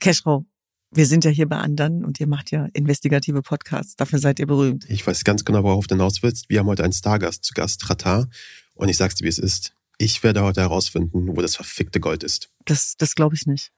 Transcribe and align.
Cashrow, 0.00 0.44
wir 0.90 1.06
sind 1.06 1.24
ja 1.24 1.30
hier 1.30 1.48
bei 1.48 1.58
anderen 1.58 2.04
und 2.04 2.18
ihr 2.18 2.26
macht 2.26 2.50
ja 2.50 2.66
investigative 2.72 3.42
Podcasts. 3.42 3.94
Dafür 3.96 4.18
seid 4.18 4.40
ihr 4.40 4.46
berühmt. 4.46 4.84
Ich 4.88 5.06
weiß 5.06 5.22
ganz 5.24 5.44
genau, 5.44 5.62
worauf 5.62 5.86
du 5.86 5.94
hinaus 5.94 6.22
willst. 6.22 6.48
Wir 6.48 6.58
haben 6.58 6.66
heute 6.66 6.82
einen 6.82 6.92
Stargast 6.92 7.44
zu 7.44 7.54
Gast, 7.54 7.88
Ratar. 7.88 8.28
Und 8.74 8.88
ich 8.88 8.96
sag's 8.96 9.14
dir, 9.14 9.24
wie 9.24 9.28
es 9.28 9.38
ist. 9.38 9.74
Ich 9.98 10.22
werde 10.22 10.42
heute 10.42 10.62
herausfinden, 10.62 11.28
wo 11.28 11.42
das 11.42 11.54
verfickte 11.54 12.00
Gold 12.00 12.24
ist. 12.24 12.50
Das, 12.64 12.96
das 12.96 13.14
glaube 13.14 13.36
ich 13.36 13.46
nicht. 13.46 13.70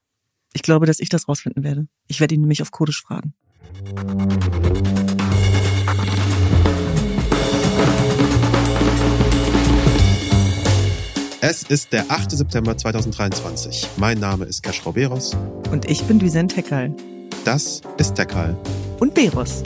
Ich 0.54 0.62
glaube, 0.62 0.87
dass 0.87 1.00
ich 1.00 1.08
das 1.08 1.29
rausfinden 1.29 1.64
werde. 1.64 1.88
Ich 2.06 2.21
werde 2.21 2.34
ihn 2.34 2.40
nämlich 2.40 2.62
auf 2.62 2.70
Kodisch 2.70 3.02
fragen. 3.02 3.34
Es 11.53 11.64
ist 11.64 11.92
der 11.92 12.10
8. 12.10 12.30
September 12.30 12.78
2023. 12.78 13.87
Mein 13.98 14.18
Name 14.18 14.46
ist 14.46 14.62
Kaschrau 14.62 14.92
Beros. 14.92 15.37
Und 15.71 15.85
ich 15.85 16.02
bin 16.05 16.18
Düsen 16.18 16.48
Tekal. 16.48 16.96
Das 17.45 17.82
ist 17.98 18.14
Tekal. 18.14 18.56
Und 19.00 19.12
Beros. 19.12 19.62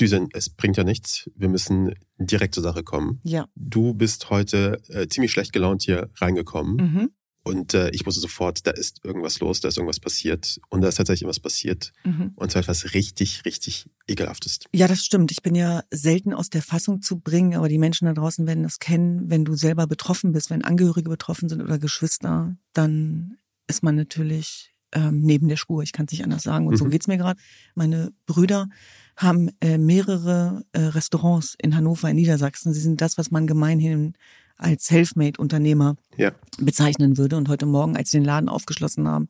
Düsen, 0.00 0.30
es 0.32 0.48
bringt 0.48 0.78
ja 0.78 0.84
nichts. 0.84 1.28
Wir 1.34 1.50
müssen 1.50 1.92
direkt 2.16 2.54
zur 2.54 2.62
Sache 2.62 2.82
kommen. 2.82 3.20
Ja. 3.24 3.44
Du 3.54 3.92
bist 3.92 4.30
heute 4.30 4.80
äh, 4.88 5.06
ziemlich 5.06 5.32
schlecht 5.32 5.52
gelaunt 5.52 5.82
hier 5.82 6.08
reingekommen. 6.14 6.76
Mhm. 6.76 7.10
Und 7.48 7.74
äh, 7.74 7.90
ich 7.90 8.06
wusste 8.06 8.20
sofort, 8.20 8.66
da 8.66 8.70
ist 8.70 9.00
irgendwas 9.04 9.40
los, 9.40 9.60
da 9.60 9.68
ist 9.68 9.76
irgendwas 9.76 10.00
passiert. 10.00 10.60
Und 10.68 10.82
da 10.82 10.88
ist 10.88 10.96
tatsächlich 10.96 11.22
irgendwas 11.22 11.40
passiert. 11.40 11.92
Mhm. 12.04 12.32
Und 12.36 12.50
zwar 12.50 12.60
etwas 12.62 12.94
richtig, 12.94 13.44
richtig 13.44 13.86
ekelhaftes. 14.06 14.60
Ja, 14.72 14.86
das 14.88 15.04
stimmt. 15.04 15.30
Ich 15.32 15.42
bin 15.42 15.54
ja 15.54 15.82
selten 15.90 16.32
aus 16.34 16.50
der 16.50 16.62
Fassung 16.62 17.02
zu 17.02 17.18
bringen, 17.18 17.54
aber 17.54 17.68
die 17.68 17.78
Menschen 17.78 18.06
da 18.06 18.14
draußen 18.14 18.46
werden 18.46 18.62
das 18.62 18.78
kennen. 18.78 19.30
Wenn 19.30 19.44
du 19.44 19.54
selber 19.56 19.86
betroffen 19.86 20.32
bist, 20.32 20.50
wenn 20.50 20.64
Angehörige 20.64 21.10
betroffen 21.10 21.48
sind 21.48 21.60
oder 21.62 21.78
Geschwister, 21.78 22.56
dann 22.72 23.36
ist 23.66 23.82
man 23.82 23.96
natürlich 23.96 24.74
ähm, 24.92 25.20
neben 25.20 25.48
der 25.48 25.56
Spur. 25.56 25.82
Ich 25.82 25.92
kann 25.92 26.06
es 26.06 26.12
nicht 26.12 26.24
anders 26.24 26.42
sagen. 26.42 26.66
Und 26.66 26.76
so 26.78 26.86
Mhm. 26.86 26.90
geht's 26.90 27.06
mir 27.08 27.18
gerade. 27.18 27.38
Meine 27.74 28.10
Brüder 28.26 28.68
haben 29.16 29.50
äh, 29.60 29.76
mehrere 29.76 30.64
äh, 30.72 30.80
Restaurants 30.80 31.54
in 31.60 31.74
Hannover, 31.76 32.08
in 32.08 32.16
Niedersachsen. 32.16 32.72
Sie 32.72 32.80
sind 32.80 33.00
das, 33.00 33.18
was 33.18 33.30
man 33.30 33.46
gemeinhin 33.46 34.14
als 34.58 34.86
Selfmade-Unternehmer 34.86 35.96
Ja. 36.16 36.32
bezeichnen 36.58 37.16
würde. 37.16 37.36
Und 37.36 37.48
heute 37.48 37.66
Morgen, 37.66 37.96
als 37.96 38.10
sie 38.10 38.18
den 38.18 38.24
Laden 38.24 38.48
aufgeschlossen 38.48 39.08
haben, 39.08 39.28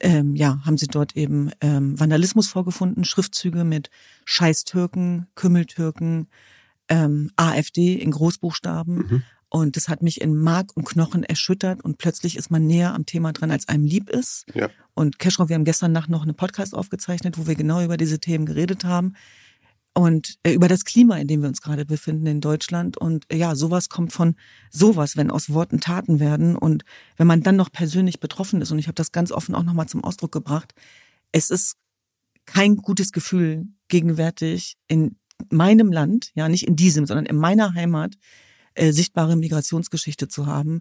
ähm, 0.00 0.34
ja, 0.34 0.60
haben 0.64 0.76
sie 0.76 0.88
dort 0.88 1.16
eben 1.16 1.50
ähm, 1.60 1.98
Vandalismus 1.98 2.48
vorgefunden, 2.48 3.04
Schriftzüge 3.04 3.62
mit 3.64 3.90
Scheiß 4.24 4.64
Türken, 4.64 5.28
Kümmeltürken, 5.36 6.28
ähm, 6.88 7.30
AfD 7.36 7.94
in 7.94 8.10
Großbuchstaben. 8.10 8.96
Mhm. 8.96 9.22
Und 9.48 9.76
das 9.76 9.88
hat 9.88 10.02
mich 10.02 10.20
in 10.20 10.34
Mark 10.34 10.76
und 10.76 10.84
Knochen 10.84 11.22
erschüttert 11.22 11.84
und 11.84 11.98
plötzlich 11.98 12.36
ist 12.36 12.50
man 12.50 12.66
näher 12.66 12.92
am 12.92 13.06
Thema 13.06 13.32
dran, 13.32 13.52
als 13.52 13.68
einem 13.68 13.84
lieb 13.84 14.10
ist. 14.10 14.46
Ja. 14.52 14.68
Und 14.94 15.20
Keschrow, 15.20 15.48
wir 15.48 15.54
haben 15.54 15.64
gestern 15.64 15.92
Nacht 15.92 16.10
noch 16.10 16.22
einen 16.22 16.34
Podcast 16.34 16.74
aufgezeichnet, 16.74 17.38
wo 17.38 17.46
wir 17.46 17.54
genau 17.54 17.80
über 17.80 17.96
diese 17.96 18.18
Themen 18.18 18.46
geredet 18.46 18.82
haben 18.82 19.14
und 19.94 20.38
äh, 20.42 20.52
über 20.52 20.66
das 20.66 20.84
Klima, 20.84 21.16
in 21.18 21.28
dem 21.28 21.42
wir 21.42 21.48
uns 21.48 21.62
gerade 21.62 21.86
befinden 21.86 22.26
in 22.26 22.40
Deutschland. 22.40 22.96
Und 22.96 23.24
äh, 23.32 23.36
ja, 23.36 23.54
sowas 23.54 23.88
kommt 23.88 24.12
von 24.12 24.34
sowas, 24.70 25.16
wenn 25.16 25.30
aus 25.30 25.50
Worten 25.50 25.80
Taten 25.80 26.18
werden. 26.18 26.56
Und 26.56 26.84
wenn 27.16 27.28
man 27.28 27.42
dann 27.42 27.54
noch 27.56 27.70
persönlich 27.70 28.18
betroffen 28.18 28.60
ist, 28.60 28.72
und 28.72 28.80
ich 28.80 28.88
habe 28.88 28.96
das 28.96 29.12
ganz 29.12 29.30
offen 29.30 29.54
auch 29.54 29.62
nochmal 29.62 29.88
zum 29.88 30.02
Ausdruck 30.02 30.32
gebracht, 30.32 30.74
es 31.30 31.48
ist 31.48 31.76
kein 32.44 32.76
gutes 32.76 33.12
Gefühl 33.12 33.66
gegenwärtig 33.88 34.76
in 34.88 35.16
meinem 35.50 35.92
Land, 35.92 36.32
ja 36.34 36.48
nicht 36.48 36.66
in 36.66 36.74
diesem, 36.74 37.06
sondern 37.06 37.26
in 37.26 37.36
meiner 37.36 37.74
Heimat, 37.74 38.16
äh, 38.74 38.92
sichtbare 38.92 39.36
Migrationsgeschichte 39.36 40.26
zu 40.26 40.46
haben. 40.46 40.80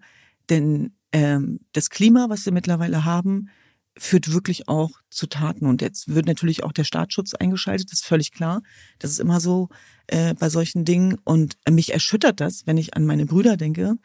Denn 0.49 0.95
ähm, 1.11 1.59
das 1.73 1.91
Klima, 1.91 2.29
was 2.29 2.45
wir 2.45 2.51
mittlerweile 2.51 3.05
haben, 3.05 3.49
führt 3.97 4.33
wirklich 4.33 4.67
auch 4.67 4.91
zu 5.09 5.27
Taten. 5.27 5.65
Und 5.65 5.81
jetzt 5.81 6.13
wird 6.13 6.25
natürlich 6.25 6.63
auch 6.63 6.71
der 6.71 6.83
Staatsschutz 6.83 7.33
eingeschaltet, 7.33 7.91
das 7.91 7.99
ist 7.99 8.05
völlig 8.05 8.31
klar. 8.31 8.61
Das 8.99 9.11
ist 9.11 9.19
immer 9.19 9.39
so 9.39 9.69
äh, 10.07 10.33
bei 10.33 10.49
solchen 10.49 10.85
Dingen. 10.85 11.17
Und 11.23 11.57
mich 11.69 11.93
erschüttert 11.93 12.39
das, 12.39 12.65
wenn 12.65 12.77
ich 12.77 12.95
an 12.95 13.05
meine 13.05 13.25
Brüder 13.25 13.57
denke. 13.57 13.95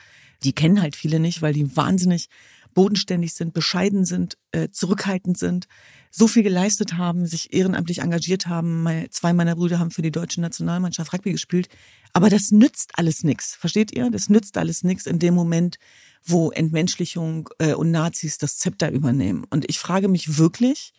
Die 0.44 0.52
kennen 0.52 0.82
halt 0.82 0.94
viele 0.94 1.20
nicht, 1.20 1.42
weil 1.42 1.52
die 1.52 1.76
wahnsinnig 1.76 2.28
bodenständig 2.74 3.34
sind, 3.34 3.54
bescheiden 3.54 4.04
sind, 4.04 4.36
äh, 4.52 4.68
zurückhaltend 4.70 5.36
sind, 5.36 5.66
so 6.10 6.28
viel 6.28 6.42
geleistet 6.42 6.96
haben, 6.96 7.26
sich 7.26 7.52
ehrenamtlich 7.52 8.00
engagiert 8.02 8.46
haben. 8.46 8.82
Meine, 8.82 9.10
zwei 9.10 9.32
meiner 9.32 9.56
Brüder 9.56 9.78
haben 9.78 9.90
für 9.90 10.02
die 10.02 10.12
deutsche 10.12 10.40
Nationalmannschaft 10.40 11.12
Rugby 11.12 11.32
gespielt. 11.32 11.68
Aber 12.12 12.30
das 12.30 12.50
nützt 12.52 12.92
alles 12.94 13.24
nix. 13.24 13.54
Versteht 13.56 13.92
ihr? 13.92 14.10
Das 14.10 14.28
nützt 14.28 14.56
alles 14.58 14.84
nix 14.84 15.06
in 15.06 15.18
dem 15.18 15.34
Moment, 15.34 15.78
wo 16.24 16.50
Entmenschlichung 16.50 17.48
äh, 17.58 17.74
und 17.74 17.90
Nazis 17.90 18.38
das 18.38 18.58
Zepter 18.58 18.90
übernehmen. 18.90 19.44
Und 19.50 19.68
ich 19.68 19.78
frage 19.78 20.08
mich 20.08 20.38
wirklich, 20.38 20.92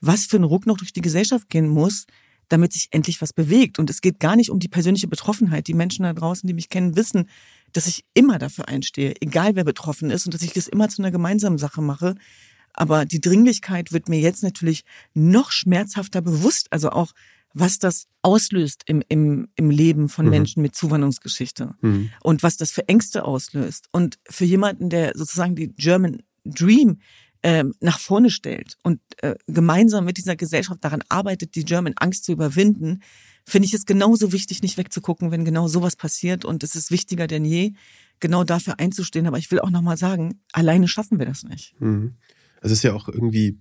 was 0.00 0.24
für 0.24 0.36
ein 0.36 0.44
Ruck 0.44 0.66
noch 0.66 0.78
durch 0.78 0.92
die 0.92 1.00
Gesellschaft 1.00 1.48
gehen 1.48 1.68
muss, 1.68 2.06
damit 2.48 2.72
sich 2.72 2.88
endlich 2.90 3.22
was 3.22 3.32
bewegt. 3.32 3.78
Und 3.78 3.88
es 3.88 4.00
geht 4.00 4.20
gar 4.20 4.36
nicht 4.36 4.50
um 4.50 4.58
die 4.58 4.68
persönliche 4.68 5.08
Betroffenheit. 5.08 5.68
Die 5.68 5.74
Menschen 5.74 6.02
da 6.02 6.12
draußen, 6.12 6.46
die 6.46 6.52
mich 6.52 6.68
kennen, 6.68 6.96
wissen, 6.96 7.28
dass 7.72 7.86
ich 7.86 8.04
immer 8.12 8.38
dafür 8.38 8.68
einstehe, 8.68 9.14
egal 9.20 9.56
wer 9.56 9.64
betroffen 9.64 10.10
ist 10.10 10.26
und 10.26 10.34
dass 10.34 10.42
ich 10.42 10.52
das 10.52 10.68
immer 10.68 10.88
zu 10.88 11.00
einer 11.00 11.10
gemeinsamen 11.10 11.58
Sache 11.58 11.80
mache. 11.80 12.14
Aber 12.74 13.06
die 13.06 13.20
Dringlichkeit 13.20 13.92
wird 13.92 14.08
mir 14.08 14.20
jetzt 14.20 14.42
natürlich 14.42 14.84
noch 15.14 15.50
schmerzhafter 15.50 16.20
bewusst. 16.20 16.72
Also 16.72 16.90
auch, 16.90 17.12
was 17.54 17.78
das 17.78 18.06
auslöst 18.22 18.82
im, 18.86 19.02
im, 19.08 19.48
im 19.56 19.70
Leben 19.70 20.08
von 20.08 20.26
Mhm. 20.26 20.30
Menschen 20.30 20.62
mit 20.62 20.74
Zuwanderungsgeschichte 20.74 21.74
Mhm. 21.80 22.10
und 22.22 22.42
was 22.42 22.56
das 22.56 22.70
für 22.70 22.88
Ängste 22.88 23.24
auslöst. 23.24 23.88
Und 23.92 24.18
für 24.28 24.44
jemanden, 24.44 24.90
der 24.90 25.12
sozusagen 25.16 25.56
die 25.56 25.72
German 25.74 26.22
Dream 26.44 27.00
ähm, 27.44 27.74
nach 27.80 27.98
vorne 27.98 28.30
stellt 28.30 28.76
und 28.84 29.00
äh, 29.18 29.34
gemeinsam 29.46 30.04
mit 30.04 30.16
dieser 30.16 30.36
Gesellschaft 30.36 30.84
daran 30.84 31.02
arbeitet, 31.08 31.54
die 31.56 31.64
German 31.64 31.94
Angst 31.96 32.24
zu 32.24 32.32
überwinden, 32.32 33.02
finde 33.44 33.66
ich 33.66 33.74
es 33.74 33.86
genauso 33.86 34.32
wichtig, 34.32 34.62
nicht 34.62 34.76
wegzugucken, 34.76 35.32
wenn 35.32 35.44
genau 35.44 35.66
sowas 35.66 35.96
passiert. 35.96 36.44
Und 36.44 36.62
es 36.62 36.76
ist 36.76 36.92
wichtiger 36.92 37.26
denn 37.26 37.44
je, 37.44 37.72
genau 38.20 38.44
dafür 38.44 38.78
einzustehen. 38.78 39.26
Aber 39.26 39.38
ich 39.38 39.50
will 39.50 39.58
auch 39.58 39.70
nochmal 39.70 39.96
sagen, 39.96 40.40
alleine 40.52 40.86
schaffen 40.86 41.18
wir 41.18 41.26
das 41.26 41.42
nicht. 41.42 41.74
Mhm. 41.80 42.14
Es 42.60 42.70
ist 42.70 42.84
ja 42.84 42.92
auch 42.94 43.08
irgendwie, 43.08 43.58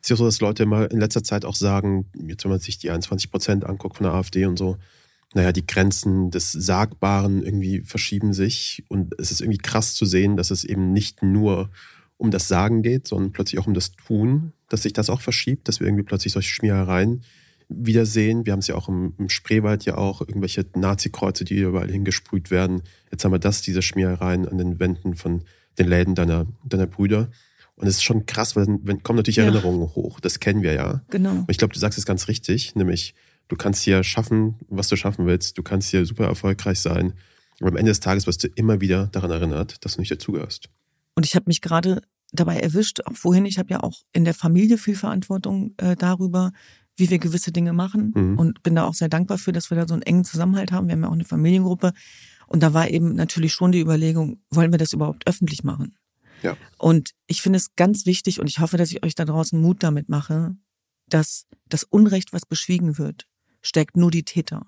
ist 0.00 0.10
ja 0.10 0.16
so, 0.16 0.24
dass 0.24 0.40
Leute 0.40 0.62
immer 0.62 0.90
in 0.90 1.00
letzter 1.00 1.22
Zeit 1.22 1.44
auch 1.44 1.54
sagen, 1.54 2.06
jetzt 2.26 2.44
wenn 2.44 2.50
man 2.50 2.60
sich 2.60 2.78
die 2.78 2.90
21 2.90 3.30
Prozent 3.30 3.64
anguckt 3.64 3.96
von 3.96 4.04
der 4.04 4.14
AfD 4.14 4.46
und 4.46 4.58
so, 4.58 4.76
naja, 5.34 5.52
die 5.52 5.66
Grenzen 5.66 6.30
des 6.30 6.52
Sagbaren 6.52 7.42
irgendwie 7.42 7.80
verschieben 7.80 8.32
sich 8.32 8.84
und 8.88 9.14
es 9.18 9.30
ist 9.30 9.40
irgendwie 9.40 9.58
krass 9.58 9.94
zu 9.94 10.06
sehen, 10.06 10.36
dass 10.36 10.50
es 10.50 10.64
eben 10.64 10.92
nicht 10.92 11.22
nur 11.22 11.70
um 12.16 12.30
das 12.30 12.48
Sagen 12.48 12.82
geht, 12.82 13.06
sondern 13.06 13.32
plötzlich 13.32 13.60
auch 13.60 13.66
um 13.66 13.74
das 13.74 13.92
Tun, 13.92 14.52
dass 14.68 14.82
sich 14.82 14.92
das 14.92 15.10
auch 15.10 15.20
verschiebt, 15.20 15.68
dass 15.68 15.80
wir 15.80 15.86
irgendwie 15.86 16.04
plötzlich 16.04 16.32
solche 16.32 16.50
Schmierereien 16.50 17.22
wiedersehen. 17.68 18.46
Wir 18.46 18.52
haben 18.52 18.60
es 18.60 18.66
ja 18.66 18.74
auch 18.74 18.88
im, 18.88 19.14
im 19.18 19.28
Spreewald 19.28 19.84
ja 19.84 19.96
auch 19.96 20.22
irgendwelche 20.22 20.64
Nazi-Kreuze, 20.74 21.44
die 21.44 21.58
überall 21.58 21.90
hingesprüht 21.90 22.50
werden. 22.50 22.82
Jetzt 23.12 23.24
haben 23.24 23.32
wir 23.32 23.38
das, 23.38 23.62
diese 23.62 23.82
Schmierereien 23.82 24.48
an 24.48 24.58
den 24.58 24.80
Wänden 24.80 25.14
von 25.14 25.44
den 25.78 25.88
Läden 25.88 26.14
deiner, 26.14 26.46
deiner 26.64 26.86
Brüder. 26.86 27.30
Und 27.78 27.86
es 27.86 27.96
ist 27.96 28.02
schon 28.04 28.26
krass, 28.26 28.56
weil 28.56 28.66
dann 28.66 28.80
wenn, 28.82 29.02
kommen 29.02 29.16
natürlich 29.18 29.36
Ja. 29.36 29.44
Erinnerungen 29.44 29.80
hoch. 29.94 30.20
Das 30.20 30.40
kennen 30.40 30.62
wir 30.62 30.72
ja. 30.74 31.02
Genau. 31.10 31.30
Und 31.30 31.50
ich 31.50 31.58
glaube, 31.58 31.72
du 31.74 31.78
sagst 31.80 31.98
es 31.98 32.04
ganz 32.06 32.28
richtig, 32.28 32.74
nämlich 32.74 33.14
du 33.48 33.56
kannst 33.56 33.82
hier 33.82 34.02
schaffen, 34.02 34.56
was 34.68 34.88
du 34.88 34.96
schaffen 34.96 35.26
willst. 35.26 35.56
Du 35.58 35.62
kannst 35.62 35.88
hier 35.90 36.04
super 36.04 36.26
erfolgreich 36.26 36.80
sein. 36.80 37.14
Aber 37.60 37.70
am 37.70 37.76
Ende 37.76 37.90
des 37.90 38.00
Tages 38.00 38.26
wirst 38.26 38.44
du 38.44 38.48
immer 38.48 38.80
wieder 38.80 39.06
daran 39.12 39.30
erinnert, 39.30 39.84
dass 39.84 39.94
du 39.94 40.00
nicht 40.00 40.10
dazugehörst. 40.10 40.68
Und 41.14 41.24
ich 41.26 41.34
habe 41.34 41.44
mich 41.46 41.60
gerade 41.60 42.02
dabei 42.32 42.58
erwischt, 42.60 43.00
auch 43.06 43.16
vorhin, 43.16 43.46
ich 43.46 43.58
habe 43.58 43.70
ja 43.70 43.80
auch 43.82 44.02
in 44.12 44.24
der 44.24 44.34
Familie 44.34 44.76
viel 44.78 44.94
Verantwortung 44.96 45.74
äh, 45.78 45.96
darüber, 45.96 46.52
wie 46.96 47.10
wir 47.10 47.18
gewisse 47.18 47.52
Dinge 47.52 47.72
machen 47.72 48.12
Mhm. 48.14 48.38
und 48.38 48.62
bin 48.62 48.74
da 48.74 48.84
auch 48.84 48.94
sehr 48.94 49.08
dankbar 49.08 49.38
für, 49.38 49.52
dass 49.52 49.70
wir 49.70 49.76
da 49.76 49.86
so 49.88 49.94
einen 49.94 50.02
engen 50.02 50.24
Zusammenhalt 50.24 50.72
haben. 50.72 50.88
Wir 50.88 50.92
haben 50.92 51.02
ja 51.02 51.08
auch 51.08 51.12
eine 51.12 51.24
Familiengruppe 51.24 51.92
und 52.48 52.62
da 52.62 52.74
war 52.74 52.90
eben 52.90 53.14
natürlich 53.14 53.52
schon 53.52 53.72
die 53.72 53.80
Überlegung, 53.80 54.40
wollen 54.50 54.72
wir 54.72 54.78
das 54.78 54.92
überhaupt 54.92 55.26
öffentlich 55.28 55.62
machen? 55.64 55.94
Ja. 56.42 56.56
Und 56.78 57.10
ich 57.26 57.42
finde 57.42 57.58
es 57.58 57.74
ganz 57.76 58.06
wichtig 58.06 58.40
und 58.40 58.48
ich 58.48 58.58
hoffe, 58.58 58.76
dass 58.76 58.90
ich 58.90 59.04
euch 59.04 59.14
da 59.14 59.24
draußen 59.24 59.60
Mut 59.60 59.82
damit 59.82 60.08
mache, 60.08 60.56
dass 61.08 61.46
das 61.68 61.84
Unrecht, 61.84 62.32
was 62.32 62.46
beschwiegen 62.46 62.98
wird, 62.98 63.26
stärkt 63.62 63.96
nur 63.96 64.10
die 64.10 64.24
Täter. 64.24 64.66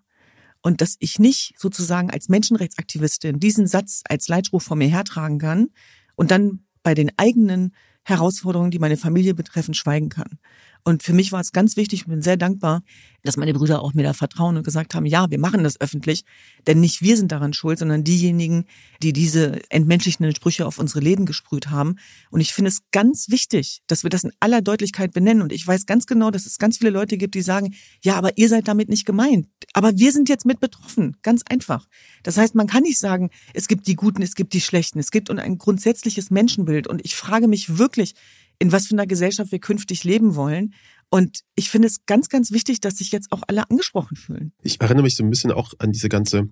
Und 0.62 0.81
dass 0.81 0.96
ich 0.99 1.19
nicht 1.19 1.55
sozusagen 1.56 2.11
als 2.11 2.28
Menschenrechtsaktivistin 2.28 3.40
diesen 3.40 3.67
Satz 3.67 4.02
als 4.05 4.28
Leitspruch 4.28 4.61
vor 4.61 4.76
mir 4.76 4.88
hertragen 4.88 5.38
kann 5.38 5.69
und 6.17 6.31
dann 6.31 6.67
bei 6.82 6.94
den 6.94 7.11
eigenen 7.17 7.75
Herausforderungen, 8.05 8.70
die 8.70 8.78
meine 8.78 8.96
Familie 8.96 9.34
betreffen, 9.34 9.75
schweigen 9.75 10.08
kann. 10.08 10.38
Und 10.85 11.03
für 11.03 11.12
mich 11.12 11.32
war 11.32 11.41
es 11.41 11.53
ganz 11.53 11.77
wichtig, 11.77 12.00
ich 12.00 12.06
bin 12.06 12.23
sehr 12.23 12.37
dankbar, 12.37 12.82
dass 13.23 13.37
meine 13.37 13.53
Brüder 13.53 13.82
auch 13.82 13.94
mir 13.94 14.03
da 14.03 14.12
vertrauen 14.12 14.56
und 14.56 14.65
gesagt 14.65 14.94
haben, 14.94 15.06
ja, 15.06 15.31
wir 15.31 15.38
machen 15.38 15.62
das 15.62 15.81
öffentlich, 15.81 16.25
denn 16.67 16.81
nicht 16.81 17.03
wir 17.03 17.17
sind 17.17 17.32
daran 17.32 17.53
schuld, 17.53 17.79
sondern 17.79 18.05
diejenigen, 18.05 18.65
die 19.03 19.12
diese 19.12 19.61
entmenschlichenden 19.71 20.35
Sprüche 20.35 20.67
auf 20.67 20.79
unsere 20.79 21.00
Läden 21.00 21.27
gesprüht 21.27 21.69
haben. 21.69 21.97
Und 22.31 22.41
ich 22.41 22.55
finde 22.55 22.71
es 22.71 22.81
ganz 22.93 23.29
wichtig, 23.29 23.82
dass 23.87 24.03
wir 24.03 24.11
das 24.11 24.25
in 24.25 24.32
aller 24.41 24.62
Deutlichkeit 24.62 25.12
benennen. 25.12 25.43
Und 25.43 25.53
ich 25.53 25.67
weiß 25.67 25.87
ganz 25.87 26.06
genau, 26.06 26.31
dass 26.31 26.47
es 26.47 26.59
ganz 26.59 26.79
viele 26.79 26.91
Leute 26.91 27.19
gibt, 27.19 27.35
die 27.35 27.43
sagen, 27.43 27.75
ja, 28.03 28.17
aber 28.17 28.38
ihr 28.38 28.49
seid 28.49 28.69
damit 28.69 28.88
nicht 28.88 29.05
gemeint. 29.05 29.49
Aber 29.73 29.97
wir 29.99 30.12
sind 30.12 30.29
jetzt 30.29 30.47
mit 30.47 30.61
betroffen. 30.61 31.17
Ganz 31.23 31.43
einfach. 31.49 31.87
Das 32.23 32.37
heißt, 32.37 32.55
man 32.55 32.67
kann 32.67 32.83
nicht 32.83 32.99
sagen, 32.99 33.31
es 33.55 33.69
gibt 33.69 33.87
die 33.87 33.97
Guten, 33.97 34.23
es 34.23 34.35
gibt 34.35 34.53
die 34.55 34.61
Schlechten. 34.61 34.99
Es 34.99 35.11
gibt 35.11 35.31
ein 35.31 35.59
grundsätzliches 35.59 36.31
Menschenbild. 36.31 36.87
Und 36.87 37.05
ich 37.05 37.15
frage 37.15 37.49
mich 37.49 37.79
wirklich, 37.79 38.15
in 38.61 38.71
was 38.71 38.87
für 38.87 38.95
einer 38.95 39.07
Gesellschaft 39.07 39.51
wir 39.51 39.59
künftig 39.59 40.05
leben 40.05 40.37
wollen. 40.37 40.75
Und 41.09 41.41
ich 41.57 41.71
finde 41.71 41.89
es 41.89 42.07
ganz, 42.07 42.29
ganz 42.29 42.53
wichtig, 42.53 42.81
dass 42.81 42.99
sich 42.99 43.11
jetzt 43.11 43.33
auch 43.33 43.43
alle 43.49 43.69
angesprochen 43.69 44.17
fühlen. 44.17 44.53
Ich 44.62 44.81
erinnere 44.81 45.03
mich 45.03 45.17
so 45.17 45.25
ein 45.25 45.31
bisschen 45.31 45.51
auch 45.51 45.73
an 45.79 45.91
diese 45.91 46.09
ganze 46.09 46.49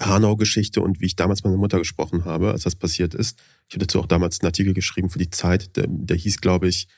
Hanau-Geschichte 0.00 0.80
und 0.80 1.00
wie 1.00 1.06
ich 1.06 1.14
damals 1.14 1.44
mit 1.44 1.50
meiner 1.50 1.60
Mutter 1.60 1.78
gesprochen 1.78 2.24
habe, 2.24 2.50
als 2.50 2.62
das 2.62 2.74
passiert 2.74 3.14
ist. 3.14 3.38
Ich 3.68 3.74
habe 3.74 3.86
dazu 3.86 4.00
auch 4.00 4.06
damals 4.06 4.40
einen 4.40 4.48
Artikel 4.48 4.74
geschrieben 4.74 5.10
für 5.10 5.18
die 5.18 5.30
Zeit, 5.30 5.76
der, 5.76 5.86
der 5.88 6.16
hieß, 6.16 6.40
glaube 6.40 6.66
ich, 6.66 6.88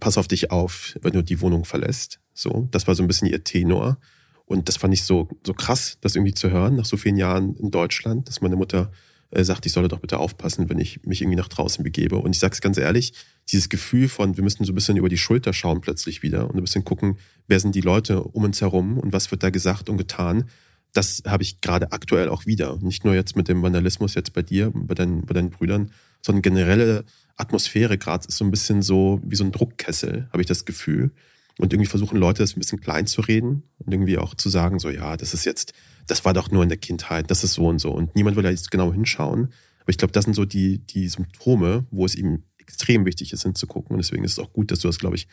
pass 0.00 0.18
auf 0.18 0.26
dich 0.26 0.50
auf, 0.50 0.98
wenn 1.00 1.12
du 1.12 1.22
die 1.22 1.40
Wohnung 1.40 1.64
verlässt. 1.64 2.20
So, 2.34 2.68
das 2.72 2.86
war 2.86 2.94
so 2.94 3.02
ein 3.02 3.06
bisschen 3.06 3.28
ihr 3.28 3.44
Tenor. 3.44 3.98
Und 4.44 4.68
das 4.68 4.76
fand 4.76 4.92
ich 4.92 5.04
so, 5.04 5.28
so 5.46 5.54
krass, 5.54 5.96
das 6.00 6.16
irgendwie 6.16 6.34
zu 6.34 6.50
hören, 6.50 6.76
nach 6.76 6.84
so 6.84 6.96
vielen 6.96 7.16
Jahren 7.16 7.54
in 7.56 7.70
Deutschland, 7.70 8.28
dass 8.28 8.42
meine 8.42 8.56
Mutter 8.56 8.90
äh, 9.34 9.44
sagt, 9.44 9.66
ich 9.66 9.72
solle 9.72 9.88
doch 9.88 10.00
bitte 10.00 10.18
aufpassen, 10.18 10.68
wenn 10.68 10.78
ich 10.78 11.04
mich 11.04 11.20
irgendwie 11.20 11.36
nach 11.36 11.48
draußen 11.48 11.82
begebe. 11.82 12.16
Und 12.16 12.34
ich 12.34 12.40
sage 12.40 12.54
es 12.54 12.60
ganz 12.60 12.78
ehrlich, 12.78 13.12
dieses 13.50 13.68
Gefühl 13.68 14.08
von, 14.08 14.36
wir 14.36 14.44
müssen 14.44 14.64
so 14.64 14.72
ein 14.72 14.74
bisschen 14.74 14.96
über 14.96 15.08
die 15.08 15.18
Schulter 15.18 15.52
schauen 15.52 15.80
plötzlich 15.80 16.22
wieder 16.22 16.48
und 16.48 16.56
ein 16.56 16.62
bisschen 16.62 16.84
gucken, 16.84 17.18
wer 17.46 17.60
sind 17.60 17.74
die 17.74 17.80
Leute 17.80 18.22
um 18.22 18.44
uns 18.44 18.60
herum 18.60 18.98
und 18.98 19.12
was 19.12 19.30
wird 19.30 19.42
da 19.42 19.50
gesagt 19.50 19.88
und 19.88 19.96
getan. 19.96 20.44
Das 20.92 21.22
habe 21.26 21.42
ich 21.42 21.60
gerade 21.60 21.92
aktuell 21.92 22.28
auch 22.28 22.46
wieder. 22.46 22.78
Nicht 22.80 23.04
nur 23.04 23.14
jetzt 23.14 23.36
mit 23.36 23.48
dem 23.48 23.62
Vandalismus 23.62 24.14
jetzt 24.14 24.32
bei 24.32 24.42
dir, 24.42 24.70
bei 24.72 24.94
deinen, 24.94 25.26
bei 25.26 25.34
deinen 25.34 25.50
Brüdern, 25.50 25.90
sondern 26.22 26.42
generelle 26.42 27.04
Atmosphäre 27.36 27.98
gerade 27.98 28.28
ist 28.28 28.36
so 28.36 28.44
ein 28.44 28.50
bisschen 28.50 28.80
so 28.80 29.20
wie 29.24 29.36
so 29.36 29.44
ein 29.44 29.52
Druckkessel, 29.52 30.28
habe 30.32 30.40
ich 30.40 30.46
das 30.46 30.64
Gefühl. 30.64 31.10
Und 31.58 31.72
irgendwie 31.72 31.88
versuchen 31.88 32.18
Leute 32.18 32.42
das 32.42 32.56
ein 32.56 32.60
bisschen 32.60 32.80
klein 32.80 33.06
zu 33.06 33.20
reden 33.20 33.64
und 33.78 33.92
irgendwie 33.92 34.18
auch 34.18 34.34
zu 34.34 34.48
sagen, 34.48 34.78
so 34.78 34.90
ja, 34.90 35.16
das 35.16 35.34
ist 35.34 35.44
jetzt, 35.44 35.72
das 36.06 36.24
war 36.24 36.34
doch 36.34 36.50
nur 36.50 36.62
in 36.62 36.68
der 36.68 36.78
Kindheit, 36.78 37.30
das 37.30 37.44
ist 37.44 37.54
so 37.54 37.66
und 37.66 37.78
so. 37.78 37.90
Und 37.90 38.14
niemand 38.14 38.36
will 38.36 38.42
da 38.42 38.50
jetzt 38.50 38.70
genau 38.70 38.92
hinschauen. 38.92 39.52
Aber 39.80 39.90
ich 39.90 39.98
glaube, 39.98 40.12
das 40.12 40.24
sind 40.24 40.34
so 40.34 40.44
die, 40.44 40.78
die 40.78 41.08
Symptome, 41.08 41.86
wo 41.90 42.04
es 42.06 42.14
ihm 42.14 42.44
extrem 42.58 43.04
wichtig 43.04 43.32
ist, 43.32 43.42
hinzugucken. 43.42 43.94
Und 43.94 43.98
deswegen 43.98 44.24
ist 44.24 44.32
es 44.32 44.38
auch 44.38 44.52
gut, 44.52 44.70
dass 44.70 44.80
du 44.80 44.88
das, 44.88 44.98
glaube 44.98 45.16
ich, 45.16 45.28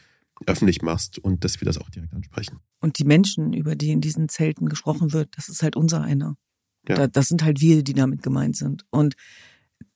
öffentlich 0.45 0.81
machst 0.81 1.19
und 1.19 1.43
dass 1.43 1.61
wir 1.61 1.65
das 1.65 1.77
auch 1.77 1.89
direkt 1.89 2.13
ansprechen. 2.13 2.59
Und 2.79 2.99
die 2.99 3.03
Menschen, 3.03 3.53
über 3.53 3.75
die 3.75 3.91
in 3.91 4.01
diesen 4.01 4.27
Zelten 4.27 4.67
gesprochen 4.67 5.13
wird, 5.13 5.37
das 5.37 5.49
ist 5.49 5.63
halt 5.63 5.75
unser 5.75 6.01
einer. 6.01 6.35
Ja. 6.87 7.07
das 7.07 7.27
sind 7.27 7.43
halt 7.43 7.61
wir, 7.61 7.83
die 7.83 7.93
damit 7.93 8.23
gemeint 8.23 8.57
sind. 8.57 8.85
Und 8.89 9.15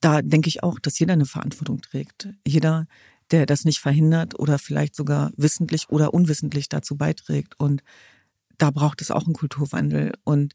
da 0.00 0.22
denke 0.22 0.48
ich 0.48 0.62
auch, 0.62 0.78
dass 0.78 0.98
jeder 0.98 1.14
eine 1.14 1.26
Verantwortung 1.26 1.80
trägt. 1.80 2.28
Jeder, 2.46 2.86
der 3.32 3.44
das 3.44 3.64
nicht 3.64 3.80
verhindert 3.80 4.38
oder 4.38 4.58
vielleicht 4.58 4.94
sogar 4.94 5.32
wissentlich 5.36 5.88
oder 5.88 6.14
unwissentlich 6.14 6.68
dazu 6.68 6.96
beiträgt. 6.96 7.58
Und 7.58 7.82
da 8.58 8.70
braucht 8.70 9.00
es 9.02 9.10
auch 9.10 9.24
einen 9.24 9.34
Kulturwandel. 9.34 10.12
Und 10.24 10.54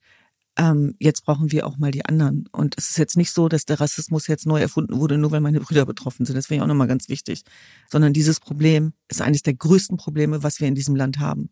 ähm, 0.57 0.95
jetzt 0.99 1.25
brauchen 1.25 1.51
wir 1.51 1.65
auch 1.65 1.77
mal 1.77 1.91
die 1.91 2.05
anderen. 2.05 2.47
Und 2.51 2.75
es 2.77 2.89
ist 2.89 2.97
jetzt 2.97 3.17
nicht 3.17 3.31
so, 3.31 3.47
dass 3.47 3.65
der 3.65 3.79
Rassismus 3.79 4.27
jetzt 4.27 4.45
neu 4.45 4.59
erfunden 4.59 4.99
wurde, 4.99 5.17
nur 5.17 5.31
weil 5.31 5.41
meine 5.41 5.59
Brüder 5.59 5.85
betroffen 5.85 6.25
sind. 6.25 6.35
Das 6.35 6.49
wäre 6.49 6.57
ja 6.57 6.63
auch 6.63 6.67
nochmal 6.67 6.87
ganz 6.87 7.09
wichtig. 7.09 7.43
Sondern 7.89 8.13
dieses 8.13 8.39
Problem 8.39 8.93
ist 9.07 9.21
eines 9.21 9.43
der 9.43 9.53
größten 9.53 9.97
Probleme, 9.97 10.43
was 10.43 10.59
wir 10.59 10.67
in 10.67 10.75
diesem 10.75 10.95
Land 10.95 11.19
haben. 11.19 11.49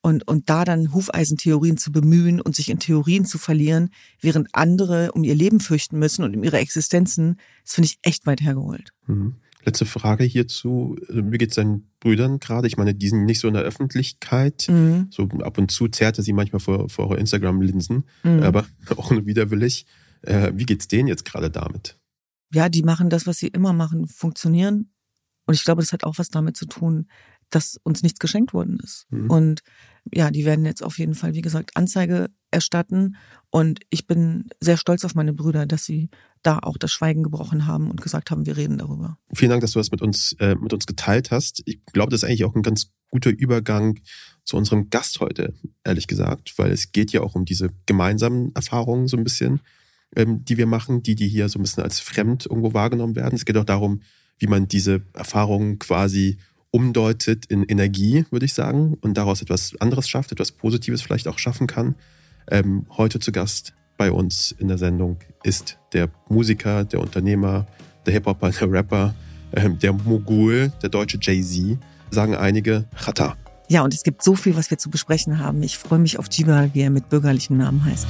Und, 0.00 0.28
und 0.28 0.48
da 0.48 0.64
dann 0.64 0.94
Hufeisentheorien 0.94 1.78
zu 1.78 1.90
bemühen 1.90 2.40
und 2.40 2.54
sich 2.54 2.70
in 2.70 2.78
Theorien 2.78 3.24
zu 3.24 3.38
verlieren, 3.38 3.90
während 4.20 4.54
andere 4.54 5.10
um 5.12 5.24
ihr 5.24 5.34
Leben 5.34 5.58
fürchten 5.58 5.98
müssen 5.98 6.22
und 6.22 6.36
um 6.36 6.44
ihre 6.44 6.58
Existenzen, 6.58 7.40
das 7.64 7.74
finde 7.74 7.86
ich 7.86 7.98
echt 8.02 8.24
weit 8.26 8.40
hergeholt. 8.40 8.90
Mhm. 9.06 9.34
Letzte 9.66 9.84
Frage 9.84 10.22
hierzu. 10.22 10.96
Wie 11.08 11.38
geht 11.38 11.50
es 11.50 11.56
deinen 11.56 11.90
Brüdern 11.98 12.38
gerade? 12.38 12.68
Ich 12.68 12.76
meine, 12.76 12.94
die 12.94 13.08
sind 13.08 13.24
nicht 13.24 13.40
so 13.40 13.48
in 13.48 13.54
der 13.54 13.64
Öffentlichkeit. 13.64 14.66
Mhm. 14.68 15.08
So 15.10 15.24
ab 15.42 15.58
und 15.58 15.72
zu 15.72 15.88
zerrte 15.88 16.22
sie 16.22 16.32
manchmal 16.32 16.60
vor, 16.60 16.88
vor 16.88 17.08
eure 17.08 17.18
Instagram-Linsen, 17.18 18.04
mhm. 18.22 18.42
aber 18.44 18.64
auch 18.96 19.10
nur 19.10 19.26
widerwillig. 19.26 19.86
Äh, 20.22 20.52
wie 20.54 20.66
geht's 20.66 20.86
denen 20.86 21.08
jetzt 21.08 21.24
gerade 21.24 21.50
damit? 21.50 21.98
Ja, 22.54 22.68
die 22.68 22.82
machen 22.82 23.10
das, 23.10 23.26
was 23.26 23.38
sie 23.38 23.48
immer 23.48 23.72
machen, 23.72 24.06
funktionieren. 24.06 24.92
Und 25.46 25.54
ich 25.54 25.64
glaube, 25.64 25.82
das 25.82 25.92
hat 25.92 26.04
auch 26.04 26.18
was 26.18 26.28
damit 26.28 26.56
zu 26.56 26.66
tun, 26.66 27.08
dass 27.50 27.78
uns 27.82 28.04
nichts 28.04 28.20
geschenkt 28.20 28.54
worden 28.54 28.78
ist. 28.82 29.06
Mhm. 29.10 29.30
Und 29.30 29.62
ja, 30.14 30.30
die 30.30 30.44
werden 30.44 30.64
jetzt 30.64 30.82
auf 30.82 30.98
jeden 30.98 31.14
Fall, 31.14 31.34
wie 31.34 31.42
gesagt, 31.42 31.76
Anzeige 31.76 32.28
erstatten. 32.50 33.16
Und 33.50 33.80
ich 33.90 34.06
bin 34.06 34.48
sehr 34.60 34.76
stolz 34.76 35.04
auf 35.04 35.14
meine 35.14 35.32
Brüder, 35.32 35.66
dass 35.66 35.84
sie 35.84 36.10
da 36.42 36.58
auch 36.58 36.78
das 36.78 36.92
Schweigen 36.92 37.22
gebrochen 37.22 37.66
haben 37.66 37.90
und 37.90 38.00
gesagt 38.00 38.30
haben, 38.30 38.46
wir 38.46 38.56
reden 38.56 38.78
darüber. 38.78 39.18
Vielen 39.34 39.50
Dank, 39.50 39.62
dass 39.62 39.72
du 39.72 39.78
das 39.78 39.90
mit 39.90 40.02
uns, 40.02 40.34
äh, 40.38 40.54
mit 40.54 40.72
uns 40.72 40.86
geteilt 40.86 41.30
hast. 41.30 41.62
Ich 41.66 41.84
glaube, 41.92 42.10
das 42.10 42.22
ist 42.22 42.28
eigentlich 42.28 42.44
auch 42.44 42.54
ein 42.54 42.62
ganz 42.62 42.92
guter 43.10 43.30
Übergang 43.30 43.98
zu 44.44 44.56
unserem 44.56 44.90
Gast 44.90 45.20
heute, 45.20 45.54
ehrlich 45.84 46.06
gesagt, 46.06 46.54
weil 46.56 46.70
es 46.70 46.92
geht 46.92 47.12
ja 47.12 47.22
auch 47.22 47.34
um 47.34 47.44
diese 47.44 47.70
gemeinsamen 47.86 48.54
Erfahrungen 48.54 49.08
so 49.08 49.16
ein 49.16 49.24
bisschen, 49.24 49.60
ähm, 50.14 50.44
die 50.44 50.56
wir 50.56 50.66
machen, 50.66 51.02
die, 51.02 51.14
die 51.14 51.28
hier 51.28 51.48
so 51.48 51.58
ein 51.58 51.62
bisschen 51.62 51.82
als 51.82 52.00
fremd 52.00 52.46
irgendwo 52.46 52.74
wahrgenommen 52.74 53.16
werden. 53.16 53.34
Es 53.34 53.44
geht 53.44 53.56
auch 53.56 53.64
darum, 53.64 54.02
wie 54.38 54.46
man 54.46 54.68
diese 54.68 55.02
Erfahrungen 55.14 55.78
quasi 55.78 56.38
umdeutet 56.76 57.46
in 57.46 57.62
Energie, 57.62 58.26
würde 58.30 58.44
ich 58.44 58.52
sagen, 58.52 58.98
und 59.00 59.16
daraus 59.16 59.40
etwas 59.40 59.72
anderes 59.80 60.10
schafft, 60.10 60.30
etwas 60.30 60.52
Positives 60.52 61.00
vielleicht 61.00 61.26
auch 61.26 61.38
schaffen 61.38 61.66
kann. 61.66 61.94
Ähm, 62.50 62.84
heute 62.98 63.18
zu 63.18 63.32
Gast 63.32 63.72
bei 63.96 64.12
uns 64.12 64.54
in 64.58 64.68
der 64.68 64.76
Sendung 64.76 65.16
ist 65.42 65.78
der 65.94 66.10
Musiker, 66.28 66.84
der 66.84 67.00
Unternehmer, 67.00 67.66
der 68.04 68.12
Hip-Hopper, 68.12 68.50
der 68.50 68.70
Rapper, 68.70 69.14
ähm, 69.54 69.78
der 69.78 69.94
Mogul, 69.94 70.70
der 70.82 70.90
deutsche 70.90 71.18
Jay-Z, 71.18 71.78
sagen 72.10 72.34
einige, 72.34 72.84
Chata. 72.94 73.38
Ja, 73.70 73.82
und 73.82 73.94
es 73.94 74.02
gibt 74.02 74.22
so 74.22 74.34
viel, 74.34 74.54
was 74.54 74.70
wir 74.70 74.76
zu 74.76 74.90
besprechen 74.90 75.38
haben. 75.38 75.62
Ich 75.62 75.78
freue 75.78 75.98
mich 75.98 76.18
auf 76.18 76.26
Jiva, 76.30 76.68
wie 76.74 76.82
er 76.82 76.90
mit 76.90 77.08
bürgerlichen 77.08 77.56
Namen 77.56 77.86
heißt. 77.86 78.06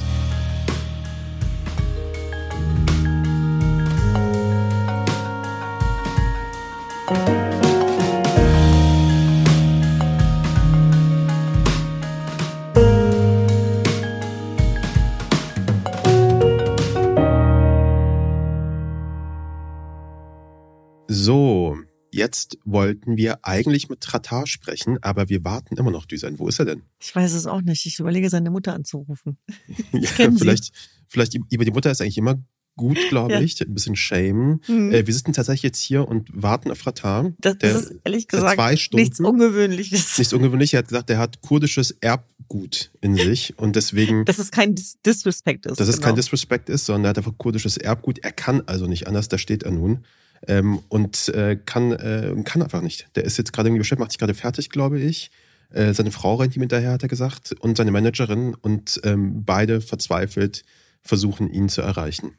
Jetzt 22.27 22.57
wollten 22.65 23.15
wir 23.15 23.39
eigentlich 23.43 23.87
mit 23.87 24.01
Tratar 24.01 24.47
sprechen, 24.47 24.97
aber 25.01 25.29
wir 25.29 25.45
warten 25.45 25.77
immer 25.77 25.91
noch, 25.91 26.05
Düsen. 26.05 26.39
Wo 26.39 26.49
ist 26.49 26.59
er 26.59 26.65
denn? 26.65 26.81
Ich 26.99 27.15
weiß 27.15 27.31
es 27.31 27.45
auch 27.45 27.61
nicht. 27.61 27.85
Ich 27.85 27.99
überlege, 27.99 28.29
seine 28.29 28.51
Mutter 28.51 28.73
anzurufen. 28.73 29.37
ja, 29.93 30.09
vielleicht, 30.09 30.73
vielleicht 31.07 31.35
über 31.49 31.63
die 31.63 31.71
Mutter 31.71 31.89
ist 31.89 32.01
eigentlich 32.01 32.17
immer 32.17 32.35
gut, 32.75 32.97
glaube 33.07 33.31
ja. 33.31 33.39
ich. 33.39 33.61
Ein 33.61 33.73
bisschen 33.73 33.95
Shame. 33.95 34.59
Mhm. 34.67 34.91
Äh, 34.91 35.07
wir 35.07 35.13
sitzen 35.13 35.31
tatsächlich 35.31 35.63
jetzt 35.63 35.79
hier 35.79 36.05
und 36.05 36.27
warten 36.33 36.69
auf 36.69 36.85
Ratar. 36.85 37.31
Das, 37.39 37.57
das 37.59 37.83
ist 37.83 37.95
ehrlich 38.03 38.27
gesagt 38.27 38.55
zwei 38.55 38.75
Stunden, 38.75 39.03
nichts 39.03 39.21
Ungewöhnliches. 39.21 40.17
Nichts 40.17 40.33
Ungewöhnliches. 40.33 40.73
Er 40.73 40.79
hat 40.79 40.87
gesagt, 40.89 41.09
er 41.09 41.19
hat 41.19 41.41
kurdisches 41.41 41.91
Erbgut 42.01 42.91
in 42.99 43.15
sich 43.15 43.57
und 43.57 43.77
deswegen. 43.77 44.25
Dass 44.25 44.37
es 44.37 44.51
kein 44.51 44.75
Dis 44.75 44.97
Disrespect 45.05 45.65
ist. 45.65 45.79
Dass 45.79 45.87
es 45.87 46.01
kein 46.01 46.07
genau. 46.07 46.17
Disrespect 46.17 46.67
ist, 46.67 46.87
sondern 46.87 47.05
er 47.05 47.09
hat 47.11 47.19
einfach 47.19 47.37
kurdisches 47.37 47.77
Erbgut. 47.77 48.19
Er 48.19 48.33
kann 48.33 48.63
also 48.65 48.85
nicht 48.85 49.07
anders, 49.07 49.29
da 49.29 49.37
steht 49.37 49.63
er 49.63 49.71
nun 49.71 50.03
ähm, 50.47 50.79
und 50.89 51.29
äh, 51.29 51.55
kann, 51.55 51.91
äh, 51.91 52.33
kann 52.43 52.61
einfach 52.61 52.81
nicht. 52.81 53.07
Der 53.15 53.25
ist 53.25 53.37
jetzt 53.37 53.53
gerade 53.53 53.69
irgendwie 53.69 53.79
beschäftigt, 53.79 53.99
macht 53.99 54.11
sich 54.11 54.19
gerade 54.19 54.33
fertig, 54.33 54.69
glaube 54.69 54.99
ich. 54.99 55.31
Äh, 55.69 55.93
seine 55.93 56.11
Frau 56.11 56.35
rennt 56.35 56.55
ihm 56.55 56.61
hinterher, 56.61 56.91
hat 56.91 57.03
er 57.03 57.09
gesagt, 57.09 57.53
und 57.59 57.77
seine 57.77 57.91
Managerin 57.91 58.55
und 58.55 59.01
ähm, 59.03 59.43
beide 59.43 59.81
verzweifelt 59.81 60.63
versuchen, 61.01 61.49
ihn 61.49 61.69
zu 61.69 61.81
erreichen. 61.81 62.33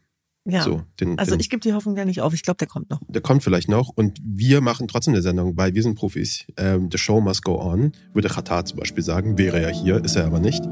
Ja. 0.45 0.62
So, 0.62 0.83
den, 0.99 1.19
also 1.19 1.33
den, 1.33 1.40
ich 1.40 1.50
gebe 1.50 1.61
die 1.61 1.75
Hoffnung 1.75 1.95
ja 1.97 2.07
nicht 2.07 2.23
auf. 2.23 2.33
Ich 2.33 2.43
glaube, 2.43 2.57
der 2.57 2.69
kommt 2.69 2.88
noch. 2.88 3.00
Der 3.07 3.21
kommt 3.21 3.43
vielleicht 3.43 3.69
noch. 3.69 3.90
Und 3.90 4.19
wir 4.23 4.62
machen 4.62 4.88
trotzdem 4.88 5.12
eine 5.12 5.23
Sendung, 5.23 5.57
weil 5.59 5.75
wir 5.75 5.83
sind 5.83 5.95
Profis. 5.95 6.47
Ähm, 6.57 6.88
the 6.90 6.97
show 6.97 7.21
must 7.21 7.45
go 7.45 7.61
on, 7.61 7.93
würde 8.14 8.28
Qatar 8.28 8.64
zum 8.64 8.78
Beispiel 8.78 9.05
sagen. 9.05 9.37
Wäre 9.37 9.61
ja 9.61 9.69
hier, 9.69 10.02
ist 10.02 10.17
er 10.17 10.25
aber 10.25 10.40
nicht. 10.40 10.62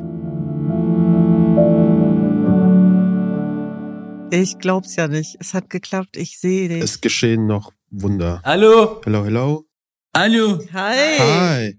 Ich 4.30 4.58
glaub's 4.58 4.96
ja 4.96 5.08
nicht. 5.08 5.36
Es 5.40 5.54
hat 5.54 5.70
geklappt. 5.70 6.16
Ich 6.16 6.38
sehe 6.38 6.68
dich. 6.68 6.82
Es 6.82 7.00
geschehen 7.00 7.46
noch 7.46 7.72
Wunder. 7.90 8.40
Hallo. 8.44 9.00
Hallo, 9.06 9.24
hallo. 9.24 9.66
Hallo. 10.16 10.58
Hi. 10.72 11.18
Hi. 11.18 11.78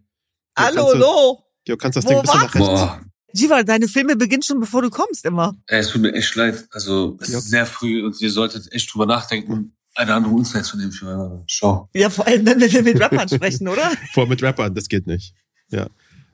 Hallo, 0.57 0.87
hallo. 0.93 1.39
Jo, 1.67 1.75
kannst 1.77 1.97
das 1.97 2.05
Wo 2.05 2.09
Ding 2.09 2.17
ein 2.19 2.21
bisschen 2.23 2.39
nach 2.39 2.55
rechts. 2.55 2.67
Boah. 2.67 3.01
Jiva, 3.33 3.63
deine 3.63 3.87
Filme 3.87 4.15
beginnen 4.15 4.41
schon, 4.43 4.59
bevor 4.59 4.81
du 4.81 4.89
kommst, 4.89 5.25
immer. 5.25 5.55
Es 5.67 5.89
tut 5.89 6.01
mir 6.01 6.13
echt 6.13 6.33
leid. 6.35 6.65
Also, 6.71 7.17
es 7.21 7.29
jo. 7.29 7.37
ist 7.39 7.49
sehr 7.49 7.65
früh 7.65 8.03
und 8.05 8.19
ihr 8.21 8.31
solltet 8.31 8.71
echt 8.71 8.91
drüber 8.93 9.05
nachdenken. 9.05 9.75
eine 9.95 10.13
andere 10.13 10.33
Uhrzeit 10.33 10.63
zu 10.65 10.77
nehmen 10.77 10.91
für 10.91 11.07
eine 11.07 11.43
Show. 11.47 11.89
Ja, 11.93 12.09
vor 12.09 12.25
allem, 12.27 12.45
wenn 12.45 12.59
wir 12.59 12.83
mit 12.83 12.99
Rappern 12.99 13.27
sprechen, 13.27 13.67
oder? 13.67 13.91
Vor 14.13 14.27
mit 14.27 14.41
Rappern, 14.41 14.73
das 14.73 14.87
geht 14.87 15.05
nicht. 15.07 15.33
Ja. 15.69 15.87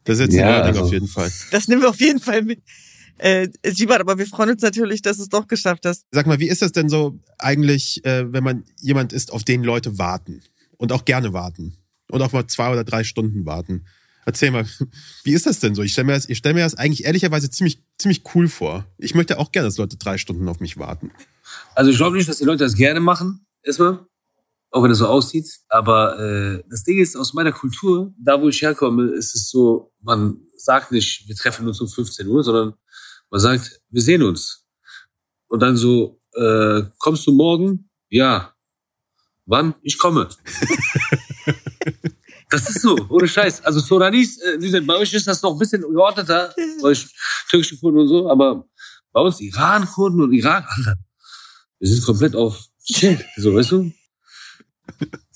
Das 0.04 0.20
ist 0.20 0.26
jetzt 0.26 0.36
Ja, 0.36 0.58
ein 0.62 0.68
also- 0.68 0.84
auf 0.84 0.92
jeden 0.92 1.08
Fall. 1.08 1.32
Das 1.52 1.68
nehmen 1.68 1.82
wir 1.82 1.90
auf 1.90 2.00
jeden 2.00 2.20
Fall 2.20 2.44
mit. 2.44 2.62
Äh, 3.18 3.50
Siebert, 3.66 4.02
aber 4.02 4.18
wir 4.18 4.26
freuen 4.26 4.52
uns 4.52 4.62
natürlich, 4.62 5.02
dass 5.02 5.18
du 5.18 5.24
es 5.24 5.30
doch 5.30 5.48
geschafft 5.48 5.86
hast. 5.86 6.06
Sag 6.12 6.26
mal, 6.26 6.40
wie 6.40 6.50
ist 6.50 6.62
das 6.62 6.72
denn 6.72 6.90
so 6.90 7.20
eigentlich, 7.38 8.04
äh, 8.06 8.32
wenn 8.32 8.44
man 8.44 8.64
jemand 8.80 9.14
ist, 9.14 9.32
auf 9.32 9.44
den 9.44 9.64
Leute 9.64 9.98
warten 9.98 10.42
und 10.78 10.92
auch 10.92 11.06
gerne 11.06 11.34
warten 11.34 11.78
und 12.10 12.22
auch 12.22 12.32
mal 12.32 12.48
zwei 12.48 12.72
oder 12.72 12.84
drei 12.84 13.04
Stunden 13.04 13.46
warten? 13.46 13.86
Erzähl 14.26 14.52
mal, 14.52 14.66
wie 15.24 15.34
ist 15.34 15.46
das 15.46 15.60
denn 15.60 15.76
so? 15.76 15.84
Ich 15.84 15.94
stelle 15.94 16.08
mir 16.08 16.14
das, 16.14 16.28
ich 16.28 16.38
stell 16.38 16.54
mir 16.54 16.62
das 16.62 16.76
eigentlich 16.76 17.06
ehrlicherweise 17.06 17.50
ziemlich, 17.50 17.84
ziemlich 17.98 18.24
cool 18.34 18.48
vor. 18.48 18.86
Ich 18.98 19.16
möchte 19.16 19.38
auch 19.38 19.52
gerne, 19.52 19.68
dass 19.68 19.78
Leute 19.78 19.98
drei 19.98 20.18
Stunden 20.18 20.48
auf 20.48 20.60
mich 20.60 20.78
warten. 20.78 21.12
Also 21.76 21.92
ich 21.92 21.98
glaube 21.98 22.18
nicht, 22.18 22.30
dass 22.30 22.38
die 22.38 22.46
Leute 22.46 22.64
das 22.64 22.76
gerne 22.76 23.00
machen, 23.00 23.46
erstmal. 23.64 24.06
Auch 24.72 24.82
wenn 24.84 24.92
es 24.92 24.98
so 24.98 25.08
aussieht. 25.08 25.48
Aber 25.70 26.18
äh, 26.20 26.64
das 26.68 26.84
Ding 26.84 27.00
ist, 27.00 27.16
aus 27.16 27.36
meiner 27.36 27.52
Kultur, 27.52 28.12
da 28.18 28.42
wo 28.42 28.50
ich 28.50 28.62
herkomme, 28.62 29.12
ist 29.12 29.36
es 29.36 29.50
so, 29.50 29.92
man 30.02 30.42
sagt 30.58 30.92
nicht, 30.92 31.28
wir 31.28 31.36
treffen 31.36 31.68
uns 31.68 31.80
um 31.80 31.88
15 31.88 32.28
Uhr, 32.28 32.44
sondern 32.44 32.74
man 33.34 33.42
sagt, 33.42 33.82
wir 33.90 34.02
sehen 34.04 34.22
uns. 34.22 34.64
Und 35.48 35.60
dann 35.60 35.76
so, 35.76 36.22
äh, 36.36 36.84
kommst 37.00 37.26
du 37.26 37.32
morgen? 37.32 37.90
Ja. 38.10 38.54
Wann? 39.48 39.74
Ich 39.82 39.98
komme. 39.98 40.30
das 42.52 42.70
ist 42.70 42.84
so, 42.84 42.96
ohne 43.10 43.28
Scheiß. 43.28 43.66
Also 43.66 43.80
Soranis, 43.80 44.38
äh, 44.38 44.60
die 44.60 44.70
sind, 44.70 44.86
bei 44.86 44.98
euch 44.98 45.12
ist 45.14 45.26
das 45.26 45.42
noch 45.42 45.54
ein 45.54 45.58
bisschen 45.58 45.82
geordneter, 45.82 46.54
bei 46.80 46.90
euch 46.90 47.08
türkische 47.50 47.80
Kurden 47.80 48.02
und 48.02 48.08
so, 48.08 48.30
aber 48.30 48.68
bei 49.12 49.22
uns 49.22 49.42
Iran-Kurden 49.42 50.22
und 50.22 50.32
Irak, 50.32 50.68
Alter, 50.70 50.96
wir 51.80 51.88
sind 51.88 52.06
komplett 52.06 52.36
auf 52.36 52.68
Chill, 52.86 53.20
so, 53.38 53.56
weißt 53.56 53.72
du? 53.72 53.92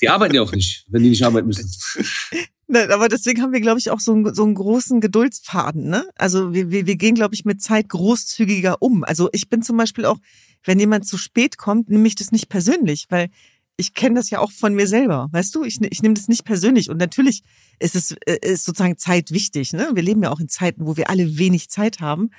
Die 0.01 0.10
arbeiten 0.10 0.36
ja 0.36 0.44
auch 0.44 0.51
nicht, 0.51 0.86
wenn 0.89 1.01
die 1.01 1.10
nicht 1.10 1.25
arbeiten 1.25 1.48
müssen. 1.48 1.68
Nein, 2.67 2.91
aber 2.91 3.07
deswegen 3.07 3.41
haben 3.41 3.53
wir, 3.53 3.62
glaube 3.62 3.79
ich, 3.79 3.89
auch 3.91 4.01
so 4.01 4.13
einen, 4.13 4.36
so 4.36 4.43
einen 4.43 4.55
großen 4.55 5.00
Geduldsfaden. 5.00 5.88
Ne? 5.88 6.05
Also 6.15 6.53
wir, 6.53 6.69
wir, 6.69 6.86
wir 6.86 6.97
gehen, 6.97 7.15
glaube 7.15 7.33
ich, 7.33 7.45
mit 7.45 7.62
Zeit 7.62 7.88
großzügiger 7.88 8.81
um. 8.81 9.05
Also 9.05 9.29
ich 9.31 9.50
bin 9.50 9.62
zum 9.62 9.77
Beispiel 9.77 10.05
auch, 10.05 10.17
wenn 10.65 10.79
jemand 10.79 11.07
zu 11.07 11.17
spät 11.17 11.57
kommt, 11.57 11.89
nehme 11.89 12.07
ich 12.07 12.15
das 12.15 12.31
nicht 12.31 12.50
persönlich, 12.50 13.05
weil 13.09 13.29
ich 13.77 13.93
kenne 13.93 14.15
das 14.15 14.29
ja 14.29 14.39
auch 14.39 14.51
von 14.51 14.74
mir 14.74 14.88
selber. 14.88 15.29
Weißt 15.31 15.55
du, 15.55 15.63
ich, 15.63 15.79
ich 15.81 16.01
nehme 16.01 16.15
das 16.15 16.27
nicht 16.27 16.43
persönlich. 16.43 16.89
Und 16.89 16.97
natürlich 16.97 17.43
ist 17.79 17.95
es 17.95 18.12
äh, 18.25 18.39
ist 18.41 18.65
sozusagen 18.65 18.97
Zeit 18.97 19.31
wichtig. 19.31 19.71
Ne? 19.71 19.91
Wir 19.93 20.03
leben 20.03 20.24
ja 20.24 20.31
auch 20.31 20.39
in 20.39 20.50
Zeiten, 20.50 20.88
wo 20.88 20.97
wir 20.97 21.09
alle 21.09 21.38
wenig 21.38 21.69
Zeit 21.69 22.01
haben. 22.01 22.31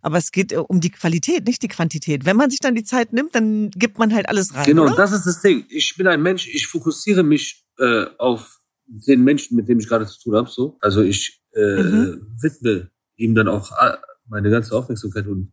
Aber 0.00 0.18
es 0.18 0.32
geht 0.32 0.52
äh, 0.52 0.56
um 0.56 0.80
die 0.80 0.90
Qualität, 0.90 1.46
nicht 1.46 1.62
die 1.62 1.68
Quantität. 1.68 2.24
Wenn 2.24 2.36
man 2.36 2.50
sich 2.50 2.60
dann 2.60 2.74
die 2.74 2.84
Zeit 2.84 3.12
nimmt, 3.12 3.34
dann 3.34 3.70
gibt 3.70 3.98
man 3.98 4.12
halt 4.14 4.28
alles 4.28 4.54
rein. 4.54 4.64
Genau, 4.64 4.84
oder? 4.84 4.96
das 4.96 5.12
ist 5.12 5.26
das 5.26 5.42
Ding. 5.42 5.66
Ich 5.68 5.96
bin 5.96 6.06
ein 6.06 6.22
Mensch, 6.22 6.48
ich 6.48 6.66
fokussiere 6.66 7.22
mich 7.22 7.64
äh, 7.78 8.06
auf 8.18 8.58
den 8.86 9.24
Menschen, 9.24 9.56
mit 9.56 9.68
dem 9.68 9.78
ich 9.80 9.88
gerade 9.88 10.06
zu 10.06 10.18
tun 10.20 10.34
habe. 10.36 10.50
So. 10.50 10.76
Also 10.80 11.02
ich 11.02 11.42
äh, 11.54 11.82
Mhm. 11.82 12.36
widme 12.40 12.90
ihm 13.16 13.34
dann 13.34 13.48
auch 13.48 13.72
äh, 13.80 13.96
meine 14.28 14.50
ganze 14.50 14.74
Aufmerksamkeit 14.76 15.26
und 15.26 15.52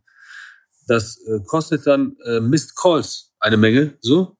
das 0.86 1.18
äh, 1.26 1.40
kostet 1.46 1.86
dann 1.86 2.16
äh, 2.24 2.40
Missed 2.40 2.76
Calls 2.76 3.32
eine 3.40 3.56
Menge, 3.56 3.96
so 4.00 4.36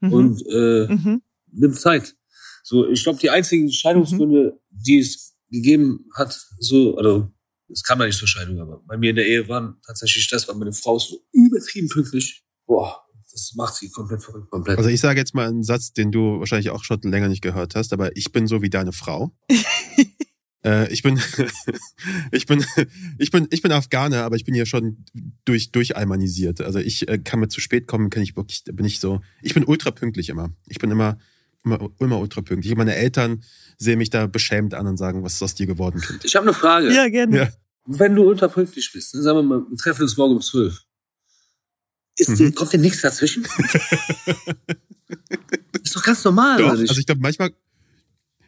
Mhm. 0.00 0.12
und 0.12 0.42
äh, 0.48 0.86
mhm. 0.88 1.22
nimmt 1.52 1.78
Zeit. 1.80 2.14
So, 2.62 2.88
ich 2.88 3.02
glaube, 3.02 3.18
die 3.18 3.30
einzigen 3.30 3.70
Scheidungsgründe, 3.72 4.60
die 4.70 4.98
es 5.00 5.34
gegeben 5.50 6.06
hat, 6.14 6.38
so, 6.58 6.96
also 6.96 7.30
es 7.70 7.82
kam 7.82 7.98
ja 8.00 8.06
nicht 8.06 8.18
zur 8.18 8.28
Scheidung, 8.28 8.60
aber 8.60 8.80
bei 8.86 8.96
mir 8.96 9.10
in 9.10 9.16
der 9.16 9.26
Ehe 9.26 9.48
waren 9.48 9.76
tatsächlich 9.86 10.28
das, 10.30 10.46
weil 10.48 10.56
meine 10.56 10.72
Frau 10.72 10.98
so 10.98 11.18
übertrieben 11.32 11.88
pünktlich. 11.88 12.44
Boah, 12.66 13.02
das 13.38 13.54
macht 13.54 13.74
sie 13.74 13.90
komplett 13.90 14.22
verrückt, 14.22 14.50
komplett. 14.50 14.78
Also 14.78 14.90
ich 14.90 15.00
sage 15.00 15.18
jetzt 15.18 15.34
mal 15.34 15.48
einen 15.48 15.62
Satz, 15.62 15.92
den 15.92 16.10
du 16.10 16.40
wahrscheinlich 16.40 16.70
auch 16.70 16.84
schon 16.84 17.00
länger 17.02 17.28
nicht 17.28 17.42
gehört 17.42 17.74
hast, 17.74 17.92
aber 17.92 18.16
ich 18.16 18.32
bin 18.32 18.46
so 18.46 18.62
wie 18.62 18.70
deine 18.70 18.92
Frau. 18.92 19.32
äh, 20.64 20.88
ich 20.92 21.02
bin, 21.02 21.20
ich 22.32 22.46
bin, 22.46 22.64
ich 23.18 23.30
bin, 23.30 23.46
ich 23.50 23.62
bin 23.62 23.72
Afghaner, 23.72 24.24
aber 24.24 24.36
ich 24.36 24.44
bin 24.44 24.54
hier 24.54 24.66
schon 24.66 25.04
durch, 25.44 25.70
durchalmanisiert. 25.70 26.60
Also 26.60 26.78
ich 26.78 27.08
äh, 27.08 27.18
kann 27.18 27.40
mir 27.40 27.48
zu 27.48 27.60
spät 27.60 27.86
kommen, 27.86 28.10
kann 28.10 28.22
ich 28.22 28.36
wirklich, 28.36 28.64
bin 28.64 28.86
ich 28.86 29.00
so, 29.00 29.20
ich 29.42 29.54
bin 29.54 29.64
ultra 29.64 29.90
pünktlich 29.90 30.28
immer. 30.28 30.50
Ich 30.66 30.78
bin 30.78 30.90
immer, 30.90 31.18
immer, 31.64 31.90
immer 31.98 32.18
ultra 32.18 32.42
pünktlich. 32.42 32.74
Meine 32.76 32.96
Eltern 32.96 33.44
sehen 33.78 33.98
mich 33.98 34.10
da 34.10 34.26
beschämt 34.26 34.74
an 34.74 34.86
und 34.86 34.96
sagen, 34.96 35.22
was 35.22 35.34
ist 35.34 35.42
aus 35.42 35.54
dir 35.54 35.66
geworden, 35.66 36.00
Kind? 36.00 36.24
ich 36.24 36.34
habe 36.34 36.46
eine 36.46 36.54
Frage. 36.54 36.92
Ja, 36.92 37.08
gerne. 37.08 37.36
Ja. 37.36 37.48
Wenn 37.86 38.14
du 38.14 38.24
ultrapünktlich 38.24 38.90
bist, 38.92 39.14
ne, 39.14 39.22
sagen 39.22 39.38
wir 39.38 39.42
mal, 39.42 39.60
wir 39.66 39.76
treffen 39.78 40.02
uns 40.02 40.16
morgen 40.16 40.34
um 40.34 40.42
12. 40.42 40.82
Ist 42.18 42.28
Mhm. 42.40 42.54
kommt 42.54 42.72
dir 42.72 42.78
nichts 42.78 43.00
dazwischen? 43.00 43.46
ist 45.82 45.94
doch 45.96 46.02
ganz 46.02 46.24
normal, 46.24 46.58
Doch, 46.58 46.66
oder 46.72 46.78
nicht? 46.80 46.90
also 46.90 47.00
ich 47.00 47.06
glaube, 47.06 47.20
manchmal, 47.20 47.50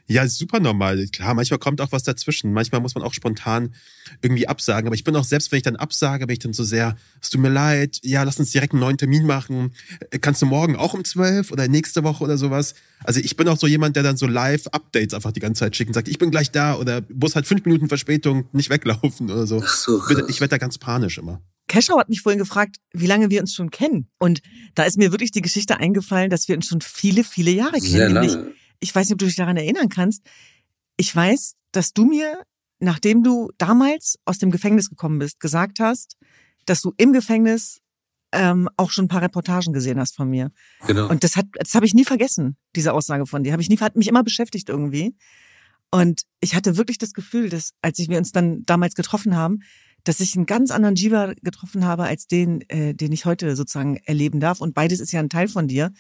ja, 0.09 0.27
super 0.27 0.59
normal. 0.59 1.07
Klar, 1.13 1.35
manchmal 1.35 1.61
kommt 1.61 1.81
auch 1.81 1.93
was 1.93 2.03
dazwischen. 2.03 2.53
Manchmal 2.53 2.81
muss 2.81 2.97
man 2.97 3.05
auch 3.05 3.15
spontan 3.15 3.73
irgendwie 4.23 4.49
absagen. 4.49 4.89
Aber 4.89 4.97
ich 4.97 5.05
bin 5.05 5.15
auch, 5.15 5.23
selbst 5.23 5.53
wenn 5.53 5.59
ich 5.59 5.63
dann 5.63 5.77
absage, 5.77 6.27
bin 6.27 6.33
ich 6.33 6.41
dann 6.41 6.53
so 6.53 6.65
sehr, 6.65 6.97
es 7.23 7.31
tut 7.31 7.41
mir 7.41 7.49
leid, 7.49 8.01
ja, 8.03 8.25
lass 8.25 8.41
uns 8.41 8.51
direkt 8.51 8.73
einen 8.73 8.81
neuen 8.81 8.99
Termin 8.99 9.25
machen. 9.25 9.73
Äh, 10.11 10.19
Kannst 10.19 10.43
du 10.43 10.47
morgen 10.47 10.75
auch 10.75 10.95
um 10.95 11.05
12 11.05 11.53
oder 11.53 11.69
nächste 11.69 12.03
Woche 12.03 12.25
oder 12.25 12.37
sowas? 12.39 12.75
Also 13.05 13.21
ich 13.21 13.37
bin 13.37 13.47
auch 13.47 13.57
so 13.57 13.69
jemand, 13.69 13.95
der 13.95 14.03
dann 14.03 14.17
so 14.17 14.27
Live-Updates 14.27 15.15
einfach 15.15 15.31
die 15.31 15.39
ganze 15.41 15.61
Zeit 15.61 15.77
schickt 15.77 15.91
und 15.91 15.95
sagt, 15.95 16.09
ich 16.09 16.19
bin 16.19 16.33
gleich 16.33 16.51
da 16.51 16.75
oder 16.75 17.03
Bus 17.03 17.37
hat 17.37 17.47
fünf 17.47 17.65
Minuten 17.65 17.87
Verspätung, 17.89 18.49
nicht 18.53 18.69
weglaufen 18.69 19.31
oder 19.31 19.47
so. 19.47 19.63
Ach 19.65 19.73
so, 19.73 20.03
Ich 20.29 20.41
werde 20.41 20.49
da 20.49 20.59
ganz 20.59 20.77
panisch 20.79 21.19
immer. 21.19 21.41
Keschau 21.71 22.01
hat 22.01 22.09
mich 22.09 22.21
vorhin 22.21 22.41
gefragt, 22.41 22.79
wie 22.93 23.07
lange 23.07 23.31
wir 23.31 23.41
uns 23.41 23.55
schon 23.55 23.71
kennen. 23.71 24.11
Und 24.19 24.43
da 24.75 24.83
ist 24.83 24.99
mir 24.99 25.13
wirklich 25.13 25.31
die 25.31 25.41
Geschichte 25.41 25.77
eingefallen, 25.77 26.29
dass 26.29 26.49
wir 26.49 26.57
uns 26.57 26.67
schon 26.67 26.81
viele, 26.81 27.23
viele 27.23 27.53
Jahre 27.53 27.75
kennen. 27.75 27.85
sehr 27.85 28.09
lange. 28.09 28.53
ich 28.81 28.93
weiß 28.93 29.07
nicht, 29.07 29.13
ob 29.13 29.21
du 29.21 29.27
dich 29.27 29.37
daran 29.37 29.57
erinnern 29.57 29.89
kannst. 29.89 30.25
Ich 30.97 31.15
weiß, 31.15 31.55
dass 31.71 31.93
du 31.93 32.07
mir, 32.07 32.43
nachdem 32.81 33.23
du 33.23 33.53
damals 33.57 34.19
aus 34.25 34.39
dem 34.39 34.51
Gefängnis 34.51 34.91
gekommen 34.91 35.21
bist, 35.21 35.39
gesagt 35.39 35.79
hast, 35.79 36.17
dass 36.67 36.83
du 36.83 36.93
im 36.97 37.13
Gefängnis 37.13 37.79
ähm, 38.33 38.69
auch 38.77 38.91
schon 38.91 39.05
ein 39.05 39.09
paar 39.09 39.23
Reportagen 39.23 39.73
gesehen 39.73 40.01
hast 40.01 40.17
von 40.17 40.29
mir. 40.29 40.51
Genau. 40.89 41.09
Und 41.09 41.23
das 41.23 41.37
hat, 41.37 41.47
das 41.53 41.77
habe 41.77 41.87
ich 41.87 41.95
nie 41.95 42.05
vergessen, 42.05 42.57
diese 42.75 42.95
Aussage 42.95 43.27
von 43.27 43.45
dir. 43.45 43.53
Habe 43.53 43.63
ich 43.63 43.69
nie, 43.69 43.79
hat 43.79 43.95
mich 43.95 44.09
immer 44.09 44.25
beschäftigt 44.25 44.69
irgendwie. 44.69 45.15
Und 45.93 46.23
ich 46.41 46.57
hatte 46.57 46.77
wirklich 46.77 46.99
das 46.99 47.13
Gefühl, 47.13 47.49
dass, 47.49 47.75
als 47.81 48.01
ich 48.01 48.09
wir 48.09 48.19
uns 48.19 48.33
dann 48.33 48.65
damals 48.65 48.95
getroffen 48.95 49.37
haben, 49.37 49.61
dass 50.05 50.21
ich 50.21 50.37
einen 50.37 50.47
ganz 50.47 50.71
anderen 50.71 50.95
Jiva 50.95 51.35
getroffen 51.43 51.85
habe 51.85 52.05
als 52.05 52.27
den, 52.27 52.63
äh, 52.69 52.95
den 52.95 53.13
ich 53.13 53.25
heute 53.25 53.57
sozusagen 53.57 53.97
erleben 54.05 54.41
darf. 54.41 54.61
Und 54.61 54.75
beides 54.75 55.01
ist 55.01 55.13
ja 55.13 55.21
ein 55.21 55.29
Teil 55.29 55.49
von 55.49 55.69
dir. 55.69 55.93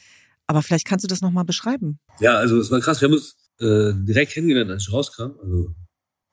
Aber 0.46 0.62
vielleicht 0.62 0.86
kannst 0.86 1.04
du 1.04 1.08
das 1.08 1.20
nochmal 1.20 1.44
beschreiben. 1.44 2.00
Ja, 2.18 2.34
also 2.34 2.58
es 2.58 2.70
war 2.70 2.80
krass. 2.80 3.00
Wir 3.00 3.08
haben 3.08 3.14
uns 3.14 3.36
äh, 3.60 3.92
direkt 4.04 4.32
kennengelernt, 4.32 4.70
als 4.70 4.82
ich 4.82 4.92
rauskam. 4.92 5.32
Also 5.40 5.74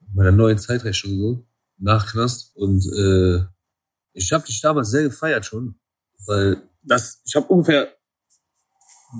in 0.01 0.15
meiner 0.15 0.31
neuen 0.31 0.57
Zeitrechnung 0.57 1.19
so, 1.19 1.47
nach 1.77 2.11
Knast. 2.11 2.55
Und 2.55 2.85
äh, 2.93 3.45
ich 4.13 4.31
habe 4.31 4.45
dich 4.45 4.61
damals 4.61 4.89
sehr 4.89 5.03
gefeiert 5.03 5.45
schon, 5.45 5.79
weil 6.25 6.61
das, 6.81 7.21
ich 7.25 7.35
habe 7.35 7.47
ungefähr 7.47 7.93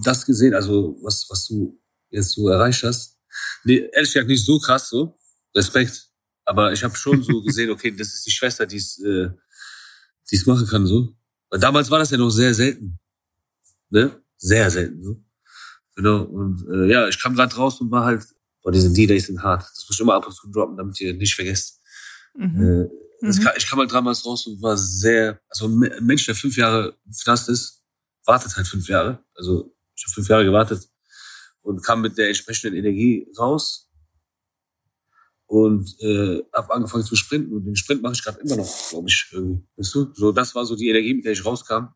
das 0.03 0.25
gesehen, 0.25 0.53
also 0.53 0.97
was, 1.01 1.27
was 1.29 1.47
du 1.47 1.79
jetzt 2.09 2.31
so 2.31 2.49
erreicht 2.49 2.83
hast. 2.83 3.19
Nee, 3.63 3.89
ehrlich 3.93 4.11
gesagt 4.11 4.27
nicht 4.27 4.45
so 4.45 4.59
krass 4.59 4.89
so. 4.89 5.17
Respekt. 5.55 6.06
Aber 6.47 6.71
ich 6.71 6.83
habe 6.83 6.95
schon 6.95 7.21
so 7.23 7.41
gesehen, 7.43 7.69
okay, 7.71 7.91
das 7.95 8.13
ist 8.13 8.25
die 8.25 8.31
Schwester, 8.31 8.65
die 8.65 8.77
es 8.77 8.99
äh, 9.03 9.29
die 10.31 10.35
es 10.35 10.45
machen 10.45 10.67
kann 10.67 10.85
so. 10.85 11.13
Weil 11.49 11.59
damals 11.59 11.89
war 11.91 11.99
das 11.99 12.11
ja 12.11 12.17
noch 12.17 12.29
sehr 12.29 12.53
selten. 12.53 12.99
Ne? 13.89 14.21
Sehr 14.37 14.69
selten 14.71 15.03
so. 15.03 15.23
Genau. 15.95 16.23
Und 16.23 16.65
äh, 16.69 16.91
ja, 16.91 17.07
ich 17.07 17.21
kam 17.21 17.35
gerade 17.35 17.55
raus 17.55 17.79
und 17.81 17.91
war 17.91 18.05
halt, 18.05 18.25
boah, 18.61 18.71
diese 18.71 18.91
D-Days 18.91 19.27
sind 19.27 19.41
hart. 19.43 19.63
Das 19.63 19.85
muss 19.87 19.95
ich 19.95 19.99
immer 19.99 20.15
ab 20.15 20.25
und 20.27 20.33
zu 20.33 20.49
droppen, 20.51 20.77
damit 20.77 20.99
ihr 21.01 21.13
nicht 21.13 21.35
vergesst. 21.35 21.81
Mhm. 22.35 22.61
Äh, 22.61 22.89
Mhm. 23.21 23.31
ich 23.57 23.67
kam 23.67 23.79
halt 23.79 23.91
damals 23.91 24.23
raus 24.25 24.45
und 24.45 24.61
war 24.61 24.77
sehr, 24.77 25.41
also 25.49 25.67
ein 25.67 26.05
Mensch, 26.05 26.25
der 26.27 26.35
fünf 26.35 26.55
Jahre 26.55 26.95
im 27.05 27.11
Knast 27.23 27.49
ist, 27.49 27.81
wartet 28.25 28.55
halt 28.55 28.67
fünf 28.67 28.87
Jahre. 28.87 29.23
Also 29.33 29.75
ich 29.95 30.03
habe 30.05 30.13
fünf 30.13 30.27
Jahre 30.29 30.45
gewartet 30.45 30.87
und 31.61 31.83
kam 31.83 32.01
mit 32.01 32.17
der 32.17 32.27
entsprechenden 32.27 32.77
Energie 32.77 33.27
raus 33.39 33.86
und 35.47 35.95
äh, 36.01 36.43
habe 36.53 36.73
angefangen 36.73 37.05
zu 37.05 37.15
sprinten 37.15 37.55
und 37.55 37.65
den 37.65 37.75
Sprint 37.75 38.01
mache 38.01 38.13
ich 38.13 38.23
gerade 38.23 38.39
immer 38.41 38.57
noch, 38.57 38.89
glaube 38.89 39.07
ich, 39.07 39.29
irgendwie. 39.31 39.65
Weißt 39.77 39.95
du? 39.95 40.13
So, 40.13 40.31
das 40.31 40.53
war 40.53 40.65
so 40.65 40.75
die 40.75 40.89
Energie, 40.89 41.13
mit 41.13 41.25
der 41.25 41.31
ich 41.31 41.45
rauskam. 41.45 41.87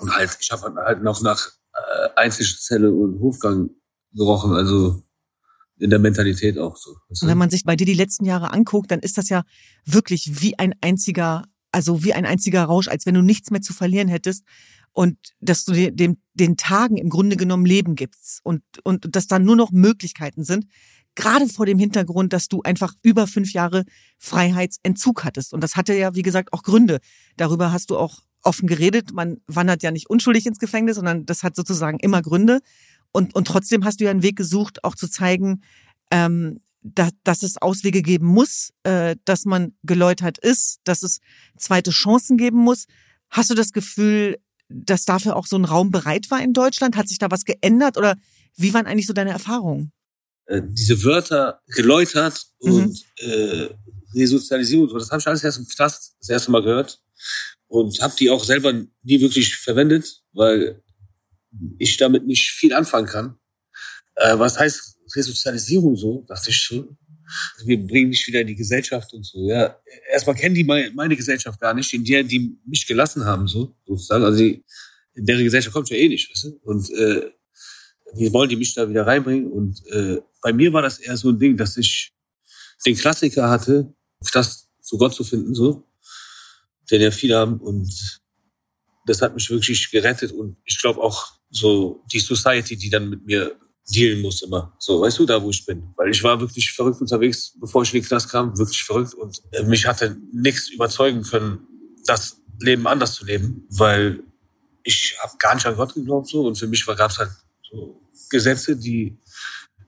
Und 0.00 0.14
halt, 0.16 0.36
ich 0.40 0.50
habe 0.50 0.74
halt 0.74 1.02
noch 1.02 1.20
nach 1.22 1.52
äh, 1.74 2.08
Einzelzelle 2.16 2.92
und 2.92 3.20
Hofgang 3.20 3.70
gerochen, 4.12 4.52
also 4.52 5.02
in 5.78 5.90
der 5.90 5.98
Mentalität 5.98 6.58
auch 6.58 6.76
so. 6.76 6.96
Weißt 7.08 7.22
du? 7.22 7.26
Und 7.26 7.30
wenn 7.30 7.38
man 7.38 7.50
sich 7.50 7.64
bei 7.64 7.76
dir 7.76 7.86
die 7.86 7.94
letzten 7.94 8.24
Jahre 8.24 8.52
anguckt, 8.52 8.90
dann 8.90 9.00
ist 9.00 9.18
das 9.18 9.28
ja 9.28 9.44
wirklich 9.84 10.40
wie 10.40 10.58
ein 10.58 10.74
einziger, 10.80 11.44
also 11.70 12.02
wie 12.02 12.14
ein 12.14 12.24
einziger 12.26 12.64
Rausch, 12.64 12.88
als 12.88 13.04
wenn 13.04 13.14
du 13.14 13.22
nichts 13.22 13.50
mehr 13.50 13.60
zu 13.60 13.74
verlieren 13.74 14.08
hättest 14.08 14.44
und 14.92 15.18
dass 15.40 15.64
du 15.64 15.92
dem, 15.92 16.16
den 16.32 16.56
Tagen 16.56 16.96
im 16.96 17.10
Grunde 17.10 17.36
genommen 17.36 17.66
Leben 17.66 17.96
gibst 17.96 18.40
und, 18.44 18.62
und 18.84 19.14
dass 19.14 19.26
da 19.26 19.38
nur 19.38 19.56
noch 19.56 19.70
Möglichkeiten 19.72 20.44
sind. 20.44 20.66
Gerade 21.14 21.48
vor 21.48 21.66
dem 21.66 21.78
Hintergrund, 21.78 22.32
dass 22.32 22.48
du 22.48 22.62
einfach 22.62 22.94
über 23.02 23.26
fünf 23.26 23.52
Jahre 23.52 23.84
Freiheitsentzug 24.18 25.24
hattest. 25.24 25.54
Und 25.54 25.60
das 25.60 25.76
hatte 25.76 25.94
ja, 25.94 26.14
wie 26.14 26.22
gesagt, 26.22 26.52
auch 26.52 26.62
Gründe. 26.62 26.98
Darüber 27.36 27.72
hast 27.72 27.90
du 27.90 27.98
auch 27.98 28.22
offen 28.42 28.66
geredet. 28.66 29.12
Man 29.12 29.38
wandert 29.46 29.82
ja 29.82 29.90
nicht 29.90 30.10
unschuldig 30.10 30.46
ins 30.46 30.58
Gefängnis, 30.58 30.96
sondern 30.96 31.24
das 31.26 31.42
hat 31.42 31.56
sozusagen 31.56 31.98
immer 32.00 32.20
Gründe. 32.22 32.60
Und, 33.12 33.34
und 33.34 33.46
trotzdem 33.46 33.84
hast 33.84 34.00
du 34.00 34.04
ja 34.04 34.10
einen 34.10 34.22
Weg 34.22 34.36
gesucht, 34.36 34.82
auch 34.82 34.96
zu 34.96 35.08
zeigen, 35.08 35.62
ähm, 36.10 36.60
da, 36.82 37.08
dass 37.22 37.42
es 37.42 37.60
Auswege 37.60 38.02
geben 38.02 38.26
muss, 38.26 38.72
äh, 38.82 39.16
dass 39.24 39.46
man 39.46 39.72
geläutert 39.82 40.38
ist, 40.38 40.80
dass 40.84 41.02
es 41.02 41.20
zweite 41.56 41.90
Chancen 41.90 42.36
geben 42.36 42.58
muss. 42.58 42.86
Hast 43.30 43.50
du 43.50 43.54
das 43.54 43.72
Gefühl, 43.72 44.38
dass 44.68 45.04
dafür 45.04 45.36
auch 45.36 45.46
so 45.46 45.56
ein 45.56 45.64
Raum 45.64 45.90
bereit 45.90 46.30
war 46.30 46.42
in 46.42 46.52
Deutschland? 46.52 46.96
Hat 46.96 47.08
sich 47.08 47.18
da 47.18 47.30
was 47.30 47.44
geändert 47.44 47.96
oder 47.96 48.16
wie 48.56 48.74
waren 48.74 48.86
eigentlich 48.86 49.06
so 49.06 49.12
deine 49.12 49.30
Erfahrungen? 49.30 49.92
Äh, 50.46 50.62
diese 50.64 51.02
Wörter 51.04 51.60
geläutert 51.68 52.46
mhm. 52.60 52.72
und 52.72 53.04
äh, 53.18 53.68
Resozialisierung, 54.14 54.88
das 54.88 55.10
habe 55.10 55.20
ich 55.20 55.26
alles 55.26 55.42
erst 55.42 55.58
im 55.58 55.66
Knast 55.66 56.16
das 56.20 56.28
erste 56.28 56.50
Mal 56.50 56.62
gehört 56.62 57.00
und 57.66 58.00
habe 58.00 58.14
die 58.18 58.30
auch 58.30 58.44
selber 58.44 58.72
nie 58.72 59.20
wirklich 59.20 59.56
verwendet, 59.56 60.22
weil 60.32 60.82
ich 61.78 61.96
damit 61.96 62.26
nicht 62.26 62.50
viel 62.50 62.74
anfangen 62.74 63.06
kann. 63.06 63.38
Äh, 64.16 64.38
was 64.38 64.58
heißt 64.58 64.98
Resozialisierung 65.14 65.96
so, 65.96 66.24
dachte 66.28 66.50
ich 66.50 66.56
schon. 66.56 66.96
Wir 67.64 67.78
bringen 67.78 68.10
dich 68.10 68.26
wieder 68.26 68.42
in 68.42 68.48
die 68.48 68.54
Gesellschaft 68.54 69.14
und 69.14 69.24
so. 69.24 69.48
Ja, 69.48 69.80
erstmal 70.12 70.36
kennen 70.36 70.54
die 70.54 70.62
meine, 70.62 70.90
meine 70.90 71.16
Gesellschaft 71.16 71.58
gar 71.58 71.72
nicht, 71.72 71.92
in 71.94 72.04
der 72.04 72.22
die 72.22 72.58
mich 72.66 72.86
gelassen 72.86 73.24
haben 73.24 73.48
so 73.48 73.74
sozusagen. 73.86 74.24
Also 74.24 74.38
die, 74.38 74.62
in 75.14 75.24
deren 75.24 75.42
Gesellschaft 75.42 75.72
kommt 75.72 75.88
ja 75.88 75.96
eh 75.96 76.08
nicht, 76.08 76.30
weißt 76.30 76.44
du? 76.44 76.60
Und 76.62 76.90
äh, 76.90 77.30
wir 78.16 78.32
wollen 78.32 78.48
die 78.48 78.56
mich 78.56 78.74
da 78.74 78.88
wieder 78.88 79.06
reinbringen. 79.06 79.50
Und 79.50 79.84
äh, 79.88 80.20
bei 80.42 80.52
mir 80.52 80.72
war 80.72 80.82
das 80.82 80.98
eher 80.98 81.16
so 81.16 81.30
ein 81.30 81.38
Ding, 81.38 81.56
dass 81.56 81.76
ich 81.76 82.12
den 82.84 82.96
Klassiker 82.96 83.48
hatte, 83.48 83.92
das 84.32 84.68
zu 84.80 84.98
Gott 84.98 85.14
zu 85.14 85.24
finden 85.24 85.54
so, 85.54 85.84
den 86.90 87.00
ja 87.00 87.10
viele 87.10 87.38
haben 87.38 87.58
und 87.60 88.20
das 89.06 89.20
hat 89.22 89.34
mich 89.34 89.50
wirklich 89.50 89.90
gerettet 89.90 90.32
und 90.32 90.56
ich 90.64 90.80
glaube 90.80 91.00
auch 91.00 91.32
so 91.50 92.02
die 92.12 92.20
Society, 92.20 92.76
die 92.76 92.90
dann 92.90 93.08
mit 93.08 93.24
mir 93.24 93.56
dealen 93.92 94.22
muss 94.22 94.42
immer. 94.42 94.74
So, 94.78 95.02
weißt 95.02 95.18
du, 95.18 95.26
da 95.26 95.42
wo 95.42 95.50
ich 95.50 95.64
bin. 95.66 95.82
Weil 95.96 96.10
ich 96.10 96.22
war 96.22 96.40
wirklich 96.40 96.72
verrückt 96.72 97.00
unterwegs, 97.00 97.52
bevor 97.60 97.82
ich 97.82 97.92
in 97.92 98.00
den 98.00 98.08
Knast 98.08 98.30
kam, 98.30 98.56
wirklich 98.56 98.82
verrückt. 98.82 99.14
Und 99.14 99.42
äh, 99.52 99.62
mich 99.62 99.86
hatte 99.86 100.16
nichts 100.32 100.70
überzeugen 100.70 101.22
können, 101.22 101.66
das 102.06 102.40
Leben 102.60 102.86
anders 102.86 103.14
zu 103.14 103.26
leben, 103.26 103.66
weil 103.70 104.22
ich 104.84 105.16
habe 105.22 105.36
gar 105.38 105.54
nicht 105.54 105.66
an 105.66 105.76
Gott 105.76 105.94
geglaubt 105.94 106.28
so 106.28 106.46
und 106.46 106.56
für 106.56 106.66
mich 106.66 106.84
gab 106.86 107.10
es 107.10 107.18
halt 107.18 107.30
so 107.70 108.00
Gesetze, 108.34 108.76
die 108.76 109.16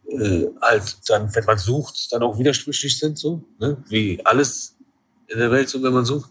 äh, 0.08 0.46
halt 0.62 0.98
dann, 1.08 1.34
wenn 1.34 1.44
man 1.44 1.58
sucht, 1.58 2.12
dann 2.12 2.22
auch 2.22 2.38
widersprüchlich 2.38 2.96
sind, 2.96 3.18
so, 3.18 3.44
ne? 3.58 3.82
wie 3.88 4.24
alles 4.24 4.76
in 5.26 5.38
der 5.38 5.50
Welt 5.50 5.68
so, 5.68 5.82
wenn 5.82 5.92
man 5.92 6.04
sucht. 6.04 6.30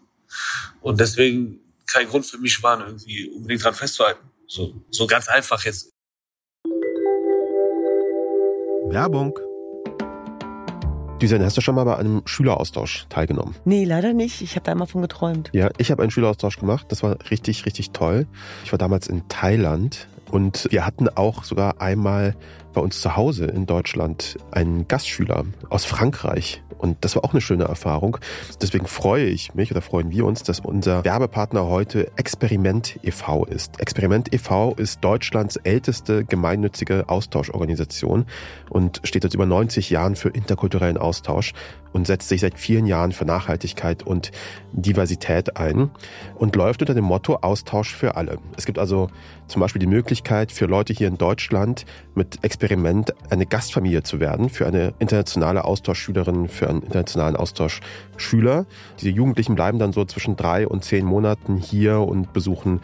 Und 0.80 1.00
deswegen 1.02 1.60
kein 1.86 2.08
Grund 2.08 2.26
für 2.26 2.38
mich 2.38 2.64
war, 2.64 2.80
irgendwie 2.80 3.30
unbedingt 3.30 3.64
dran 3.64 3.76
festzuhalten. 3.76 4.32
So, 4.48 4.74
so 4.92 5.08
ganz 5.08 5.28
einfach 5.28 5.66
jetzt 5.66 5.90
Werbung. 8.88 9.38
Düsen, 11.22 11.44
hast 11.44 11.58
du 11.58 11.62
schon 11.62 11.76
mal 11.76 11.84
bei 11.84 11.98
einem 11.98 12.22
Schüleraustausch 12.26 13.08
teilgenommen? 13.10 13.56
Nee, 13.66 13.84
leider 13.84 14.14
nicht. 14.14 14.42
Ich 14.42 14.56
habe 14.56 14.64
da 14.66 14.72
immer 14.72 14.88
von 14.88 15.02
geträumt. 15.02 15.50
Ja, 15.54 15.70
ich 15.78 15.92
habe 15.92 16.02
einen 16.02 16.12
Schüleraustausch 16.12 16.60
gemacht. 16.60 16.88
Das 16.90 17.04
war 17.04 17.18
richtig, 17.30 17.66
richtig 17.66 17.92
toll. 17.92 18.28
Ich 18.64 18.72
war 18.72 18.80
damals 18.80 19.08
in 19.08 19.28
Thailand 19.28 20.08
und 20.32 20.68
wir 20.72 20.86
hatten 20.86 21.10
auch 21.10 21.44
sogar 21.44 21.82
einmal 21.82 22.36
bei 22.74 22.82
uns 22.82 23.02
zu 23.02 23.16
Hause 23.16 23.46
in 23.46 23.66
Deutschland 23.66 24.38
einen 24.52 24.88
Gastschüler 24.88 25.46
aus 25.70 25.86
Frankreich. 25.86 26.62
Und 26.78 27.04
das 27.06 27.16
war 27.16 27.24
auch 27.24 27.32
eine 27.32 27.42
schöne 27.42 27.64
Erfahrung. 27.64 28.18
Deswegen 28.62 28.86
freue 28.86 29.26
ich 29.26 29.56
mich 29.56 29.72
oder 29.72 29.82
freuen 29.82 30.12
wir 30.12 30.26
uns, 30.26 30.44
dass 30.44 30.60
unser 30.60 31.06
Werbepartner 31.06 31.68
heute 31.68 32.12
Experiment 32.18 33.00
e.V. 33.02 33.46
ist. 33.46 33.80
Experiment 33.80 34.34
e.V. 34.34 34.74
ist 34.76 35.04
Deutschlands 35.04 35.56
älteste 35.56 36.26
gemeinnützige 36.26 37.08
Austauschorganisation 37.08 38.26
und 38.70 39.02
steht 39.04 39.24
seit 39.24 39.34
über 39.34 39.46
90 39.46 39.90
Jahren 39.90 40.16
für 40.16 40.30
interkulturellen 40.30 40.98
Austausch 40.98 41.54
und 41.96 42.06
setzt 42.06 42.28
sich 42.28 42.42
seit 42.42 42.60
vielen 42.60 42.88
Jahren 42.88 43.14
für 43.14 43.24
Nachhaltigkeit 43.24 44.04
und 44.04 44.32
Diversität 44.74 45.56
ein 45.56 45.92
und 46.36 46.54
läuft 46.58 46.82
unter 46.82 46.94
dem 46.94 47.06
Motto 47.06 47.38
Austausch 47.38 47.96
für 47.96 48.18
alle. 48.18 48.38
Es 48.58 48.66
gibt 48.66 48.80
also 48.80 49.08
zum 49.48 49.62
Beispiel 49.62 49.80
die 49.80 49.88
Möglichkeit 49.88 50.52
für 50.52 50.66
Leute 50.66 50.92
hier 50.92 51.08
in 51.08 51.18
Deutschland 51.18 51.86
mit 52.14 52.44
Experiment 52.44 53.14
eine 53.30 53.46
Gastfamilie 53.46 54.04
zu 54.04 54.20
werden, 54.20 54.50
für 54.50 54.68
eine 54.68 54.94
internationale 55.00 55.64
Austauschschülerin, 55.64 56.50
für 56.50 56.68
einen 56.70 56.82
internationalen 56.82 57.38
Austauschschüler. 57.38 58.66
Diese 59.00 59.12
Jugendlichen 59.12 59.56
bleiben 59.56 59.80
dann 59.80 59.94
so 59.94 60.04
zwischen 60.04 60.36
drei 60.36 60.68
und 60.68 60.84
zehn 60.84 61.06
Monaten 61.06 61.56
hier 61.56 62.02
und 62.02 62.34
besuchen 62.34 62.82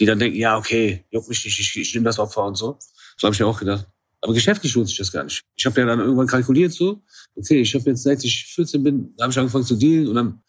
die 0.00 0.06
dann 0.06 0.18
denken, 0.18 0.38
ja, 0.38 0.58
okay, 0.58 1.04
juckt 1.10 1.28
mich 1.28 1.44
nicht, 1.44 1.60
ich, 1.60 1.76
ich 1.76 1.94
nehme 1.94 2.06
das 2.06 2.18
Opfer 2.18 2.44
und 2.44 2.56
so. 2.56 2.78
So 3.16 3.26
habe 3.26 3.34
ich 3.34 3.40
mir 3.40 3.46
auch 3.46 3.58
gedacht. 3.58 3.86
Aber 4.20 4.34
geschäftlich 4.34 4.74
lohnt 4.74 4.88
sich 4.88 4.98
das 4.98 5.12
gar 5.12 5.24
nicht. 5.24 5.42
Ich 5.54 5.66
habe 5.66 5.80
ja 5.80 5.86
dann 5.86 6.00
irgendwann 6.00 6.26
kalkuliert 6.26 6.72
so, 6.72 7.02
okay, 7.34 7.60
ich 7.60 7.74
habe 7.74 7.90
jetzt 7.90 8.02
seit 8.02 8.24
ich 8.24 8.46
14 8.54 8.82
bin, 8.82 9.14
habe 9.20 9.30
ich 9.30 9.38
angefangen 9.38 9.64
zu 9.64 9.76
dealen 9.76 10.08
und 10.08 10.14
dann 10.14 10.42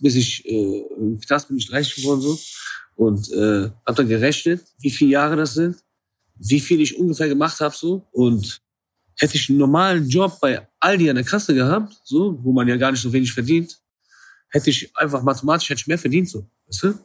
bis 0.00 0.16
ich 0.16 0.44
äh, 0.46 0.84
Knast 1.26 1.48
bin 1.48 1.56
ich 1.56 1.68
30 1.68 1.96
geworden 1.96 2.20
so 2.20 2.38
und 2.96 3.32
äh, 3.32 3.70
habe 3.86 3.96
dann 3.96 4.08
gerechnet, 4.08 4.62
wie 4.80 4.90
viele 4.90 5.12
Jahre 5.12 5.36
das 5.36 5.54
sind, 5.54 5.76
wie 6.36 6.60
viel 6.60 6.80
ich 6.80 6.98
ungefähr 6.98 7.28
gemacht 7.28 7.60
habe 7.60 7.74
so 7.74 8.06
und 8.12 8.60
hätte 9.16 9.36
ich 9.36 9.48
einen 9.48 9.58
normalen 9.58 10.08
Job 10.08 10.38
bei 10.40 10.66
Aldi 10.80 11.10
an 11.10 11.16
der 11.16 11.24
Kasse 11.24 11.54
gehabt, 11.54 11.96
so 12.04 12.38
wo 12.42 12.52
man 12.52 12.68
ja 12.68 12.76
gar 12.76 12.90
nicht 12.90 13.02
so 13.02 13.12
wenig 13.12 13.32
verdient, 13.32 13.78
hätte 14.50 14.70
ich 14.70 14.94
einfach 14.96 15.22
mathematisch 15.22 15.70
hätte 15.70 15.80
ich 15.80 15.86
mehr 15.86 15.98
verdient 15.98 16.28
so, 16.28 16.46
weißt 16.66 16.82
du? 16.84 16.98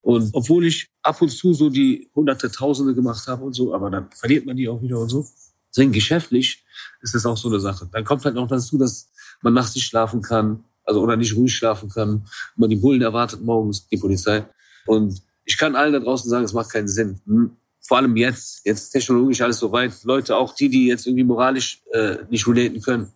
Und 0.00 0.34
obwohl 0.34 0.66
ich 0.66 0.90
ab 1.02 1.22
und 1.22 1.30
zu 1.30 1.54
so 1.54 1.70
die 1.70 2.10
Hunderte, 2.14 2.50
Tausende 2.50 2.94
gemacht 2.94 3.26
habe 3.26 3.42
und 3.42 3.54
so, 3.54 3.74
aber 3.74 3.88
dann 3.88 4.10
verliert 4.12 4.44
man 4.44 4.54
die 4.54 4.68
auch 4.68 4.82
wieder 4.82 4.98
und 4.98 5.08
so. 5.08 5.26
Deswegen 5.74 5.92
geschäftlich 5.92 6.64
ist 7.02 7.14
das 7.14 7.26
auch 7.26 7.36
so 7.36 7.48
eine 7.48 7.58
Sache. 7.58 7.88
Dann 7.90 8.04
kommt 8.04 8.24
halt 8.24 8.36
noch 8.36 8.48
dazu, 8.48 8.78
dass 8.78 9.10
man 9.42 9.54
nachts 9.54 9.74
nicht 9.74 9.86
schlafen 9.86 10.22
kann, 10.22 10.64
Also 10.84 11.00
oder 11.00 11.16
nicht 11.16 11.34
ruhig 11.34 11.54
schlafen 11.54 11.88
kann. 11.88 12.26
Man 12.56 12.70
die 12.70 12.76
Bullen 12.76 13.02
erwartet 13.02 13.42
morgens, 13.42 13.88
die 13.88 13.96
Polizei. 13.96 14.46
Und 14.86 15.20
ich 15.44 15.58
kann 15.58 15.76
allen 15.76 15.92
da 15.92 15.98
draußen 15.98 16.30
sagen, 16.30 16.44
es 16.44 16.52
macht 16.52 16.70
keinen 16.70 16.88
Sinn. 16.88 17.20
Hm? 17.26 17.56
Vor 17.80 17.98
allem 17.98 18.16
jetzt. 18.16 18.64
Jetzt 18.64 18.90
technologisch 18.90 19.40
alles 19.40 19.58
so 19.58 19.72
weit. 19.72 19.92
Leute, 20.04 20.36
auch 20.36 20.54
die, 20.54 20.68
die 20.68 20.86
jetzt 20.86 21.06
irgendwie 21.06 21.24
moralisch 21.24 21.82
äh, 21.92 22.18
nicht 22.30 22.46
relaten 22.46 22.80
können, 22.80 23.12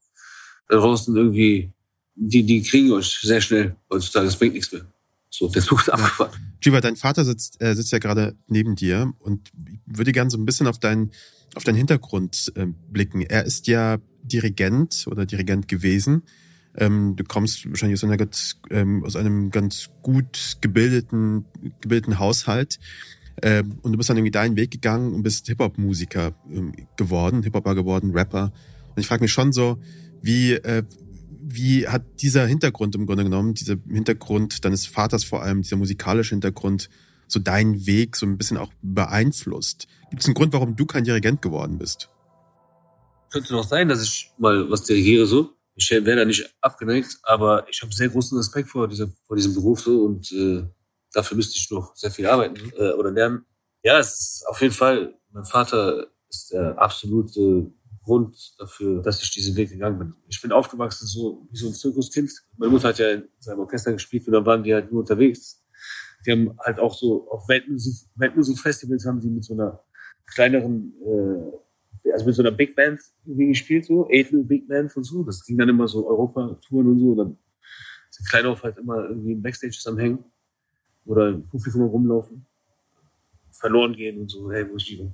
da 0.69 0.77
draußen 0.77 1.15
irgendwie, 1.17 1.73
die, 2.15 2.43
die 2.43 2.63
kriegen 2.63 2.93
euch 2.93 3.19
sehr 3.23 3.41
schnell 3.41 3.77
heutzutage. 3.91 4.27
Das 4.27 4.37
bringt 4.37 4.55
nichts 4.55 4.73
mehr. 4.73 4.87
So, 5.31 5.49
ist 5.53 5.71
abgefahren. 5.73 6.33
Jiva, 6.63 6.81
dein 6.81 6.97
Vater 6.97 7.25
sitzt, 7.25 7.61
äh, 7.63 7.75
sitzt 7.75 7.93
ja 7.93 7.99
gerade 7.99 8.37
neben 8.49 8.77
dir 8.77 9.13
und 9.19 9.51
würde 9.87 10.13
gerne 10.13 10.31
so 10.31 10.39
ein 10.39 10.47
bisschen 10.47 10.67
auf 10.67 10.79
deinen 10.79 11.13
auf 11.55 11.65
deinen 11.65 11.77
Hintergrund 11.77 12.53
äh, 12.57 12.67
blicken. 12.91 13.23
Er 13.23 13.45
ist 13.45 13.67
ja 13.67 13.99
Dirigent 14.23 15.07
oder 15.11 15.27
Dirigent 15.27 15.69
gewesen. 15.69 16.23
Ähm, 16.77 17.17
du 17.17 17.25
kommst 17.25 17.69
wahrscheinlich 17.69 17.99
aus, 17.99 18.05
einer 18.05 18.17
ganz, 18.17 18.61
ähm, 18.71 19.05
aus 19.05 19.17
einem 19.17 19.51
ganz 19.51 19.91
gut 20.03 20.59
gebildeten, 20.61 21.47
gebildeten 21.81 22.19
Haushalt. 22.19 22.79
Ähm, 23.43 23.79
und 23.83 23.93
du 23.93 23.99
bist 23.99 24.11
dann 24.11 24.17
irgendwie 24.17 24.31
deinen 24.31 24.57
Weg 24.57 24.71
gegangen 24.71 25.15
und 25.15 25.23
bist 25.23 25.47
Hip-Hop-Musiker 25.47 26.35
ähm, 26.51 26.73
geworden, 26.97 27.43
Hip-Hopper 27.43 27.75
geworden, 27.75 28.13
Rapper. 28.13 28.53
Und 28.95 29.01
ich 29.01 29.07
frage 29.07 29.23
mich 29.23 29.33
schon 29.33 29.53
so, 29.53 29.79
wie, 30.21 30.53
äh, 30.53 30.83
wie 31.51 31.89
hat 31.89 32.05
dieser 32.21 32.47
Hintergrund 32.47 32.95
im 32.95 33.07
Grunde 33.07 33.25
genommen, 33.25 33.55
dieser 33.55 33.77
Hintergrund 33.89 34.65
deines 34.65 34.87
Vaters 34.87 35.25
vor 35.25 35.43
allem, 35.43 35.63
dieser 35.63 35.77
musikalische 35.77 36.31
Hintergrund, 36.31 36.91
so 37.27 37.41
deinen 37.41 37.87
Weg 37.87 38.17
so 38.17 38.27
ein 38.27 38.37
bisschen 38.37 38.57
auch 38.57 38.73
beeinflusst? 38.83 39.87
Gibt 40.11 40.23
es 40.23 40.27
einen 40.29 40.35
Grund, 40.35 40.53
warum 40.53 40.77
du 40.77 40.87
kein 40.87 41.05
Dirigent 41.05 41.43
geworden 41.43 41.79
bist? 41.79 42.11
Könnte 43.31 43.53
doch 43.53 43.65
sein, 43.65 43.89
dass 43.89 44.03
ich 44.03 44.31
mal 44.39 44.71
was 44.71 44.85
dirigiere 44.85 45.27
so. 45.27 45.55
Ich 45.75 45.91
wäre 45.91 46.17
da 46.17 46.25
nicht 46.25 46.45
abgeneigt, 46.61 47.19
aber 47.23 47.69
ich 47.69 47.81
habe 47.83 47.93
sehr 47.93 48.09
großen 48.09 48.37
Respekt 48.37 48.69
vor, 48.69 48.89
dieser, 48.89 49.09
vor 49.27 49.37
diesem 49.37 49.55
Beruf 49.55 49.81
so 49.81 50.03
und 50.05 50.31
äh, 50.33 50.65
dafür 51.13 51.37
müsste 51.37 51.57
ich 51.57 51.71
noch 51.71 51.95
sehr 51.95 52.11
viel 52.11 52.27
arbeiten 52.27 52.73
äh, 52.77 52.93
oder 52.93 53.11
lernen. 53.11 53.45
Ja, 53.83 53.99
es 53.99 54.09
ist 54.19 54.45
auf 54.49 54.61
jeden 54.61 54.75
Fall, 54.75 55.15
mein 55.31 55.45
Vater 55.45 56.09
ist 56.29 56.51
der 56.53 56.79
absolute 56.79 57.71
Grund 58.09 58.59
dafür, 58.59 59.03
dass 59.03 59.23
ich 59.23 59.31
diesen 59.31 59.55
Weg 59.55 59.69
gegangen 59.69 59.99
bin. 59.99 60.15
Ich 60.29 60.41
bin 60.41 60.51
aufgewachsen 60.51 61.07
so 61.07 61.47
wie 61.51 61.57
so 61.59 61.69
ein 61.69 61.75
Zirkuskind. 61.75 62.33
Meine 62.57 62.73
Mutter 62.73 62.89
hat 62.89 62.99
ja 62.99 63.11
in 63.11 63.29
seinem 63.39 63.61
Orchester 63.61 63.93
gespielt 63.93 64.27
und 64.27 64.33
dann 64.33 64.47
waren 64.47 64.63
die 64.63 64.73
halt 64.73 64.91
nur 64.91 65.01
unterwegs. 65.01 65.63
Die 66.25 66.33
haben 66.33 66.59
halt 66.59 66.79
auch 66.79 66.95
so 66.95 67.31
auf 67.31 67.47
Weltmusik, 67.49 68.09
Weltmusikfestivals 68.17 69.05
haben 69.05 69.21
sie 69.21 69.29
mit 69.29 69.45
so 69.45 69.53
einer 69.53 69.85
kleineren, 70.27 70.95
äh, 71.05 72.11
also 72.13 72.25
mit 72.25 72.35
so 72.35 72.43
einer 72.43 72.51
Big 72.51 72.75
Band 72.75 73.01
irgendwie 73.27 73.49
gespielt, 73.49 73.85
so, 73.85 74.09
Edel 74.09 74.43
Big 74.43 74.67
Band 74.67 74.97
und 74.97 75.05
so. 75.05 75.23
Das 75.23 75.45
ging 75.45 75.59
dann 75.59 75.69
immer 75.69 75.87
so 75.87 76.09
Europa-Touren 76.09 76.87
und 76.87 76.99
so. 76.99 77.11
Und 77.11 77.19
dann 77.19 77.39
sind 78.09 78.29
Kleinhof 78.31 78.63
halt 78.63 78.79
immer 78.79 79.07
irgendwie 79.07 79.33
im 79.33 79.43
Backstage 79.43 79.79
am 79.85 79.99
Hängen 79.99 80.25
oder 81.05 81.29
im 81.29 81.47
Publikum 81.47 81.83
rumlaufen, 81.83 82.47
verloren 83.53 83.93
gehen 83.95 84.19
und 84.19 84.31
so, 84.31 84.51
hey, 84.51 84.67
wo 84.69 84.77
ist 84.77 84.89
die? 84.89 85.13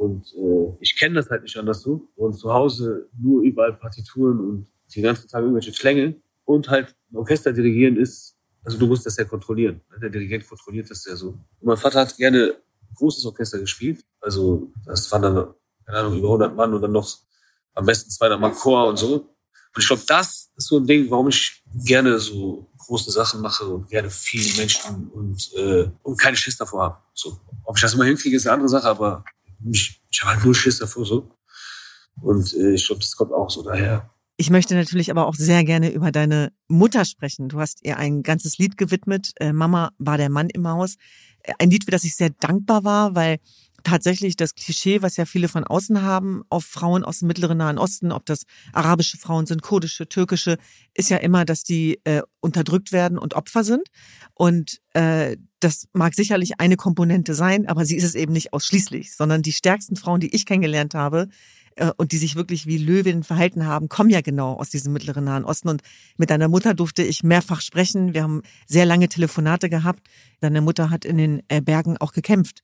Und 0.00 0.32
äh, 0.32 0.78
ich 0.80 0.98
kenne 0.98 1.16
das 1.16 1.28
halt 1.28 1.42
nicht 1.42 1.58
anders 1.58 1.82
so. 1.82 2.08
Und 2.16 2.32
zu 2.32 2.50
Hause 2.50 3.10
nur 3.20 3.42
überall 3.42 3.74
Partituren 3.74 4.40
und 4.40 4.66
die 4.94 5.02
ganzen 5.02 5.28
Tag 5.28 5.42
irgendwelche 5.42 5.72
Klänge. 5.72 6.16
Und 6.46 6.70
halt 6.70 6.96
ein 7.12 7.16
Orchester 7.16 7.52
dirigieren 7.52 7.98
ist, 7.98 8.34
also 8.64 8.78
du 8.78 8.86
musst 8.86 9.04
das 9.04 9.18
ja 9.18 9.24
kontrollieren. 9.24 9.82
Ne? 9.90 10.00
Der 10.00 10.08
Dirigent 10.08 10.48
kontrolliert 10.48 10.90
das 10.90 11.04
ja 11.04 11.14
so. 11.16 11.28
Und 11.28 11.44
mein 11.60 11.76
Vater 11.76 12.00
hat 12.00 12.16
gerne 12.16 12.54
ein 12.54 12.94
großes 12.94 13.26
Orchester 13.26 13.58
gespielt. 13.58 14.02
Also 14.22 14.72
das 14.86 15.12
waren 15.12 15.20
dann, 15.20 15.54
keine 15.84 15.98
Ahnung, 15.98 16.16
über 16.16 16.28
100 16.28 16.56
Mann 16.56 16.72
und 16.72 16.80
dann 16.80 16.92
noch 16.92 17.18
am 17.74 17.84
besten 17.84 18.10
200 18.10 18.40
Mann 18.40 18.54
Chor 18.54 18.88
und 18.88 18.96
so. 18.96 19.14
Und 19.16 19.82
ich 19.82 19.86
glaube, 19.86 20.02
das 20.06 20.50
ist 20.56 20.66
so 20.66 20.78
ein 20.78 20.86
Ding, 20.86 21.10
warum 21.10 21.28
ich 21.28 21.62
gerne 21.84 22.18
so 22.18 22.70
große 22.78 23.10
Sachen 23.10 23.42
mache 23.42 23.66
und 23.66 23.86
gerne 23.90 24.08
viele 24.08 24.56
Menschen 24.56 25.10
und, 25.10 25.52
äh, 25.56 25.90
und 26.02 26.18
keine 26.18 26.38
Schiss 26.38 26.56
davor 26.56 26.84
habe. 26.84 26.98
So. 27.12 27.38
Ob 27.64 27.76
ich 27.76 27.82
das 27.82 27.92
immer 27.92 28.04
hinkriege, 28.04 28.36
ist 28.36 28.46
eine 28.46 28.54
andere 28.54 28.70
Sache, 28.70 28.88
aber 28.88 29.24
ich, 29.70 30.00
ich 30.10 30.22
habe 30.22 30.34
halt 30.34 30.44
nur 30.44 30.54
Schiss 30.54 30.78
davor 30.78 31.04
so. 31.04 31.30
Und 32.20 32.54
äh, 32.54 32.74
ich 32.74 32.86
glaube, 32.86 33.00
das 33.00 33.16
kommt 33.16 33.32
auch 33.32 33.50
so 33.50 33.62
daher. 33.62 34.10
Ich 34.36 34.50
möchte 34.50 34.74
natürlich 34.74 35.10
aber 35.10 35.26
auch 35.26 35.34
sehr 35.34 35.64
gerne 35.64 35.92
über 35.92 36.12
deine 36.12 36.52
Mutter 36.66 37.04
sprechen. 37.04 37.48
Du 37.48 37.60
hast 37.60 37.84
ihr 37.84 37.98
ein 37.98 38.22
ganzes 38.22 38.58
Lied 38.58 38.78
gewidmet. 38.78 39.32
Äh, 39.36 39.52
Mama 39.52 39.90
war 39.98 40.16
der 40.16 40.30
Mann 40.30 40.48
im 40.48 40.66
Haus. 40.66 40.96
Ein 41.58 41.70
Lied, 41.70 41.84
für 41.84 41.90
das 41.90 42.04
ich 42.04 42.16
sehr 42.16 42.30
dankbar 42.30 42.84
war, 42.84 43.14
weil 43.14 43.38
tatsächlich 43.82 44.36
das 44.36 44.54
Klischee, 44.54 45.02
was 45.02 45.16
ja 45.16 45.24
viele 45.24 45.48
von 45.48 45.64
außen 45.64 46.02
haben, 46.02 46.42
auf 46.48 46.64
Frauen 46.64 47.04
aus 47.04 47.20
dem 47.20 47.28
Mittleren 47.28 47.58
Nahen 47.58 47.78
Osten, 47.78 48.12
ob 48.12 48.26
das 48.26 48.44
arabische 48.72 49.18
Frauen 49.18 49.46
sind, 49.46 49.62
kurdische, 49.62 50.08
türkische, 50.08 50.58
ist 50.94 51.10
ja 51.10 51.18
immer, 51.18 51.44
dass 51.44 51.62
die 51.62 52.00
äh, 52.04 52.22
unterdrückt 52.40 52.92
werden 52.92 53.18
und 53.18 53.34
Opfer 53.34 53.64
sind. 53.64 53.88
Und 54.34 54.80
äh, 54.94 55.36
das 55.60 55.88
mag 55.92 56.14
sicherlich 56.14 56.58
eine 56.58 56.76
Komponente 56.76 57.34
sein, 57.34 57.68
aber 57.68 57.84
sie 57.84 57.96
ist 57.96 58.04
es 58.04 58.14
eben 58.14 58.32
nicht 58.32 58.52
ausschließlich, 58.52 59.14
sondern 59.14 59.42
die 59.42 59.52
stärksten 59.52 59.96
Frauen, 59.96 60.20
die 60.20 60.34
ich 60.34 60.46
kennengelernt 60.46 60.94
habe 60.94 61.28
äh, 61.76 61.92
und 61.96 62.12
die 62.12 62.18
sich 62.18 62.36
wirklich 62.36 62.66
wie 62.66 62.78
Löwinnen 62.78 63.22
verhalten 63.22 63.66
haben, 63.66 63.88
kommen 63.88 64.10
ja 64.10 64.20
genau 64.20 64.54
aus 64.54 64.70
diesem 64.70 64.92
mittleren 64.92 65.24
Nahen 65.24 65.44
Osten. 65.44 65.68
Und 65.68 65.82
mit 66.16 66.30
deiner 66.30 66.48
Mutter 66.48 66.74
durfte 66.74 67.02
ich 67.02 67.22
mehrfach 67.22 67.60
sprechen. 67.60 68.14
Wir 68.14 68.22
haben 68.22 68.42
sehr 68.66 68.86
lange 68.86 69.08
Telefonate 69.08 69.68
gehabt. 69.68 70.06
Deine 70.40 70.60
Mutter 70.60 70.90
hat 70.90 71.04
in 71.04 71.18
den 71.18 71.42
äh, 71.48 71.60
Bergen 71.60 71.96
auch 71.98 72.12
gekämpft. 72.12 72.62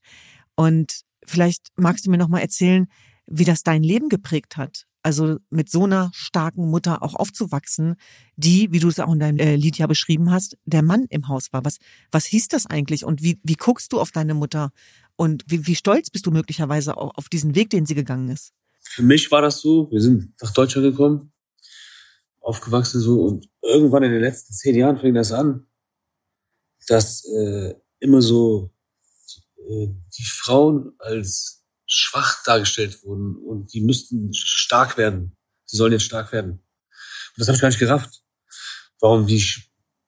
Und 0.55 1.03
vielleicht 1.27 1.69
magst 1.77 2.07
du 2.07 2.11
mir 2.11 2.19
noch 2.19 2.29
mal 2.29 2.41
erzählen, 2.41 2.87
wie 3.27 3.45
das 3.45 3.63
dein 3.63 3.83
Leben 3.83 4.09
geprägt 4.09 4.57
hat. 4.57 4.87
Also 5.03 5.39
mit 5.51 5.71
so 5.71 5.85
einer 5.85 6.11
starken 6.13 6.69
Mutter 6.69 7.03
auch 7.03 7.15
aufzuwachsen, 7.15 7.95
die, 8.35 8.73
wie 8.73 8.81
du 8.81 8.89
es 8.89 8.99
auch 8.99 9.13
in 9.13 9.21
deinem 9.21 9.39
äh, 9.39 9.55
Lied 9.55 9.79
ja 9.79 9.87
beschrieben 9.87 10.33
hast, 10.33 10.57
der 10.65 10.83
Mann 10.83 11.07
im 11.11 11.29
Haus 11.29 11.53
war. 11.53 11.65
Was, 11.65 11.79
was 12.11 12.25
hieß 12.27 12.49
das 12.49 12.67
eigentlich? 12.67 13.05
Und 13.05 13.23
wie, 13.23 13.39
wie 13.45 13.55
guckst 13.55 13.93
du 13.93 14.01
auf 14.01 14.11
deine 14.11 14.35
Mutter? 14.35 14.73
Und 15.15 15.45
wie, 15.47 15.67
wie 15.67 15.77
stolz 15.77 16.11
bist 16.11 16.27
du 16.27 16.33
möglicherweise 16.33 16.97
auch 16.97 17.13
auf 17.17 17.29
diesen 17.29 17.55
Weg, 17.55 17.71
den 17.71 17.87
sie 17.87 17.95
gegangen 17.95 18.29
ist? 18.31 18.53
Für 18.81 19.03
mich 19.03 19.31
war 19.31 19.43
das 19.43 19.61
so, 19.61 19.89
wir 19.93 20.01
sind 20.01 20.33
nach 20.43 20.53
Deutschland 20.53 20.91
gekommen, 20.91 21.31
aufgewachsen 22.41 23.01
so 23.01 23.23
und 23.23 23.49
irgendwann 23.63 24.03
in 24.03 24.13
den 24.13 24.21
letzten 24.21 24.55
zehn 24.55 24.75
Jahren 24.75 24.99
fing 24.99 25.15
das 25.15 25.31
an, 25.31 25.67
dass 26.89 27.25
äh, 27.27 27.75
immer 28.01 28.23
so 28.23 28.71
die 29.69 30.25
Frauen 30.25 30.93
als 30.99 31.65
schwach 31.87 32.43
dargestellt 32.45 33.03
wurden 33.05 33.37
und 33.37 33.73
die 33.73 33.81
müssten 33.81 34.33
stark 34.35 34.97
werden. 34.97 35.37
Sie 35.65 35.77
sollen 35.77 35.93
jetzt 35.93 36.05
stark 36.05 36.33
werden. 36.33 36.53
Und 36.53 37.39
das 37.39 37.49
habe 37.49 37.57
ich 37.57 37.63
gar 37.63 37.69
nicht 37.69 37.79
gerafft. 37.79 38.23
Warum 39.01 39.27
die 39.27 39.41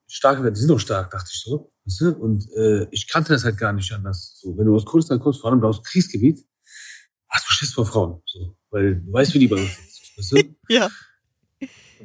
stark 0.07 0.41
werden? 0.41 0.53
Die 0.53 0.59
sind 0.59 0.69
doch 0.69 0.79
stark, 0.79 1.11
dachte 1.11 1.29
ich 1.33 1.41
so. 1.41 1.71
Und 2.19 2.47
äh, 2.55 2.87
ich 2.91 3.07
kannte 3.07 3.33
das 3.33 3.43
halt 3.43 3.57
gar 3.57 3.73
nicht 3.73 3.91
anders. 3.91 4.39
So, 4.39 4.57
wenn 4.57 4.65
du 4.65 4.75
aus 4.75 4.85
Kurdistan 4.85 5.19
kommst, 5.19 5.41
vor 5.41 5.51
allem 5.51 5.63
aus 5.63 5.83
Kriegsgebiet, 5.83 6.45
hast 7.27 7.47
du 7.47 7.51
Schiss 7.51 7.73
vor 7.73 7.85
Frauen. 7.85 8.21
So, 8.25 8.57
weil 8.69 9.01
du 9.01 9.13
weißt, 9.13 9.33
wie 9.33 9.39
die 9.39 9.47
bei 9.47 9.57
uns 9.57 9.75
sind. 9.75 10.17
Weißt 10.17 10.31
du? 10.31 10.55
ja. 10.73 10.89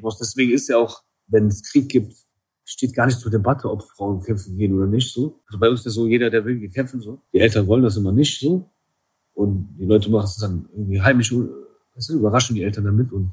Und 0.01 0.17
deswegen 0.21 0.53
ist 0.53 0.69
ja 0.69 0.79
auch, 0.79 1.03
wenn 1.27 1.49
es 1.49 1.63
Krieg 1.63 1.89
gibt, 1.89 2.17
steht 2.65 2.95
gar 2.95 3.07
nicht 3.07 3.21
zur 3.21 3.31
Debatte, 3.31 3.71
ob 3.71 3.83
Frauen 3.83 4.23
kämpfen 4.23 4.57
gehen 4.57 4.75
oder 4.75 4.87
nicht. 4.87 5.13
So. 5.13 5.41
Also 5.47 5.59
bei 5.59 5.69
uns 5.69 5.81
ist 5.81 5.87
das 5.87 5.95
so, 5.95 6.07
jeder, 6.07 6.31
der 6.31 6.45
will, 6.45 6.59
geht 6.59 6.75
kämpfen. 6.75 7.01
So. 7.01 7.21
Die 7.33 7.41
Eltern 7.41 7.67
wollen 7.67 7.83
das 7.83 7.97
immer 7.97 8.13
nicht 8.13 8.41
so. 8.41 8.71
Und 9.35 9.77
die 9.79 9.85
Leute 9.85 10.11
machen 10.11 10.27
es 10.27 10.37
dann 10.37 10.69
irgendwie 10.73 11.01
heimisch, 11.01 11.33
weißt 11.33 12.11
du, 12.11 12.15
überraschen 12.15 12.55
die 12.55 12.63
Eltern 12.63 12.85
damit. 12.85 13.13
Und 13.13 13.33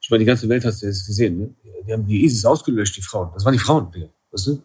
ich 0.00 0.10
meine, 0.10 0.20
die 0.20 0.26
ganze 0.26 0.48
Welt 0.48 0.64
hat 0.64 0.74
es 0.74 1.06
gesehen. 1.06 1.38
Ne? 1.38 1.54
Die 1.86 1.92
haben 1.92 2.06
die 2.06 2.24
ISIS 2.24 2.44
ausgelöscht, 2.44 2.96
die 2.96 3.02
Frauen. 3.02 3.30
Das 3.34 3.44
waren 3.44 3.54
die 3.54 3.58
Frauen, 3.58 3.90
Digga. 3.90 4.08
Weißt 4.30 4.46
du? 4.48 4.62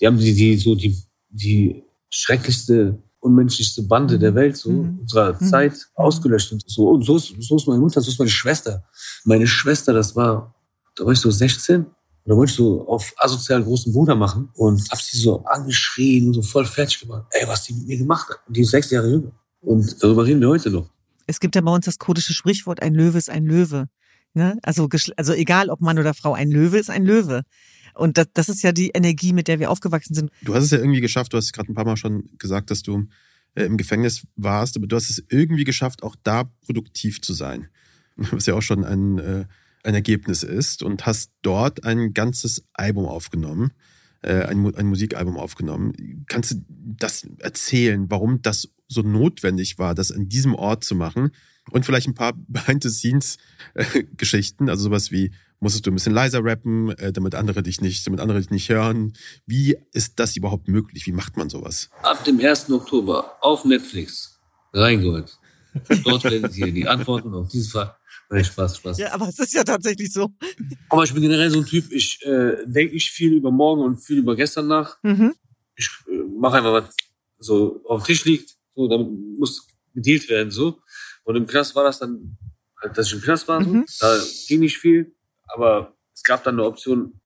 Die 0.00 0.06
haben 0.06 0.18
die, 0.18 0.34
die, 0.34 0.56
so 0.56 0.74
die, 0.74 0.96
die 1.28 1.82
schrecklichste, 2.08 2.98
unmenschlichste 3.18 3.82
Bande 3.82 4.18
der 4.18 4.34
Welt, 4.34 4.56
so 4.56 4.70
mhm. 4.70 5.00
unserer 5.00 5.32
mhm. 5.32 5.46
Zeit, 5.46 5.88
ausgelöscht. 5.94 6.52
Und 6.52 6.64
so, 6.66 6.90
und 6.90 7.02
so 7.02 7.16
ist, 7.16 7.34
so 7.40 7.56
ist 7.56 7.66
meine 7.66 7.80
Mutter, 7.80 8.00
so 8.00 8.10
ist 8.10 8.18
meine 8.18 8.30
Schwester. 8.30 8.84
Meine 9.24 9.46
Schwester, 9.46 9.92
das 9.92 10.14
war, 10.14 10.54
da 10.94 11.04
war 11.04 11.12
ich 11.12 11.18
so 11.18 11.30
16. 11.30 11.86
Und 12.26 12.32
da 12.32 12.36
wollte 12.38 12.50
ich 12.50 12.56
so 12.56 12.88
auf 12.88 13.14
asozialen 13.18 13.62
großen 13.62 13.92
Bruder 13.92 14.16
machen 14.16 14.48
und 14.54 14.90
hab 14.90 15.00
sie 15.00 15.16
so 15.16 15.44
angeschrien 15.44 16.26
und 16.26 16.34
so 16.34 16.42
voll 16.42 16.66
fertig 16.66 16.98
gemacht. 16.98 17.24
Ey, 17.30 17.46
was 17.46 17.62
die 17.62 17.74
mit 17.74 17.86
mir 17.86 17.98
gemacht 17.98 18.28
hat. 18.28 18.40
Und 18.48 18.56
die 18.56 18.62
ist 18.62 18.70
sechs 18.72 18.90
Jahre 18.90 19.08
jünger. 19.08 19.30
Und 19.60 20.02
darüber 20.02 20.26
reden 20.26 20.40
wir 20.40 20.48
heute 20.48 20.70
noch. 20.70 20.90
Es 21.28 21.38
gibt 21.38 21.54
ja 21.54 21.60
bei 21.60 21.70
uns 21.70 21.84
das 21.84 21.98
kurdische 21.98 22.34
Sprichwort, 22.34 22.82
ein 22.82 22.94
Löwe 22.94 23.16
ist 23.16 23.30
ein 23.30 23.46
Löwe. 23.46 23.86
Ne? 24.34 24.58
Also, 24.64 24.88
also 25.16 25.32
egal, 25.34 25.70
ob 25.70 25.80
Mann 25.80 26.00
oder 26.00 26.14
Frau, 26.14 26.34
ein 26.34 26.50
Löwe 26.50 26.78
ist 26.78 26.90
ein 26.90 27.04
Löwe. 27.04 27.42
Und 27.94 28.18
das, 28.18 28.26
das 28.34 28.48
ist 28.48 28.62
ja 28.62 28.72
die 28.72 28.90
Energie, 28.90 29.32
mit 29.32 29.46
der 29.46 29.60
wir 29.60 29.70
aufgewachsen 29.70 30.14
sind. 30.14 30.30
Du 30.42 30.52
hast 30.52 30.64
es 30.64 30.72
ja 30.72 30.78
irgendwie 30.78 31.00
geschafft, 31.00 31.32
du 31.32 31.36
hast 31.36 31.52
gerade 31.52 31.70
ein 31.70 31.76
paar 31.76 31.84
Mal 31.84 31.96
schon 31.96 32.28
gesagt, 32.38 32.72
dass 32.72 32.82
du 32.82 33.06
äh, 33.54 33.62
im 33.62 33.76
Gefängnis 33.76 34.26
warst, 34.34 34.76
aber 34.76 34.88
du 34.88 34.96
hast 34.96 35.10
es 35.10 35.22
irgendwie 35.28 35.64
geschafft, 35.64 36.02
auch 36.02 36.16
da 36.24 36.50
produktiv 36.64 37.22
zu 37.22 37.34
sein. 37.34 37.68
Was 38.16 38.46
ja 38.46 38.54
auch 38.54 38.62
schon 38.62 38.84
ein, 38.84 39.18
äh, 39.20 39.44
ein 39.86 39.94
Ergebnis 39.94 40.42
ist 40.42 40.82
und 40.82 41.06
hast 41.06 41.30
dort 41.42 41.84
ein 41.84 42.12
ganzes 42.12 42.64
Album 42.74 43.06
aufgenommen 43.06 43.72
äh, 44.26 44.44
ein, 44.44 44.74
ein 44.74 44.86
Musikalbum 44.86 45.38
aufgenommen. 45.38 46.24
Kannst 46.28 46.52
du 46.52 46.56
das 46.68 47.26
erzählen, 47.38 48.10
warum 48.10 48.42
das 48.42 48.68
so 48.88 49.00
notwendig 49.02 49.78
war, 49.78 49.94
das 49.94 50.10
an 50.12 50.28
diesem 50.28 50.54
Ort 50.54 50.84
zu 50.84 50.94
machen? 50.94 51.30
Und 51.70 51.86
vielleicht 51.86 52.06
ein 52.08 52.14
paar 52.14 52.34
Behind-the-Scenes-Geschichten, 52.48 54.68
also 54.68 54.82
sowas 54.84 55.10
wie, 55.10 55.32
musstest 55.60 55.86
du 55.86 55.90
ein 55.90 55.94
bisschen 55.94 56.12
leiser 56.12 56.44
rappen, 56.44 56.90
äh, 56.98 57.10
damit 57.12 57.34
andere 57.34 57.62
dich 57.62 57.80
nicht, 57.80 58.06
damit 58.06 58.20
andere 58.20 58.40
dich 58.40 58.50
nicht 58.50 58.68
hören. 58.68 59.14
Wie 59.46 59.78
ist 59.92 60.18
das 60.18 60.36
überhaupt 60.36 60.68
möglich? 60.68 61.06
Wie 61.06 61.12
macht 61.12 61.36
man 61.36 61.48
sowas? 61.48 61.88
Ab 62.02 62.24
dem 62.24 62.40
1. 62.40 62.70
Oktober 62.70 63.36
auf 63.40 63.64
Netflix 63.64 64.40
reingeholt. 64.72 65.38
Dort 66.04 66.24
werdet 66.24 66.56
ihr 66.56 66.72
die 66.72 66.88
Antworten 66.88 67.32
auf 67.34 67.48
diese 67.48 67.70
Frage. 67.70 67.94
Nein, 68.28 68.44
Spaß, 68.44 68.78
Spaß. 68.78 68.98
Ja, 68.98 69.12
aber 69.12 69.28
es 69.28 69.38
ist 69.38 69.54
ja 69.54 69.62
tatsächlich 69.62 70.12
so. 70.12 70.30
Aber 70.88 71.04
ich 71.04 71.12
bin 71.12 71.22
generell 71.22 71.50
so 71.50 71.60
ein 71.60 71.66
Typ, 71.66 71.92
ich 71.92 72.20
äh, 72.22 72.56
denke 72.66 72.94
nicht 72.94 73.10
viel 73.10 73.32
über 73.32 73.50
morgen 73.50 73.82
und 73.82 73.98
viel 73.98 74.18
über 74.18 74.34
gestern 74.34 74.66
nach. 74.66 74.98
Mhm. 75.02 75.34
Ich 75.76 75.88
äh, 76.08 76.16
mache 76.38 76.56
einfach, 76.56 76.72
was 76.72 76.96
so 77.38 77.80
auf 77.84 78.02
dem 78.02 78.06
Tisch 78.06 78.24
liegt. 78.24 78.56
So, 78.74 78.88
damit 78.88 79.08
muss 79.38 79.68
gedealt 79.94 80.28
werden. 80.28 80.50
so. 80.50 80.80
Und 81.24 81.36
im 81.36 81.46
Knast 81.46 81.74
war 81.74 81.84
das 81.84 81.98
dann, 81.98 82.36
halt, 82.80 82.96
dass 82.98 83.06
ich 83.08 83.14
im 83.14 83.20
Knast 83.20 83.46
war. 83.48 83.62
So. 83.62 83.70
Mhm. 83.70 83.86
Da 84.00 84.20
ging 84.48 84.60
nicht 84.60 84.78
viel. 84.78 85.14
Aber 85.46 85.96
es 86.12 86.22
gab 86.22 86.42
dann 86.44 86.56
eine 86.56 86.64
Option 86.64 87.20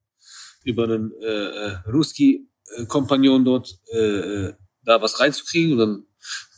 über 0.65 0.85
einen 0.85 1.13
äh, 1.23 1.27
äh, 1.27 1.77
Ruski-Kompagnon 1.91 3.45
dort, 3.45 3.79
äh, 3.93 3.99
äh, 3.99 4.55
da 4.83 5.01
was 5.01 5.19
reinzukriegen. 5.19 5.73
Und 5.73 5.79
dann, 5.79 6.07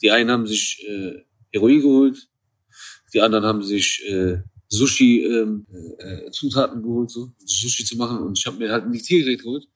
die 0.03 0.11
einen 0.11 0.31
haben 0.31 0.47
sich 0.47 0.85
äh, 0.89 1.23
Heroin 1.53 1.81
geholt, 1.81 2.29
die 3.13 3.21
anderen 3.21 3.45
haben 3.45 3.63
sich 3.63 4.03
äh, 4.09 4.39
Sushi 4.69 5.25
ähm, 5.25 5.67
äh, 5.99 6.31
Zutaten 6.31 6.83
geholt, 6.83 7.11
so 7.11 7.33
Sushi 7.45 7.85
zu 7.85 7.97
machen. 7.97 8.19
Und 8.19 8.39
ich 8.39 8.47
habe 8.47 8.57
mir 8.57 8.73
halt 8.73 8.85
ein 8.85 8.93
Diktiergerät 8.93 9.43
geholt. 9.43 9.69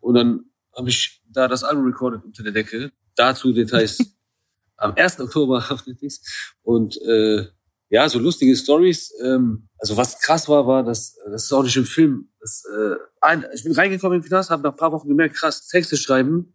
Und 0.00 0.14
dann 0.14 0.44
habe 0.76 0.88
ich 0.88 1.22
da 1.28 1.46
das 1.46 1.62
Album 1.62 1.84
recorded 1.84 2.24
unter 2.24 2.42
der 2.42 2.52
Decke. 2.52 2.92
Dazu 3.14 3.52
Details 3.52 3.98
am 4.76 4.94
1. 4.94 5.20
Oktober 5.20 5.64
auf 5.70 5.86
Netflix. 5.86 6.20
Und 6.62 7.00
äh, 7.02 7.46
ja, 7.90 8.08
so 8.08 8.18
lustige 8.18 8.56
Stories. 8.56 9.12
Ähm, 9.22 9.68
also 9.78 9.96
was 9.96 10.18
krass 10.20 10.48
war, 10.48 10.66
war, 10.66 10.82
dass 10.82 11.16
das 11.30 11.44
ist 11.44 11.52
auch 11.52 11.62
nicht 11.62 11.76
im 11.76 11.84
Film. 11.84 12.28
Das, 12.40 12.64
äh, 12.64 12.94
ein, 13.20 13.44
ich 13.54 13.62
bin 13.62 13.72
reingekommen 13.72 14.16
in 14.16 14.22
den 14.22 14.28
Knast, 14.28 14.50
habe 14.50 14.62
nach 14.62 14.72
ein 14.72 14.76
paar 14.76 14.92
Wochen 14.92 15.08
gemerkt, 15.08 15.36
krass, 15.36 15.66
Texte 15.68 15.96
schreiben 15.96 16.54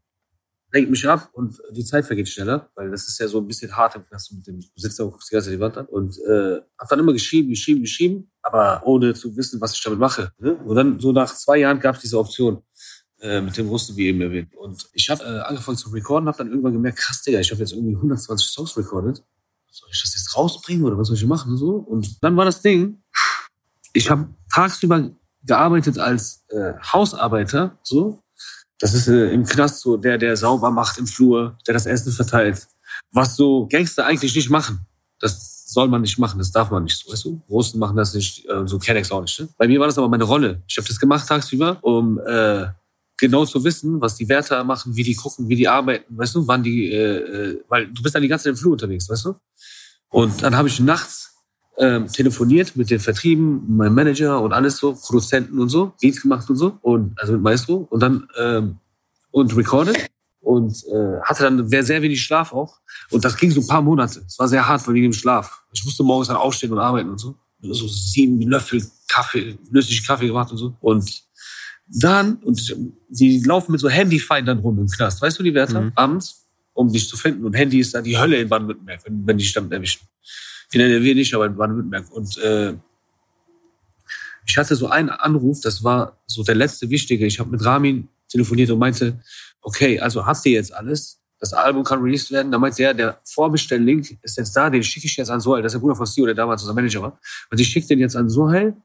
lenkt 0.75 0.91
mich 0.91 1.07
ab 1.07 1.29
und 1.31 1.57
die 1.71 1.85
Zeit 1.85 2.05
vergeht 2.05 2.27
schneller, 2.27 2.69
weil 2.75 2.91
das 2.91 3.07
ist 3.07 3.17
ja 3.17 3.29
so 3.29 3.39
ein 3.39 3.47
bisschen 3.47 3.75
hart 3.75 3.95
im 3.95 4.05
Knast 4.05 4.33
mit 4.33 4.45
dem 4.45 4.59
du 4.59 4.67
da 4.75 5.03
und 5.05 5.11
guckst 5.11 5.31
die 5.31 5.33
ganze 5.33 5.47
Zeit 5.47 5.55
die 5.55 5.61
Wand 5.61 5.77
an 5.77 5.85
und 5.85 6.17
äh, 6.27 6.59
hab 6.77 6.89
dann 6.89 6.99
immer 6.99 7.13
geschrieben, 7.13 7.49
geschrieben, 7.49 7.81
geschrieben, 7.81 8.29
aber 8.41 8.81
ohne 8.85 9.13
zu 9.13 9.35
wissen, 9.37 9.61
was 9.61 9.73
ich 9.73 9.81
damit 9.81 9.99
mache. 9.99 10.33
Ne? 10.37 10.53
Und 10.53 10.75
dann 10.75 10.99
so 10.99 11.13
nach 11.13 11.33
zwei 11.33 11.59
Jahren 11.59 11.79
gab 11.79 11.95
es 11.95 12.01
diese 12.01 12.19
Option 12.19 12.61
äh, 13.21 13.39
mit 13.39 13.55
dem 13.55 13.69
Russen, 13.69 13.95
wie 13.95 14.07
eben 14.07 14.19
erwähnt. 14.19 14.53
Und 14.53 14.89
ich 14.91 15.09
habe 15.09 15.23
äh, 15.23 15.39
angefangen 15.39 15.77
zu 15.77 15.89
recorden, 15.91 16.27
habe 16.27 16.37
dann 16.37 16.49
irgendwann 16.49 16.73
gemerkt, 16.73 16.99
krass, 16.99 17.21
Digga, 17.21 17.39
ich 17.39 17.51
habe 17.51 17.61
jetzt 17.61 17.71
irgendwie 17.71 17.95
120 17.95 18.45
Songs 18.49 18.77
recorded. 18.77 19.23
Soll 19.71 19.89
ich 19.93 20.01
das 20.01 20.13
jetzt 20.13 20.35
rausbringen 20.35 20.83
oder 20.83 20.97
was 20.97 21.07
soll 21.07 21.15
ich 21.15 21.25
machen 21.25 21.53
und 21.53 21.57
so? 21.57 21.75
Und 21.75 22.21
dann 22.21 22.35
war 22.35 22.43
das 22.43 22.61
Ding, 22.61 23.01
ich 23.93 24.09
habe 24.09 24.27
tagsüber 24.53 25.09
gearbeitet 25.43 25.99
als 25.99 26.43
äh, 26.49 26.73
Hausarbeiter, 26.81 27.79
so. 27.81 28.24
Das 28.79 28.93
ist 28.93 29.07
äh, 29.07 29.31
im 29.31 29.45
Knast 29.45 29.81
so 29.81 29.97
der, 29.97 30.17
der 30.17 30.35
sauber 30.35 30.71
macht 30.71 30.97
im 30.97 31.07
Flur, 31.07 31.57
der 31.65 31.73
das 31.73 31.85
Essen 31.85 32.11
verteilt. 32.11 32.67
Was 33.11 33.35
so 33.35 33.67
Gangster 33.67 34.05
eigentlich 34.05 34.35
nicht 34.35 34.49
machen. 34.49 34.85
Das 35.19 35.55
soll 35.67 35.87
man 35.87 36.01
nicht 36.01 36.17
machen, 36.19 36.37
das 36.37 36.51
darf 36.51 36.71
man 36.71 36.83
nicht 36.83 37.09
weißt 37.09 37.25
du? 37.25 37.41
Russen 37.49 37.79
machen 37.79 37.97
das 37.97 38.13
nicht, 38.13 38.47
äh, 38.47 38.67
so 38.67 38.79
Kennex 38.79 39.11
auch 39.11 39.21
nicht. 39.21 39.39
Ne? 39.39 39.47
Bei 39.57 39.67
mir 39.67 39.79
war 39.79 39.87
das 39.87 39.97
aber 39.97 40.09
meine 40.09 40.23
Rolle. 40.23 40.61
Ich 40.67 40.77
habe 40.77 40.87
das 40.87 40.99
gemacht 40.99 41.27
tagsüber, 41.27 41.77
um 41.81 42.19
äh, 42.19 42.67
genau 43.17 43.45
zu 43.45 43.63
wissen, 43.63 43.99
was 44.01 44.15
die 44.15 44.27
Wärter 44.29 44.63
machen, 44.63 44.95
wie 44.95 45.03
die 45.03 45.15
gucken, 45.15 45.47
wie 45.49 45.55
die 45.55 45.67
arbeiten, 45.67 46.17
weißt 46.17 46.35
du, 46.35 46.47
wann 46.47 46.63
die, 46.63 46.91
äh, 46.91 47.17
äh, 47.17 47.63
weil 47.67 47.87
du 47.87 48.01
bist 48.01 48.15
dann 48.15 48.21
die 48.21 48.27
ganze 48.27 48.43
Zeit 48.43 48.51
im 48.51 48.57
Flur 48.57 48.73
unterwegs, 48.73 49.09
weißt 49.09 49.25
du? 49.25 49.35
Und 50.09 50.43
dann 50.43 50.55
habe 50.55 50.67
ich 50.67 50.79
nachts 50.79 51.34
ähm, 51.77 52.07
telefoniert 52.07 52.75
mit 52.75 52.89
den 52.89 52.99
Vertrieben, 52.99 53.75
meinem 53.75 53.95
Manager 53.95 54.41
und 54.41 54.53
alles 54.53 54.77
so, 54.77 54.93
Produzenten 54.93 55.59
und 55.59 55.69
so, 55.69 55.93
Beats 56.01 56.21
gemacht 56.21 56.49
und 56.49 56.55
so, 56.55 56.77
und 56.81 57.19
also 57.19 57.33
mit 57.33 57.41
Maestro 57.41 57.87
und 57.89 57.99
dann 58.01 58.27
ähm, 58.37 58.77
und 59.31 59.55
recorded 59.57 60.09
und 60.39 60.83
äh, 60.85 61.19
hatte 61.23 61.43
dann 61.43 61.67
sehr, 61.67 62.01
wenig 62.01 62.21
Schlaf 62.21 62.53
auch. 62.53 62.79
Und 63.11 63.25
das 63.25 63.35
ging 63.35 63.51
so 63.51 63.61
ein 63.61 63.67
paar 63.67 63.81
Monate. 63.81 64.23
Es 64.25 64.39
war 64.39 64.47
sehr 64.47 64.65
hart 64.65 64.87
wegen 64.87 65.11
dem 65.11 65.13
Schlaf. 65.13 65.65
Ich 65.73 65.83
musste 65.83 66.03
morgens 66.03 66.27
dann 66.27 66.37
aufstehen 66.37 66.71
und 66.71 66.79
arbeiten 66.79 67.09
und 67.09 67.19
so. 67.19 67.35
So 67.61 67.87
sieben 67.87 68.39
Löffel 68.41 68.85
Kaffee, 69.07 69.57
löslichen 69.71 70.05
Kaffee 70.05 70.27
gemacht 70.27 70.51
und 70.51 70.57
so. 70.57 70.75
Und 70.79 71.23
dann, 71.87 72.35
und 72.37 72.75
die 73.09 73.41
laufen 73.43 73.71
mit 73.71 73.81
so 73.81 73.89
Handyfeindern 73.89 74.59
rum 74.59 74.79
im 74.79 74.87
Knast. 74.87 75.21
Weißt 75.21 75.39
du, 75.39 75.43
die 75.43 75.53
Wärter? 75.53 75.81
Mhm. 75.81 75.91
Abends, 75.95 76.47
um 76.73 76.91
dich 76.91 77.07
zu 77.09 77.17
finden. 77.17 77.43
Und 77.45 77.53
Handy 77.53 77.79
ist 77.79 77.93
dann 77.93 78.03
die 78.03 78.17
Hölle 78.17 78.37
in 78.37 78.49
Baden-Württemberg, 78.49 79.01
wenn, 79.05 79.25
wenn 79.25 79.37
die 79.37 79.43
dich 79.43 79.53
damit 79.53 79.71
erwischen. 79.71 80.07
In 80.71 80.81
NRW 80.81 81.13
nicht, 81.13 81.33
aber 81.33 81.45
in 81.45 81.55
Baden-Württemberg. 81.55 82.11
Und 82.11 82.37
äh, 82.37 82.73
ich 84.47 84.57
hatte 84.57 84.75
so 84.75 84.87
einen 84.87 85.09
Anruf, 85.09 85.61
das 85.61 85.83
war 85.83 86.17
so 86.27 86.43
der 86.43 86.55
letzte 86.55 86.89
wichtige. 86.89 87.25
Ich 87.25 87.39
habe 87.39 87.49
mit 87.49 87.63
Ramin 87.63 88.07
telefoniert 88.29 88.69
und 88.71 88.79
meinte, 88.79 89.19
okay, 89.61 89.99
also 89.99 90.25
habt 90.25 90.45
ihr 90.45 90.53
jetzt 90.53 90.73
alles? 90.73 91.19
Das 91.39 91.53
Album 91.53 91.83
kann 91.83 92.01
released 92.01 92.31
werden. 92.31 92.51
Da 92.51 92.57
meint 92.57 92.77
der, 92.77 92.93
der 92.93 93.19
Vorbestell-Link 93.23 94.17
ist 94.21 94.37
jetzt 94.37 94.55
da, 94.55 94.69
den 94.69 94.83
schicke 94.83 95.07
ich 95.07 95.17
jetzt 95.17 95.29
an 95.29 95.41
Sohail. 95.41 95.61
Das 95.61 95.71
ist 95.71 95.75
der 95.75 95.81
Bruder 95.81 95.95
von 95.95 96.07
Steve, 96.07 96.27
der 96.27 96.35
damals 96.35 96.61
unser 96.61 96.73
Manager 96.73 97.01
war. 97.01 97.19
Und 97.51 97.59
ich 97.59 97.67
schicke 97.67 97.87
den 97.87 97.99
jetzt 97.99 98.15
an 98.15 98.29
Sohail 98.29 98.75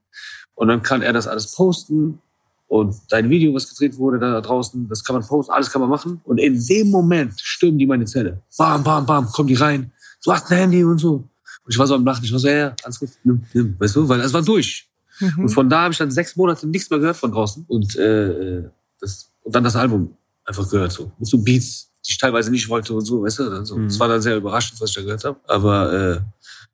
und 0.55 0.67
dann 0.67 0.81
kann 0.81 1.01
er 1.01 1.13
das 1.13 1.27
alles 1.27 1.53
posten. 1.53 2.19
Und 2.67 2.95
dein 3.09 3.29
Video, 3.29 3.53
was 3.53 3.69
gedreht 3.69 3.97
wurde 3.97 4.17
da 4.19 4.39
draußen, 4.39 4.87
das 4.87 5.03
kann 5.03 5.15
man 5.15 5.27
posten, 5.27 5.51
alles 5.51 5.71
kann 5.71 5.81
man 5.81 5.89
machen. 5.89 6.21
Und 6.23 6.37
in 6.37 6.65
dem 6.67 6.89
Moment 6.89 7.33
stürmen 7.41 7.77
die 7.77 7.85
meine 7.85 8.05
Zelle. 8.05 8.41
Bam, 8.57 8.83
bam, 8.83 9.05
bam, 9.05 9.25
kommen 9.27 9.47
die 9.47 9.55
rein. 9.55 9.91
Du 10.23 10.31
hast 10.31 10.51
ein 10.51 10.57
Handy 10.57 10.83
und 10.83 10.97
so. 10.97 11.23
Und 11.63 11.71
ich 11.73 11.77
war 11.77 11.87
so 11.87 11.95
am 11.95 12.05
Lachen. 12.05 12.23
Ich 12.25 12.31
war 12.31 12.39
so, 12.39 12.47
ja, 12.47 12.55
ja, 12.57 12.75
alles 12.83 12.99
gut, 12.99 13.09
nimm, 13.23 13.43
nimm. 13.53 13.75
Weißt 13.79 13.95
du, 13.95 14.07
weil 14.09 14.19
es 14.21 14.33
war 14.33 14.41
durch. 14.41 14.87
Und 15.19 15.37
Mhm. 15.37 15.49
von 15.49 15.69
da 15.69 15.81
habe 15.83 15.91
ich 15.91 15.97
dann 15.99 16.09
sechs 16.09 16.35
Monate 16.35 16.67
nichts 16.67 16.89
mehr 16.89 16.97
gehört 16.99 17.17
von 17.17 17.31
draußen. 17.31 17.63
Und, 17.67 17.95
äh, 17.95 18.63
das, 18.99 19.29
und 19.43 19.53
dann 19.53 19.63
das 19.63 19.75
Album 19.75 20.15
einfach 20.45 20.67
gehört 20.69 20.91
so. 20.91 21.11
Mit 21.19 21.27
so 21.27 21.37
Beats, 21.37 21.91
die 22.05 22.11
ich 22.11 22.17
teilweise 22.17 22.49
nicht 22.49 22.67
wollte 22.69 22.93
und 22.93 23.05
so, 23.05 23.21
weißt 23.21 23.39
du? 23.39 23.49
Dann 23.49 23.65
so. 23.65 23.77
Mhm. 23.77 23.87
Das 23.89 23.99
war 23.99 24.07
dann 24.07 24.21
sehr 24.21 24.37
überraschend, 24.37 24.81
was 24.81 24.89
ich 24.89 24.95
da 24.95 25.01
gehört 25.01 25.23
habe. 25.23 25.39
Aber 25.47 25.93
äh, 25.93 26.21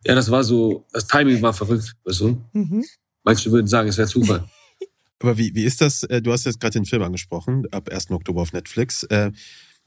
ja, 0.08 0.15
das 0.15 0.32
war 0.32 0.43
so, 0.45 0.86
das 0.93 1.06
Timing 1.08 1.41
war 1.41 1.54
verrückt, 1.54 1.95
weißt 2.06 2.21
du? 2.21 2.41
Mhm. 2.54 2.86
Manche 3.23 3.52
würden 3.52 3.67
sagen, 3.67 3.89
es 3.89 3.97
wäre 3.97 4.08
Zufall. 4.08 4.45
Aber 5.19 5.38
wie, 5.38 5.54
wie 5.56 5.63
ist 5.65 5.82
das? 5.82 6.04
äh, 6.04 6.21
Du 6.21 6.32
hast 6.32 6.45
jetzt 6.45 6.60
gerade 6.62 6.73
den 6.73 6.86
Film 6.86 7.02
angesprochen, 7.02 7.65
ab 7.71 7.89
1. 7.91 8.12
Oktober 8.12 8.41
auf 8.43 8.54
Netflix. 8.54 9.04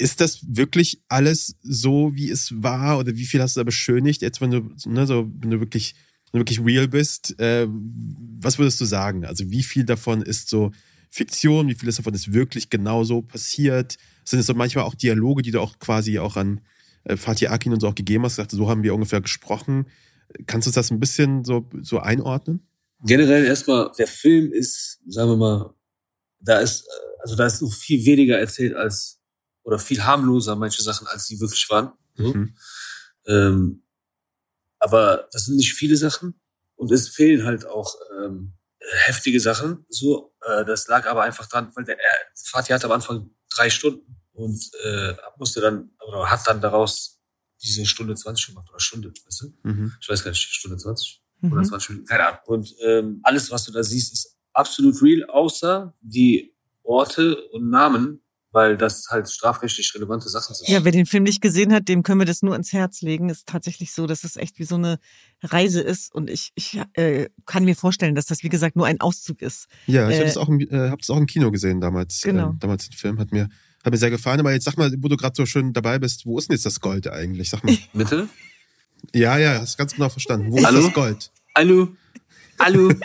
Ist 0.01 0.23
das 0.23 0.41
wirklich 0.49 1.03
alles 1.09 1.57
so, 1.63 2.13
wie 2.15 2.31
es 2.31 2.63
war? 2.63 2.99
Oder 2.99 3.17
wie 3.17 3.27
viel 3.27 3.43
hast 3.43 3.57
du 3.57 3.61
da 3.61 3.65
beschönigt? 3.65 4.23
Jetzt, 4.23 4.41
wenn 4.41 4.51
du, 4.51 4.71
ne, 4.87 5.07
so, 5.07 5.31
wenn 5.41 5.51
du 5.51 5.61
wirklich, 5.61 5.95
wenn 6.33 6.39
du 6.39 6.47
wirklich 6.51 6.65
real 6.65 6.89
bist, 6.89 7.39
äh, 7.39 7.67
was 7.69 8.59
würdest 8.59 8.81
du 8.81 8.87
sagen? 8.87 9.27
Also, 9.27 9.51
wie 9.51 9.63
viel 9.63 9.85
davon 9.85 10.23
ist 10.23 10.49
so 10.49 10.73
Fiktion? 11.11 11.69
Wie 11.69 11.75
viel 11.75 11.93
davon 11.93 12.15
ist 12.15 12.33
wirklich 12.33 12.71
genauso 12.71 13.21
passiert? 13.21 13.99
Sind 14.25 14.39
es 14.39 14.47
so 14.47 14.55
manchmal 14.55 14.85
auch 14.85 14.95
Dialoge, 14.95 15.43
die 15.43 15.51
du 15.51 15.61
auch 15.61 15.79
quasi 15.79 16.19
auch 16.19 16.39
an 16.39 16.63
äh, 17.05 17.19
Fatih 17.19 17.49
Akin 17.49 17.75
und 17.75 17.81
so 17.81 17.89
auch 17.89 17.95
gegeben 17.95 18.25
hast? 18.25 18.37
Sagte, 18.37 18.57
so 18.57 18.71
haben 18.71 18.83
wir 18.83 18.95
ungefähr 18.95 19.21
gesprochen. 19.21 19.85
Kannst 20.47 20.67
du 20.67 20.73
das 20.73 20.91
ein 20.91 20.99
bisschen 20.99 21.45
so, 21.45 21.69
so 21.83 21.99
einordnen? 21.99 22.67
Generell 23.05 23.45
erstmal, 23.45 23.91
der 23.99 24.07
Film 24.07 24.51
ist, 24.51 25.01
sagen 25.07 25.29
wir 25.29 25.37
mal, 25.37 25.75
da 26.41 26.61
ist, 26.61 26.87
äh, 26.87 27.23
also 27.23 27.37
da 27.37 27.45
ist 27.45 27.61
noch 27.61 27.75
viel 27.75 28.03
weniger 28.07 28.39
erzählt 28.39 28.75
als, 28.75 29.20
oder 29.63 29.79
viel 29.79 30.03
harmloser 30.05 30.57
manche 30.57 30.83
Sachen, 30.83 31.07
als 31.07 31.27
die 31.27 31.41
wirklich 31.41 31.69
waren. 31.71 31.93
So. 32.17 32.35
Mhm. 32.35 32.57
Ähm, 33.27 33.83
aber 34.79 35.29
das 35.33 35.47
sind 35.47 35.57
nicht 35.57 35.75
viele 35.75 35.97
Sachen 35.97 36.41
und 36.77 36.91
es 36.91 37.09
fehlen 37.09 37.45
halt 37.45 37.67
auch 37.67 37.95
ähm, 38.19 38.55
heftige 39.05 39.41
Sachen. 39.41 39.85
So, 39.89 40.35
äh, 40.47 40.65
das 40.65 40.89
lag 40.89 41.07
aber 41.07 41.23
einfach 41.23 41.47
dran, 41.47 41.71
weil 41.75 41.85
der 41.85 41.99
er, 41.99 42.11
Fatih 42.47 42.73
hatte 42.73 42.87
am 42.87 42.93
Anfang 42.93 43.31
drei 43.55 43.69
Stunden 43.69 44.17
und 44.33 44.71
äh, 44.85 45.15
musste 45.37 45.61
dann 45.61 45.91
oder 46.07 46.31
hat 46.31 46.47
dann 46.47 46.61
daraus 46.61 47.21
diese 47.63 47.85
Stunde 47.85 48.15
20 48.15 48.47
gemacht 48.47 48.69
oder 48.71 48.81
Stunde, 48.81 49.13
weißt 49.27 49.43
du? 49.43 49.53
Mhm. 49.69 49.93
Ich 50.01 50.09
weiß 50.09 50.25
gar 50.25 50.31
nicht, 50.31 50.41
Stunde 50.43 50.79
20 50.79 51.23
Mhm. 51.43 51.53
oder 51.53 51.63
20 51.63 51.89
Minuten, 51.91 52.07
keine 52.07 52.27
Ahnung. 52.27 52.41
Und 52.47 52.75
ähm, 52.83 53.21
alles, 53.23 53.51
was 53.51 53.65
du 53.65 53.73
da 53.73 53.83
siehst, 53.83 54.13
ist 54.13 54.37
absolut 54.53 55.01
real, 55.03 55.25
außer 55.25 55.95
die 56.01 56.55
Orte 56.83 57.37
und 57.49 57.71
Namen, 57.71 58.23
weil 58.53 58.77
das 58.77 59.07
halt 59.11 59.31
strafrechtlich 59.31 59.93
relevante 59.95 60.29
Sachen 60.29 60.55
sind. 60.55 60.69
Ja, 60.69 60.85
wer 60.85 60.93
den 60.93 61.07
Film 61.07 61.23
nicht 61.23 61.41
gesehen 61.41 61.73
hat, 61.73 61.89
dem 61.89 62.03
können 62.03 62.21
wir 62.21 62.27
das 62.27 62.43
nur 62.43 62.57
ins 62.57 62.73
Herz 62.73 63.01
legen. 63.01 63.29
Ist 63.29 63.47
tatsächlich 63.47 63.93
so, 63.93 64.07
dass 64.07 64.25
es 64.25 64.37
echt 64.37 64.59
wie 64.59 64.65
so 64.65 64.75
eine 64.75 64.99
Reise 65.43 65.81
ist. 65.81 66.13
Und 66.15 66.29
ich, 66.31 66.51
ich 66.57 66.81
äh, 66.95 67.29
kann 67.47 67.65
mir 67.65 67.77
vorstellen, 67.77 68.15
dass 68.15 68.27
das, 68.27 68.43
wie 68.43 68.49
gesagt, 68.49 68.75
nur 68.77 68.87
ein 68.87 69.01
Auszug 69.01 69.41
ist. 69.43 69.67
Ja, 69.87 70.09
ich 70.09 70.17
Äh, 70.17 70.19
habe 70.19 70.27
das 70.27 70.37
auch, 70.37 70.49
im- 70.49 70.61
äh, 70.61 70.91
hab 70.91 70.99
das 70.99 71.11
auch 71.11 71.17
im 71.17 71.27
Kino 71.27 71.51
gesehen 71.51 71.81
damals. 71.81 72.21
Genau. 72.23 72.51
Äh, 72.51 72.55
damals 72.59 72.89
den 72.89 72.97
Film 72.97 73.19
hat 73.21 73.31
mir, 73.33 73.49
hat 73.85 73.93
mir 73.93 73.99
sehr 73.99 74.11
gefallen. 74.11 74.41
Aber 74.41 74.53
jetzt 74.53 74.65
sag 74.65 74.77
mal, 74.77 74.93
wo 74.99 75.09
du 75.09 75.17
gerade 75.17 75.35
so 75.37 75.47
schön 75.47 75.73
dabei 75.73 75.99
bist, 75.99 76.27
wo 76.27 76.39
ist 76.39 76.49
denn 76.49 76.57
jetzt 76.57 76.67
das 76.67 76.81
Gold 76.81 77.07
eigentlich? 77.09 77.51
Sag 77.51 77.63
mal. 77.65 77.77
Mitte? 77.93 78.29
ja, 79.15 79.39
ja, 79.39 79.61
hast 79.61 79.79
ganz 79.79 79.95
genau 79.95 80.09
verstanden. 80.09 80.51
Wo 80.53 80.59
ist 80.59 80.67
Hallo? 80.67 80.83
das 80.83 80.93
Gold? 80.93 81.31
Hallo? 81.57 81.89
Hallo? 82.59 82.93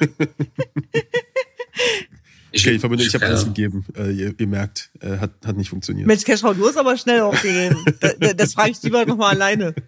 Okay, 2.58 2.72
die 2.74 2.80
Verbindung, 2.80 3.08
ich 3.08 3.14
habe 3.14 3.26
alles 3.26 3.46
gegeben. 3.46 3.86
Äh, 3.96 4.12
ihr, 4.12 4.34
ihr 4.40 4.48
merkt, 4.48 4.92
äh, 5.02 5.18
hat, 5.18 5.32
hat 5.46 5.58
nicht 5.58 5.70
funktioniert. 5.70 6.08
Mensch, 6.08 6.24
Cashflow, 6.24 6.54
du 6.54 6.68
hast 6.68 6.78
aber 6.78 6.96
schnell 6.98 7.22
aufgegeben. 7.22 7.84
Da- 8.00 8.14
da- 8.20 8.34
das 8.34 8.54
frage 8.54 8.72
ich 8.72 8.82
lieber 8.84 9.06
nochmal 9.06 9.36
alleine. 9.36 9.74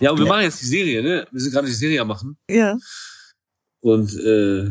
Ja, 0.00 0.10
und 0.12 0.18
wir 0.18 0.26
machen 0.26 0.42
jetzt 0.42 0.62
die 0.62 0.66
Serie, 0.66 1.02
ne? 1.02 1.26
Wir 1.30 1.40
sind 1.40 1.52
gerade 1.52 1.66
die 1.66 1.72
Serie 1.74 2.00
am 2.00 2.08
machen. 2.08 2.38
Ja. 2.50 2.76
Und 3.80 4.12
äh, 4.18 4.70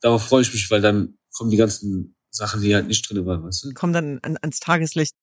darauf 0.00 0.26
freue 0.28 0.42
ich 0.42 0.52
mich, 0.52 0.70
weil 0.70 0.80
dann 0.80 1.18
kommen 1.32 1.50
die 1.50 1.56
ganzen 1.56 2.16
Sachen, 2.30 2.62
die 2.62 2.74
halt 2.74 2.86
nicht 2.86 3.08
drin 3.10 3.26
waren, 3.26 3.42
weißt 3.42 3.64
du? 3.64 3.72
Kommen 3.74 3.92
dann 3.92 4.18
an, 4.22 4.36
ans 4.40 4.60
Tageslicht. 4.60 5.14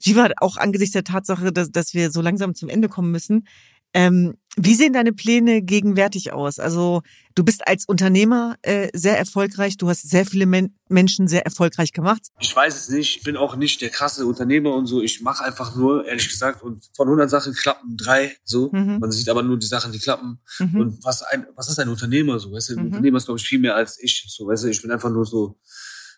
Jiva, 0.00 0.28
auch 0.38 0.56
angesichts 0.56 0.92
der 0.94 1.04
Tatsache, 1.04 1.52
dass, 1.52 1.70
dass 1.70 1.94
wir 1.94 2.10
so 2.10 2.20
langsam 2.20 2.54
zum 2.56 2.68
Ende 2.68 2.88
kommen 2.88 3.12
müssen, 3.12 3.46
ähm, 3.94 4.34
wie 4.56 4.74
sehen 4.74 4.92
deine 4.92 5.12
Pläne 5.12 5.62
gegenwärtig 5.62 6.32
aus? 6.32 6.58
Also 6.58 7.02
du 7.34 7.42
bist 7.42 7.66
als 7.66 7.86
Unternehmer 7.86 8.56
äh, 8.62 8.88
sehr 8.92 9.16
erfolgreich, 9.16 9.78
du 9.78 9.88
hast 9.88 10.08
sehr 10.08 10.26
viele 10.26 10.44
Men 10.44 10.74
Menschen 10.88 11.26
sehr 11.26 11.46
erfolgreich 11.46 11.92
gemacht. 11.92 12.20
Ich 12.38 12.54
weiß 12.54 12.76
es 12.76 12.88
nicht, 12.90 13.16
ich 13.16 13.22
bin 13.22 13.38
auch 13.38 13.56
nicht 13.56 13.80
der 13.80 13.88
krasse 13.88 14.26
Unternehmer 14.26 14.74
und 14.74 14.86
so. 14.86 15.00
Ich 15.00 15.22
mache 15.22 15.42
einfach 15.42 15.74
nur, 15.74 16.06
ehrlich 16.06 16.28
gesagt, 16.28 16.62
und 16.62 16.84
von 16.94 17.08
100 17.08 17.30
Sachen 17.30 17.54
klappen 17.54 17.96
drei 17.96 18.36
so. 18.44 18.70
Mhm. 18.70 18.98
Man 18.98 19.10
sieht 19.10 19.30
aber 19.30 19.42
nur 19.42 19.58
die 19.58 19.66
Sachen, 19.66 19.90
die 19.90 19.98
klappen. 19.98 20.38
Mhm. 20.58 20.80
Und 20.80 21.04
was 21.04 21.22
ein, 21.22 21.46
was 21.54 21.70
ist 21.70 21.78
ein 21.78 21.88
Unternehmer 21.88 22.38
so? 22.38 22.52
Weißt 22.52 22.68
du, 22.68 22.74
ein 22.74 22.80
mhm. 22.80 22.86
Unternehmer 22.86 23.18
ist 23.18 23.24
glaube 23.24 23.40
ich 23.40 23.46
viel 23.46 23.58
mehr 23.58 23.74
als 23.74 23.98
ich. 24.02 24.26
So, 24.28 24.46
weißt 24.46 24.64
du, 24.64 24.68
ich 24.68 24.82
bin 24.82 24.90
einfach 24.90 25.10
nur 25.10 25.24
so, 25.24 25.58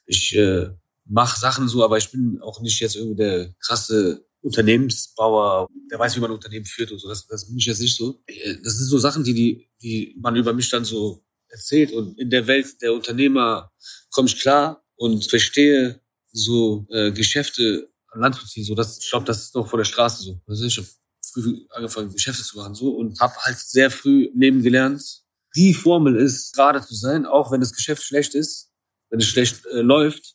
ich 0.07 0.35
äh, 0.37 0.71
mache 1.05 1.39
Sachen 1.39 1.69
so, 1.69 1.85
aber 1.85 1.99
ich 1.99 2.11
bin 2.11 2.41
auch 2.43 2.61
nicht 2.61 2.81
jetzt 2.81 2.97
irgendwie 2.97 3.17
der 3.17 3.55
krasse 3.61 4.27
Unternehmensbauer, 4.45 5.69
der 5.91 5.99
weiß, 5.99 6.17
wie 6.17 6.21
man 6.21 6.31
ein 6.31 6.35
Unternehmen 6.35 6.67
führt 6.67 6.93
und 6.93 6.99
so. 6.99 7.09
Das, 7.09 7.27
das 7.27 7.47
bin 7.47 7.57
ich 7.57 7.65
jetzt 7.65 7.81
nicht 7.81 7.97
so. 7.97 8.23
Äh, 8.27 8.57
das 8.63 8.77
sind 8.77 8.87
so 8.87 8.99
Sachen, 8.99 9.25
die, 9.25 9.35
die, 9.35 9.71
die 9.83 10.17
man 10.21 10.37
über 10.37 10.53
mich 10.53 10.69
dann 10.69 10.85
so 10.85 11.25
erzählt. 11.49 11.93
Und 11.93 12.19
in 12.19 12.29
der 12.31 12.47
Welt 12.47 12.81
der 12.83 12.93
Unternehmer 12.93 13.73
komme 14.11 14.29
ich 14.29 14.39
klar 14.39 14.85
und 14.97 15.25
verstehe 15.25 16.01
so 16.31 16.87
äh, 16.91 17.11
Geschäfte 17.13 17.91
an 18.09 18.21
Land 18.21 18.37
zu 18.37 18.47
ziehen. 18.47 18.65
So, 18.65 18.75
das, 18.75 18.99
ich 18.99 19.11
glaube, 19.11 19.25
das 19.25 19.45
ist 19.45 19.55
noch 19.55 19.67
vor 19.67 19.79
der 19.79 19.85
Straße 19.85 20.23
so. 20.23 20.41
Also 20.47 20.65
ich 20.67 20.77
habe 20.77 20.89
früh 21.23 21.67
angefangen, 21.71 22.13
Geschäfte 22.13 22.43
zu 22.43 22.59
machen 22.59 22.75
so 22.75 22.91
und 22.91 23.19
habe 23.21 23.35
halt 23.39 23.59
sehr 23.59 23.91
früh 23.91 24.31
Leben 24.35 24.63
gelernt. 24.63 25.23
Die 25.57 25.73
Formel 25.73 26.17
ist, 26.17 26.55
gerade 26.55 26.83
zu 26.83 26.95
sein, 26.95 27.25
auch 27.25 27.51
wenn 27.51 27.61
das 27.61 27.73
Geschäft 27.73 28.03
schlecht 28.03 28.35
ist, 28.35 28.71
wenn 29.09 29.21
es 29.21 29.27
schlecht 29.27 29.65
äh, 29.67 29.81
läuft, 29.81 30.35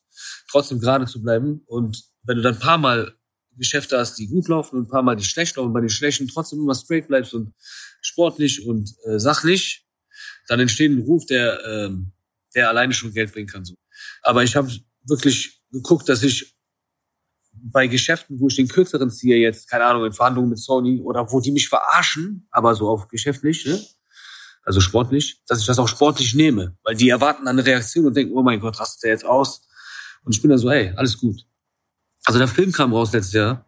trotzdem 0.50 0.80
gerade 0.80 1.06
zu 1.06 1.22
bleiben. 1.22 1.62
Und 1.68 2.06
wenn 2.24 2.38
du 2.38 2.42
dann 2.42 2.56
ein 2.56 2.60
paar 2.60 2.78
Mal 2.78 3.19
Geschäfte 3.60 3.98
hast, 4.00 4.18
die 4.18 4.28
gut 4.28 4.48
laufen 4.48 4.78
und 4.78 4.86
ein 4.86 4.90
paar 4.90 5.04
Mal 5.04 5.16
die 5.16 5.24
schlecht 5.24 5.58
laufen, 5.58 5.74
bei 5.74 5.82
den 5.82 5.90
schlechten 5.90 6.28
trotzdem 6.28 6.60
immer 6.60 6.74
straight 6.74 7.08
bleibst 7.08 7.34
und 7.34 7.54
sportlich 8.02 8.66
und 8.66 8.96
äh, 9.06 9.20
sachlich, 9.20 9.86
dann 10.48 10.60
entsteht 10.60 10.92
ein 10.92 11.02
Ruf, 11.02 11.26
der, 11.28 11.64
ähm, 11.66 12.12
der 12.56 12.70
alleine 12.70 12.94
schon 12.94 13.14
Geld 13.14 13.32
bringen 13.32 13.48
kann. 13.48 13.66
So. 13.66 13.76
Aber 14.24 14.44
ich 14.44 14.56
habe 14.56 14.72
wirklich 15.04 15.62
geguckt, 15.72 16.10
dass 16.10 16.24
ich 16.24 16.56
bei 17.52 17.88
Geschäften, 17.88 18.40
wo 18.40 18.48
ich 18.48 18.56
den 18.56 18.68
kürzeren 18.68 19.12
ziehe, 19.12 19.38
jetzt, 19.38 19.70
keine 19.70 19.86
Ahnung, 19.86 20.06
in 20.06 20.14
Verhandlungen 20.14 20.50
mit 20.50 20.60
Sony 20.60 21.02
oder 21.02 21.32
wo 21.32 21.40
die 21.40 21.52
mich 21.52 21.68
verarschen, 21.68 22.48
aber 22.52 22.74
so 22.74 22.90
auf 22.90 23.08
geschäftlich, 23.08 23.66
ne? 23.66 23.84
also 24.64 24.82
sportlich, 24.82 25.42
dass 25.48 25.60
ich 25.60 25.66
das 25.66 25.80
auch 25.80 25.88
sportlich 25.88 26.34
nehme. 26.36 26.78
Weil 26.84 26.96
die 26.96 27.10
erwarten 27.10 27.48
eine 27.48 27.66
Reaktion 27.66 28.06
und 28.06 28.16
denken, 28.16 28.34
oh 28.36 28.44
mein 28.44 28.60
Gott, 28.60 28.80
rastet 28.80 29.04
der 29.04 29.12
jetzt 29.12 29.26
aus? 29.26 29.62
Und 30.24 30.36
ich 30.36 30.42
bin 30.42 30.52
da 30.52 30.58
so, 30.58 30.70
hey, 30.70 30.94
alles 30.96 31.18
gut. 31.18 31.46
Also 32.26 32.40
der 32.40 32.48
Film 32.48 32.72
kam 32.72 32.94
raus 32.94 33.12
letztes 33.14 33.34
Jahr 33.34 33.66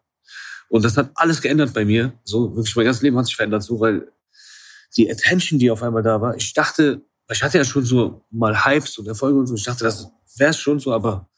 und 0.69 0.83
das 0.83 0.97
hat 0.97 1.11
alles 1.15 1.41
geändert 1.41 1.73
bei 1.73 1.85
mir. 1.85 2.13
So 2.23 2.55
wirklich 2.55 2.75
mein 2.75 2.85
ganzes 2.85 3.01
Leben 3.01 3.17
hat 3.17 3.25
sich 3.25 3.35
verändert, 3.35 3.63
so 3.63 3.79
weil 3.79 4.11
die 4.97 5.09
Attention, 5.09 5.59
die 5.59 5.71
auf 5.71 5.83
einmal 5.83 6.03
da 6.03 6.19
war. 6.21 6.35
Ich 6.35 6.53
dachte, 6.53 7.01
ich 7.29 7.43
hatte 7.43 7.57
ja 7.57 7.65
schon 7.65 7.85
so 7.85 8.25
mal 8.29 8.65
Hypes 8.65 8.97
und 8.97 9.07
Erfolge 9.07 9.39
und 9.39 9.47
so. 9.47 9.55
Ich 9.55 9.63
dachte, 9.63 9.83
das 9.83 10.07
wäre 10.35 10.53
schon 10.53 10.79
so, 10.79 10.93
aber 10.93 11.29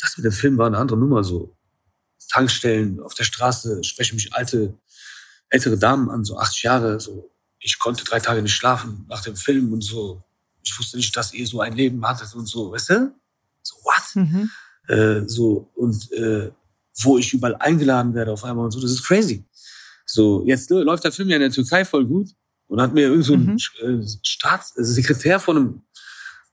das 0.00 0.16
mit 0.16 0.24
dem 0.24 0.32
Film 0.32 0.58
war 0.58 0.66
eine 0.66 0.78
andere 0.78 0.98
Nummer. 0.98 1.22
So 1.22 1.56
Tankstellen 2.28 3.00
auf 3.00 3.14
der 3.14 3.24
Straße 3.24 3.84
sprechen 3.84 4.16
mich 4.16 4.34
alte 4.34 4.78
ältere 5.48 5.76
Damen 5.76 6.10
an, 6.10 6.24
so 6.24 6.38
80 6.38 6.62
Jahre. 6.62 6.98
So 6.98 7.30
ich 7.60 7.78
konnte 7.78 8.04
drei 8.04 8.18
Tage 8.18 8.42
nicht 8.42 8.54
schlafen 8.54 9.06
nach 9.08 9.22
dem 9.22 9.36
Film 9.36 9.72
und 9.72 9.82
so. 9.82 10.24
Ich 10.64 10.76
wusste 10.78 10.96
nicht, 10.96 11.16
dass 11.16 11.32
ihr 11.32 11.46
so 11.46 11.60
ein 11.60 11.74
Leben 11.76 12.04
hattet 12.06 12.34
und 12.34 12.46
so, 12.46 12.72
weißt 12.72 12.90
du? 12.90 13.14
So 13.62 13.76
what? 13.84 14.16
Mhm 14.16 14.50
äh, 14.88 15.22
so 15.26 15.70
und 15.74 16.10
äh, 16.12 16.50
wo 17.02 17.18
ich 17.18 17.32
überall 17.32 17.56
eingeladen 17.56 18.14
werde 18.14 18.32
auf 18.32 18.44
einmal 18.44 18.66
und 18.66 18.70
so. 18.70 18.80
Das 18.80 18.90
ist 18.90 19.04
crazy. 19.04 19.44
So, 20.06 20.44
jetzt 20.46 20.70
läuft 20.70 21.04
der 21.04 21.12
Film 21.12 21.28
ja 21.28 21.36
in 21.36 21.42
der 21.42 21.50
Türkei 21.50 21.84
voll 21.84 22.04
gut 22.04 22.30
und 22.68 22.80
hat 22.80 22.92
mir 22.92 23.02
irgend 23.02 23.24
so 23.24 23.34
ein 23.34 23.44
mhm. 23.46 24.02
Äh, 24.02 24.06
Staatssekretär 24.22 25.40
von 25.40 25.56
einem 25.56 25.82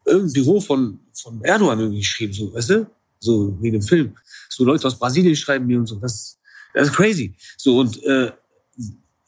irgendein 0.05 0.33
Büro 0.33 0.61
von, 0.61 0.99
von 1.13 1.43
Erdogan 1.43 1.79
irgendwie 1.79 1.99
geschrieben, 1.99 2.33
so, 2.33 2.53
weißt 2.53 2.69
du? 2.69 2.87
So, 3.19 3.57
wegen 3.61 3.79
dem 3.79 3.81
Film. 3.81 4.15
So 4.49 4.63
Leute 4.63 4.87
aus 4.87 4.97
Brasilien 4.97 5.35
schreiben 5.35 5.67
mir 5.67 5.79
und 5.79 5.87
so. 5.87 5.95
Das, 5.95 6.39
das 6.73 6.87
ist 6.87 6.93
crazy. 6.93 7.35
So, 7.57 7.79
und 7.79 8.01
äh, 8.03 8.31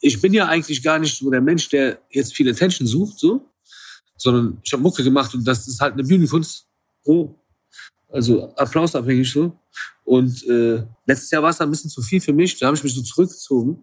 ich 0.00 0.20
bin 0.20 0.32
ja 0.32 0.48
eigentlich 0.48 0.82
gar 0.82 0.98
nicht 0.98 1.16
so 1.16 1.30
der 1.30 1.40
Mensch, 1.40 1.68
der 1.68 2.00
jetzt 2.10 2.34
viel 2.34 2.48
Attention 2.48 2.86
sucht, 2.86 3.18
so, 3.18 3.48
sondern 4.16 4.58
ich 4.62 4.72
habe 4.72 4.82
Mucke 4.82 5.04
gemacht 5.04 5.34
und 5.34 5.44
das 5.44 5.68
ist 5.68 5.80
halt 5.80 5.94
eine 5.94 6.04
Bühnenkunst. 6.04 6.66
So, 7.04 7.41
also 8.12 8.54
applausabhängig 8.56 9.30
so. 9.30 9.56
Und 10.04 10.46
äh, 10.46 10.84
letztes 11.06 11.30
Jahr 11.30 11.42
war 11.42 11.50
es 11.50 11.56
dann 11.56 11.68
ein 11.68 11.72
bisschen 11.72 11.90
zu 11.90 12.02
viel 12.02 12.20
für 12.20 12.32
mich. 12.32 12.58
Da 12.58 12.66
habe 12.66 12.76
ich 12.76 12.84
mich 12.84 12.94
so 12.94 13.02
zurückgezogen 13.02 13.82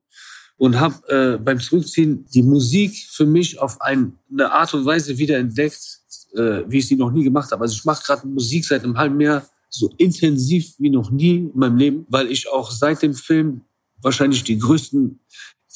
und 0.58 0.80
habe 0.80 1.08
äh, 1.08 1.38
beim 1.38 1.60
Zurückziehen 1.60 2.26
die 2.34 2.44
Musik 2.44 2.96
für 3.10 3.26
mich 3.26 3.60
auf 3.60 3.82
eine 3.82 4.14
Art 4.52 4.74
und 4.74 4.86
Weise 4.86 5.18
wiederentdeckt, 5.18 6.00
äh, 6.36 6.64
wie 6.68 6.80
ich 6.80 6.88
sie 6.88 6.96
noch 6.96 7.12
nie 7.12 7.24
gemacht 7.24 7.52
habe. 7.52 7.64
Also 7.64 7.76
ich 7.76 7.86
mache 7.86 8.04
gerade 8.04 8.28
Musik 8.28 8.66
seit 8.66 8.84
einem 8.84 8.98
halben 8.98 9.20
Jahr 9.20 9.48
so 9.70 9.90
intensiv 9.98 10.74
wie 10.78 10.90
noch 10.90 11.12
nie 11.12 11.38
in 11.38 11.52
meinem 11.58 11.78
Leben, 11.78 12.06
weil 12.10 12.32
ich 12.32 12.50
auch 12.50 12.72
seit 12.72 13.02
dem 13.02 13.14
Film 13.14 13.62
wahrscheinlich 14.02 14.44
die 14.44 14.58
größten 14.58 15.20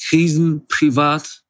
Krisen 0.00 0.66
privat 0.68 1.42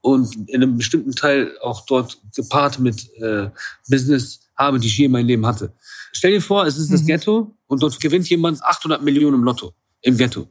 und 0.00 0.48
in 0.48 0.62
einem 0.62 0.78
bestimmten 0.78 1.12
Teil 1.12 1.56
auch 1.60 1.84
dort 1.86 2.18
gepaart 2.34 2.78
mit 2.78 3.12
äh, 3.16 3.50
Business 3.88 4.40
habe, 4.62 4.78
die 4.78 4.86
ich 4.86 4.96
je 4.96 5.06
in 5.06 5.12
meinem 5.12 5.26
Leben 5.26 5.46
hatte. 5.46 5.72
Stell 6.12 6.32
dir 6.32 6.40
vor, 6.40 6.66
es 6.66 6.76
ist 6.76 6.88
mhm. 6.88 6.92
das 6.92 7.06
Ghetto 7.06 7.56
und 7.66 7.82
dort 7.82 8.00
gewinnt 8.00 8.28
jemand 8.28 8.62
800 8.62 9.02
Millionen 9.02 9.36
im 9.36 9.44
Lotto. 9.44 9.74
Im 10.04 10.16
Ghetto. 10.16 10.48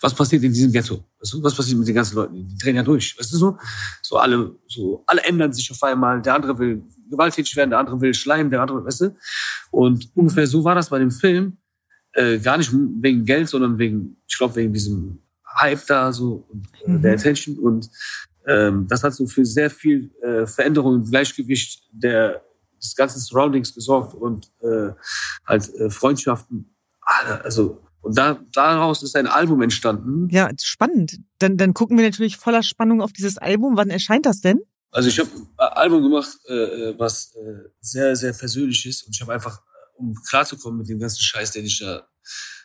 Was 0.00 0.14
passiert 0.14 0.44
in 0.44 0.52
diesem 0.52 0.70
Ghetto? 0.70 1.04
Weißt 1.18 1.32
du, 1.32 1.42
was 1.42 1.56
passiert 1.56 1.76
mit 1.76 1.88
den 1.88 1.94
ganzen 1.96 2.14
Leuten? 2.14 2.46
Die 2.46 2.56
drehen 2.56 2.76
ja 2.76 2.84
durch. 2.84 3.18
Weißt 3.18 3.32
du 3.32 3.36
so? 3.36 3.58
So 4.00 4.16
alle, 4.16 4.54
so, 4.68 5.02
alle 5.06 5.24
ändern 5.24 5.52
sich 5.52 5.68
auf 5.72 5.82
einmal. 5.82 6.22
Der 6.22 6.34
andere 6.34 6.56
will 6.56 6.82
gewalttätig 7.10 7.56
werden, 7.56 7.70
der 7.70 7.80
andere 7.80 8.00
will 8.00 8.14
schleimen, 8.14 8.50
der 8.50 8.62
andere, 8.62 8.84
weißt 8.84 9.00
du? 9.00 9.16
Und 9.72 10.08
ungefähr 10.14 10.46
so 10.46 10.62
war 10.62 10.76
das 10.76 10.88
bei 10.88 11.00
dem 11.00 11.10
Film. 11.10 11.58
Äh, 12.12 12.38
gar 12.38 12.58
nicht 12.58 12.70
wegen 12.72 13.24
Geld, 13.24 13.48
sondern 13.48 13.78
wegen, 13.78 14.18
ich 14.28 14.38
glaube, 14.38 14.54
wegen 14.54 14.72
diesem 14.72 15.18
Hype 15.60 15.84
da, 15.86 16.12
so, 16.12 16.44
und, 16.48 16.68
äh, 16.84 16.90
mhm. 16.90 17.02
der 17.02 17.14
Attention. 17.14 17.58
Und 17.58 17.90
ähm, 18.46 18.86
das 18.88 19.02
hat 19.02 19.14
so 19.14 19.26
für 19.26 19.44
sehr 19.44 19.70
viel 19.70 20.10
äh, 20.22 20.46
Veränderung 20.46 20.96
im 20.96 21.10
Gleichgewicht 21.10 21.82
der 21.92 22.42
des 22.82 22.94
ganzen 22.96 23.20
Surroundings 23.20 23.74
gesorgt 23.74 24.14
und 24.14 24.50
äh, 24.60 24.92
halt 25.46 25.72
äh, 25.74 25.90
Freundschaften. 25.90 26.74
Also 27.42 27.82
und 28.02 28.18
da, 28.18 28.40
daraus 28.52 29.02
ist 29.02 29.14
ein 29.16 29.28
Album 29.28 29.62
entstanden. 29.62 30.28
Ja, 30.28 30.50
spannend. 30.60 31.20
Dann, 31.38 31.56
dann 31.56 31.72
gucken 31.72 31.96
wir 31.96 32.04
natürlich 32.04 32.36
voller 32.36 32.64
Spannung 32.64 33.00
auf 33.00 33.12
dieses 33.12 33.38
Album. 33.38 33.76
Wann 33.76 33.90
erscheint 33.90 34.26
das 34.26 34.40
denn? 34.40 34.60
Also 34.90 35.08
ich 35.08 35.18
habe 35.20 35.30
ein 35.56 35.68
Album 35.68 36.02
gemacht, 36.02 36.36
äh, 36.48 36.98
was 36.98 37.34
äh, 37.36 37.70
sehr, 37.80 38.16
sehr 38.16 38.32
persönlich 38.32 38.84
ist. 38.86 39.06
Und 39.06 39.14
ich 39.14 39.22
habe 39.22 39.32
einfach, 39.32 39.62
um 39.94 40.14
klarzukommen 40.28 40.80
mit 40.80 40.88
dem 40.88 40.98
ganzen 40.98 41.22
Scheiß, 41.22 41.52
den 41.52 41.64
ich 41.64 41.78
da 41.78 42.08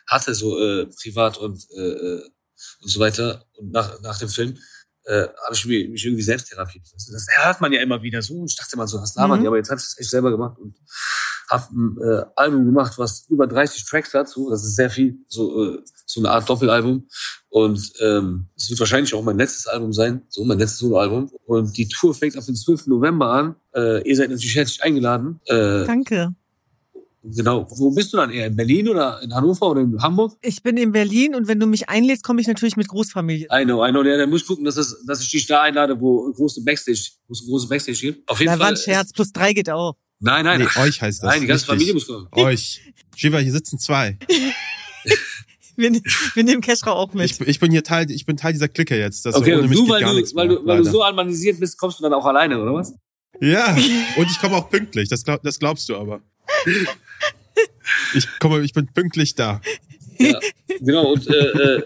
hatte, 0.08 0.34
so 0.34 0.60
äh, 0.60 0.86
privat 0.86 1.38
und, 1.38 1.64
äh, 1.70 1.80
äh 1.80 2.22
und 2.82 2.88
so 2.88 2.98
weiter, 2.98 3.44
und 3.56 3.70
nach, 3.70 4.00
nach 4.00 4.18
dem 4.18 4.28
Film, 4.28 4.58
äh, 5.08 5.26
habe 5.44 5.54
ich 5.54 5.64
mich, 5.64 5.88
mich 5.88 6.04
irgendwie 6.04 6.22
selbst 6.22 6.50
therapiert. 6.50 6.84
Das, 6.92 7.06
das 7.06 7.26
hört 7.42 7.60
man 7.60 7.72
ja 7.72 7.80
immer 7.80 8.02
wieder 8.02 8.20
so. 8.20 8.44
Ich 8.44 8.56
dachte 8.56 8.76
immer 8.76 8.86
so, 8.86 9.00
was 9.00 9.14
labern 9.14 9.38
mhm. 9.38 9.42
die? 9.42 9.46
Aber 9.48 9.56
jetzt 9.56 9.70
habe 9.70 9.80
ich 9.80 9.86
es 9.86 9.98
echt 9.98 10.10
selber 10.10 10.30
gemacht 10.30 10.58
und 10.58 10.76
habe 11.48 11.64
ein 11.72 11.96
äh, 12.02 12.24
Album 12.36 12.66
gemacht, 12.66 12.98
was 12.98 13.26
über 13.30 13.46
30 13.46 13.86
Tracks 13.86 14.12
hat. 14.12 14.28
So, 14.28 14.50
das 14.50 14.62
ist 14.64 14.76
sehr 14.76 14.90
viel, 14.90 15.16
so 15.28 15.64
äh, 15.64 15.82
so 16.04 16.20
eine 16.20 16.30
Art 16.30 16.48
Doppelalbum. 16.48 17.08
Und 17.48 17.92
ähm, 18.00 18.48
es 18.54 18.68
wird 18.68 18.80
wahrscheinlich 18.80 19.14
auch 19.14 19.22
mein 19.22 19.38
letztes 19.38 19.66
Album 19.66 19.94
sein, 19.94 20.22
so 20.28 20.44
mein 20.44 20.58
letztes 20.58 20.80
Soloalbum. 20.80 21.30
Und 21.46 21.76
die 21.78 21.88
Tour 21.88 22.14
fängt 22.14 22.36
ab 22.36 22.44
dem 22.44 22.54
12. 22.54 22.88
November 22.88 23.30
an. 23.30 23.56
Äh, 23.74 24.06
ihr 24.06 24.16
seid 24.16 24.28
natürlich 24.28 24.56
herzlich 24.56 24.82
eingeladen. 24.82 25.40
Äh, 25.46 25.84
Danke. 25.86 26.34
Genau. 27.22 27.66
Wo 27.70 27.90
bist 27.90 28.12
du 28.12 28.16
dann 28.16 28.30
eher? 28.30 28.46
In 28.46 28.56
Berlin 28.56 28.88
oder 28.88 29.20
in 29.22 29.34
Hannover 29.34 29.70
oder 29.70 29.80
in 29.80 30.00
Hamburg? 30.00 30.36
Ich 30.40 30.62
bin 30.62 30.76
in 30.76 30.92
Berlin 30.92 31.34
und 31.34 31.48
wenn 31.48 31.58
du 31.58 31.66
mich 31.66 31.88
einlädst, 31.88 32.22
komme 32.22 32.40
ich 32.40 32.46
natürlich 32.46 32.76
mit 32.76 32.88
Großfamilie. 32.88 33.48
I 33.52 33.64
know, 33.64 33.84
I 33.84 33.90
know. 33.90 34.02
Ja, 34.04 34.16
dann 34.16 34.30
muss 34.30 34.42
ich 34.42 34.46
gucken, 34.46 34.64
dass, 34.64 34.76
das, 34.76 35.04
dass 35.04 35.20
ich 35.20 35.30
dich 35.30 35.46
da 35.46 35.62
einlade, 35.62 36.00
wo 36.00 36.30
große 36.32 36.62
Backstage, 36.62 37.10
wo 37.26 37.32
es 37.32 37.44
große 37.44 37.68
Backstage 37.68 37.98
gibt. 37.98 38.28
Auf 38.28 38.38
jeden 38.38 38.52
da 38.52 38.52
Fall. 38.52 38.60
war 38.60 38.68
ein 38.68 38.76
Scherz. 38.76 39.12
Plus 39.12 39.32
drei 39.32 39.52
geht 39.52 39.68
auch. 39.68 39.96
Nein, 40.20 40.44
nein. 40.44 40.60
Nee, 40.60 40.80
euch 40.80 41.00
heißt 41.00 41.22
das. 41.22 41.30
Nein, 41.30 41.40
die 41.42 41.46
ganze 41.46 41.66
Familie 41.66 41.94
muss 41.94 42.06
kommen. 42.06 42.28
Euch. 42.32 42.80
Shiva, 43.16 43.38
hier 43.38 43.52
sitzen 43.52 43.78
zwei. 43.78 44.16
wir, 45.76 45.92
wir 46.34 46.44
nehmen 46.44 46.60
Keschra 46.60 46.92
auch 46.92 47.12
mit. 47.14 47.30
Ich, 47.30 47.40
ich, 47.40 47.58
bin 47.58 47.70
hier 47.72 47.82
Teil, 47.82 48.10
ich 48.10 48.26
bin 48.26 48.36
Teil 48.36 48.52
dieser 48.52 48.68
Clique 48.68 48.96
jetzt. 48.96 49.26
Das 49.26 49.34
okay, 49.34 49.54
und 49.54 49.72
du, 49.72 49.88
weil 49.88 50.02
du, 50.02 50.34
weil, 50.34 50.48
du, 50.48 50.66
weil 50.66 50.78
du 50.78 50.84
so 50.84 51.02
anmanisiert 51.02 51.58
bist, 51.58 51.78
kommst 51.78 51.98
du 51.98 52.02
dann 52.04 52.14
auch 52.14 52.26
alleine, 52.26 52.60
oder 52.60 52.74
was? 52.74 52.94
Ja, 53.40 53.76
und 54.16 54.30
ich 54.30 54.38
komme 54.40 54.56
auch 54.56 54.68
pünktlich. 54.68 55.08
Das, 55.08 55.24
glaub, 55.24 55.42
das 55.42 55.58
glaubst 55.58 55.88
du 55.88 55.96
aber. 55.96 56.20
Ich 58.14 58.26
komme, 58.38 58.60
ich 58.62 58.72
bin 58.72 58.86
pünktlich 58.92 59.34
da. 59.34 59.60
Ja, 60.18 60.38
genau, 60.80 61.12
und 61.12 61.26
äh, 61.28 61.32
äh, 61.76 61.82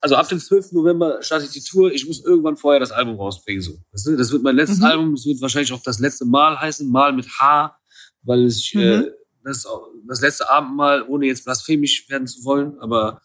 also 0.00 0.14
ab 0.16 0.28
dem 0.28 0.38
12. 0.38 0.72
November 0.72 1.22
startet 1.22 1.54
die 1.54 1.60
Tour. 1.62 1.92
Ich 1.92 2.06
muss 2.06 2.24
irgendwann 2.24 2.56
vorher 2.56 2.78
das 2.80 2.92
Album 2.92 3.16
rausbringen. 3.16 3.62
So. 3.62 3.78
Das 3.92 4.06
wird 4.32 4.42
mein 4.42 4.56
letztes 4.56 4.78
Mhm. 4.78 4.84
Album. 4.84 5.14
Das 5.14 5.26
wird 5.26 5.40
wahrscheinlich 5.40 5.72
auch 5.72 5.82
das 5.82 5.98
letzte 5.98 6.24
Mal 6.24 6.58
heißen. 6.60 6.88
Mal 6.88 7.12
mit 7.12 7.26
H, 7.40 7.76
weil 8.22 8.44
es 8.44 8.72
Mhm. 8.74 8.80
äh, 8.80 9.10
das, 9.44 9.66
das 10.06 10.20
letzte 10.20 10.48
Abendmahl, 10.50 11.02
ohne 11.02 11.26
jetzt 11.26 11.44
blasphemisch 11.44 12.08
werden 12.08 12.26
zu 12.28 12.44
wollen. 12.44 12.78
Aber 12.78 13.20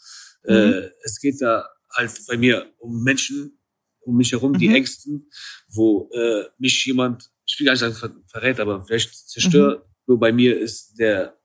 äh, 0.46 0.68
Mhm. 0.68 0.84
es 1.04 1.20
geht 1.20 1.42
da 1.42 1.68
halt 1.92 2.12
bei 2.28 2.38
mir 2.38 2.66
um 2.80 3.04
Menschen 3.04 3.60
um 4.02 4.18
mich 4.18 4.32
herum, 4.34 4.58
die 4.58 4.68
Mhm. 4.68 4.76
Ängsten, 4.76 5.30
wo 5.70 6.10
äh, 6.14 6.46
mich 6.58 6.84
jemand, 6.86 7.30
ich 7.46 7.58
will 7.60 7.66
gar 7.66 7.74
nicht 7.74 7.80
sagen 7.82 7.94
ver 7.96 8.12
verrät, 8.28 8.60
aber 8.60 8.84
vielleicht 8.86 9.30
zerstört. 9.30 9.86
Mhm. 9.86 9.92
Nur 10.08 10.20
bei 10.20 10.34
mir 10.34 10.60
ist 10.60 10.96
der 11.00 11.38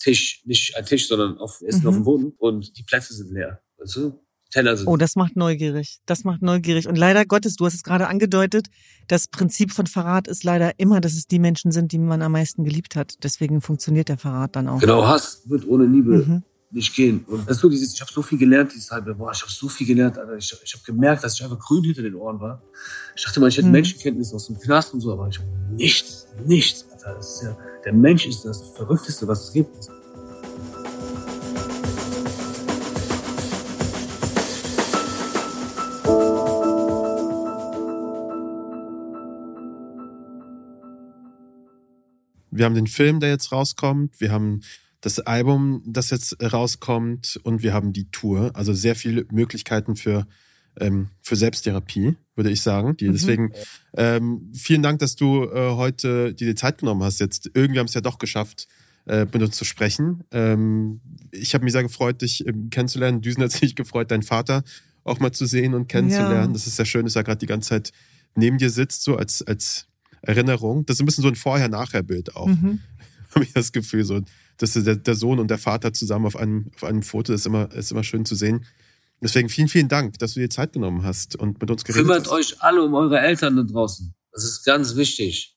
Tisch 0.00 0.42
nicht 0.44 0.76
ein 0.76 0.84
Tisch, 0.84 1.06
sondern 1.08 1.38
auf, 1.38 1.60
ist 1.60 1.82
Mhm. 1.82 1.86
auf 1.88 1.94
dem 1.94 2.04
Boden 2.04 2.32
und 2.38 2.76
die 2.76 2.82
Plätze 2.82 3.14
sind 3.14 3.30
leer. 3.32 3.60
Weißt 3.78 3.96
du? 3.96 4.20
Teller 4.52 4.76
sind 4.76 4.88
Oh, 4.88 4.96
das 4.96 5.14
macht 5.14 5.36
neugierig. 5.36 6.00
Das 6.06 6.24
macht 6.24 6.42
neugierig. 6.42 6.88
Und 6.88 6.96
leider 6.98 7.24
Gottes, 7.24 7.54
du 7.54 7.66
hast 7.66 7.74
es 7.74 7.84
gerade 7.84 8.08
angedeutet, 8.08 8.66
das 9.06 9.28
Prinzip 9.28 9.70
von 9.72 9.86
Verrat 9.86 10.26
ist 10.26 10.42
leider 10.42 10.72
immer, 10.80 11.00
dass 11.00 11.12
es 11.12 11.26
die 11.28 11.38
Menschen 11.38 11.70
sind, 11.70 11.92
die 11.92 11.98
man 11.98 12.20
am 12.20 12.32
meisten 12.32 12.64
geliebt 12.64 12.96
hat. 12.96 13.14
Deswegen 13.22 13.60
funktioniert 13.60 14.08
der 14.08 14.18
Verrat 14.18 14.56
dann 14.56 14.66
auch. 14.66 14.80
Genau, 14.80 15.06
Hass 15.06 15.42
wird 15.46 15.68
ohne 15.68 15.86
Liebe 15.86 16.24
Mhm. 16.26 16.42
nicht 16.72 16.96
gehen. 16.96 17.22
Und 17.28 17.46
das 17.48 17.56
ist 17.58 17.62
so 17.62 17.68
dieses, 17.68 17.94
ich 17.94 18.00
habe 18.00 18.10
so 18.12 18.22
viel 18.22 18.38
gelernt, 18.38 18.72
dieses 18.74 18.90
halbe, 18.90 19.14
boah, 19.14 19.30
ich 19.32 19.40
habe 19.40 19.52
so 19.52 19.68
viel 19.68 19.86
gelernt, 19.86 20.18
Alter. 20.18 20.36
Ich, 20.36 20.52
ich 20.64 20.72
habe 20.74 20.82
gemerkt, 20.84 21.22
dass 21.22 21.34
ich 21.34 21.44
einfach 21.44 21.58
grün 21.60 21.84
hinter 21.84 22.02
den 22.02 22.16
Ohren 22.16 22.40
war. 22.40 22.60
Ich 23.14 23.22
dachte 23.24 23.38
mal, 23.38 23.48
ich 23.48 23.56
hätte 23.56 23.66
Mhm. 23.68 23.72
Menschenkenntnis 23.72 24.32
aus 24.34 24.48
dem 24.48 24.58
Knast 24.58 24.92
und 24.94 25.00
so, 25.00 25.12
aber 25.12 25.28
ich 25.28 25.38
habe 25.38 25.48
nichts, 25.70 26.26
nichts, 26.44 26.86
Alter. 26.90 27.14
Das 27.14 27.34
ist 27.36 27.42
ja, 27.44 27.56
der 27.84 27.92
Mensch 27.92 28.26
ist 28.26 28.44
das 28.44 28.68
Verrückteste, 28.76 29.26
was 29.26 29.48
es 29.48 29.52
gibt. 29.52 29.88
Wir 42.52 42.66
haben 42.66 42.74
den 42.74 42.86
Film, 42.86 43.20
der 43.20 43.30
jetzt 43.30 43.52
rauskommt. 43.52 44.20
Wir 44.20 44.30
haben 44.30 44.60
das 45.00 45.18
Album, 45.20 45.82
das 45.86 46.10
jetzt 46.10 46.36
rauskommt. 46.42 47.40
Und 47.42 47.62
wir 47.62 47.72
haben 47.72 47.94
die 47.94 48.10
Tour. 48.10 48.50
Also 48.52 48.74
sehr 48.74 48.94
viele 48.94 49.24
Möglichkeiten 49.30 49.96
für, 49.96 50.26
ähm, 50.78 51.08
für 51.22 51.36
Selbsttherapie, 51.36 52.16
würde 52.36 52.50
ich 52.50 52.62
sagen. 52.62 52.96
Die, 52.96 53.08
Mhm. 53.08 53.12
Deswegen 53.12 53.52
ähm, 53.96 54.50
vielen 54.54 54.82
Dank, 54.82 54.98
dass 55.00 55.16
du 55.16 55.44
äh, 55.44 55.70
heute 55.72 56.34
dir 56.34 56.46
die 56.46 56.54
Zeit 56.54 56.78
genommen 56.78 57.02
hast. 57.02 57.20
Jetzt 57.20 57.50
irgendwie 57.54 57.80
haben 57.80 57.86
es 57.86 57.94
ja 57.94 58.00
doch 58.00 58.18
geschafft, 58.18 58.68
äh, 59.06 59.24
mit 59.24 59.42
uns 59.42 59.56
zu 59.56 59.64
sprechen. 59.64 60.24
Ähm, 60.30 61.00
ich 61.32 61.54
habe 61.54 61.64
mich 61.64 61.72
sehr 61.72 61.82
gefreut, 61.82 62.22
dich 62.22 62.46
ähm, 62.46 62.70
kennenzulernen. 62.70 63.20
Düsen 63.22 63.42
hat 63.42 63.52
sich 63.52 63.74
gefreut, 63.74 64.10
deinen 64.10 64.22
Vater 64.22 64.62
auch 65.04 65.18
mal 65.18 65.32
zu 65.32 65.46
sehen 65.46 65.74
und 65.74 65.88
kennenzulernen. 65.88 66.50
Ja. 66.50 66.52
Das 66.52 66.66
ist 66.66 66.76
sehr 66.76 66.84
schön, 66.84 67.04
dass 67.04 67.16
er 67.16 67.24
gerade 67.24 67.38
die 67.38 67.46
ganze 67.46 67.70
Zeit 67.70 67.92
neben 68.36 68.58
dir 68.58 68.70
sitzt, 68.70 69.02
so 69.02 69.16
als, 69.16 69.42
als 69.42 69.86
Erinnerung. 70.22 70.84
Das 70.86 70.96
ist 70.96 71.00
ein 71.00 71.06
bisschen 71.06 71.22
so 71.22 71.28
ein 71.28 71.36
Vorher-Nachher-Bild 71.36 72.36
auch 72.36 72.46
Mhm. 72.46 72.80
habe 73.34 73.44
ich 73.44 73.52
das 73.52 73.72
Gefühl, 73.72 74.04
so, 74.04 74.20
dass 74.58 74.72
der, 74.74 74.96
der 74.96 75.14
Sohn 75.14 75.38
und 75.38 75.50
der 75.50 75.58
Vater 75.58 75.92
zusammen 75.92 76.26
auf 76.26 76.36
einem, 76.36 76.70
auf 76.74 76.84
einem 76.84 77.02
Foto 77.02 77.32
ist 77.32 77.46
immer, 77.46 77.72
ist 77.72 77.92
immer 77.92 78.04
schön 78.04 78.24
zu 78.24 78.34
sehen. 78.34 78.64
Deswegen 79.22 79.48
vielen, 79.48 79.68
vielen 79.68 79.88
Dank, 79.88 80.18
dass 80.18 80.34
du 80.34 80.40
dir 80.40 80.48
Zeit 80.50 80.72
genommen 80.72 81.02
hast 81.04 81.36
und 81.36 81.60
mit 81.60 81.70
uns 81.70 81.84
geredet 81.84 82.06
Kümmert 82.06 82.26
hast. 82.26 82.32
euch 82.32 82.62
alle 82.62 82.82
um 82.82 82.94
eure 82.94 83.20
Eltern 83.20 83.56
da 83.56 83.62
draußen. 83.62 84.14
Das 84.32 84.44
ist 84.44 84.64
ganz 84.64 84.96
wichtig. 84.96 85.56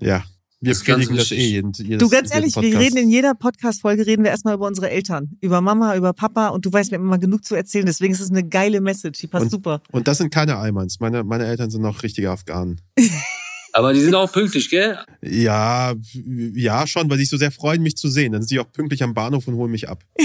Ja, 0.00 0.24
wir 0.60 0.72
Das 0.72 0.82
predigen 0.84 1.16
das 1.16 1.30
eh 1.32 1.36
jeden, 1.36 1.72
jedes, 1.72 1.98
Du, 1.98 2.08
ganz 2.08 2.32
ehrlich, 2.32 2.54
wir 2.56 2.78
reden 2.78 2.96
in 2.96 3.08
jeder 3.10 3.34
Podcast-Folge, 3.34 4.06
reden 4.06 4.22
wir 4.24 4.30
erstmal 4.30 4.54
über 4.54 4.66
unsere 4.66 4.90
Eltern. 4.90 5.36
Über 5.40 5.60
Mama, 5.60 5.96
über 5.96 6.12
Papa 6.12 6.48
und 6.48 6.64
du 6.66 6.72
weißt, 6.72 6.90
wir 6.90 6.98
haben 6.98 7.04
immer 7.06 7.18
genug 7.18 7.44
zu 7.44 7.54
erzählen. 7.54 7.86
Deswegen 7.86 8.12
ist 8.12 8.20
es 8.20 8.30
eine 8.30 8.46
geile 8.46 8.80
Message. 8.80 9.18
Die 9.20 9.26
passt 9.26 9.44
Und- 9.44 9.50
super. 9.50 9.82
Und 9.90 10.06
das 10.08 10.18
sind 10.18 10.32
keine 10.32 10.56
Almans. 10.56 11.00
Meine, 11.00 11.24
meine 11.24 11.46
Eltern 11.46 11.70
sind 11.70 11.82
noch 11.82 12.02
richtige 12.02 12.30
Afghanen. 12.30 12.80
Aber 13.72 13.92
die 13.92 14.00
sind 14.00 14.14
auch 14.14 14.32
pünktlich, 14.32 14.70
gell? 14.70 14.98
Ja, 15.22 15.94
ja, 16.16 16.86
schon, 16.86 17.08
weil 17.10 17.18
sie 17.18 17.24
sich 17.24 17.30
so 17.30 17.36
sehr 17.36 17.52
freuen, 17.52 17.82
mich 17.82 17.96
zu 17.96 18.08
sehen. 18.08 18.32
Dann 18.32 18.42
sind 18.42 18.48
sie 18.48 18.58
auch 18.58 18.72
pünktlich 18.72 19.02
am 19.02 19.14
Bahnhof 19.14 19.46
und 19.46 19.54
holen 19.54 19.70
mich 19.70 19.88
ab. 19.88 20.02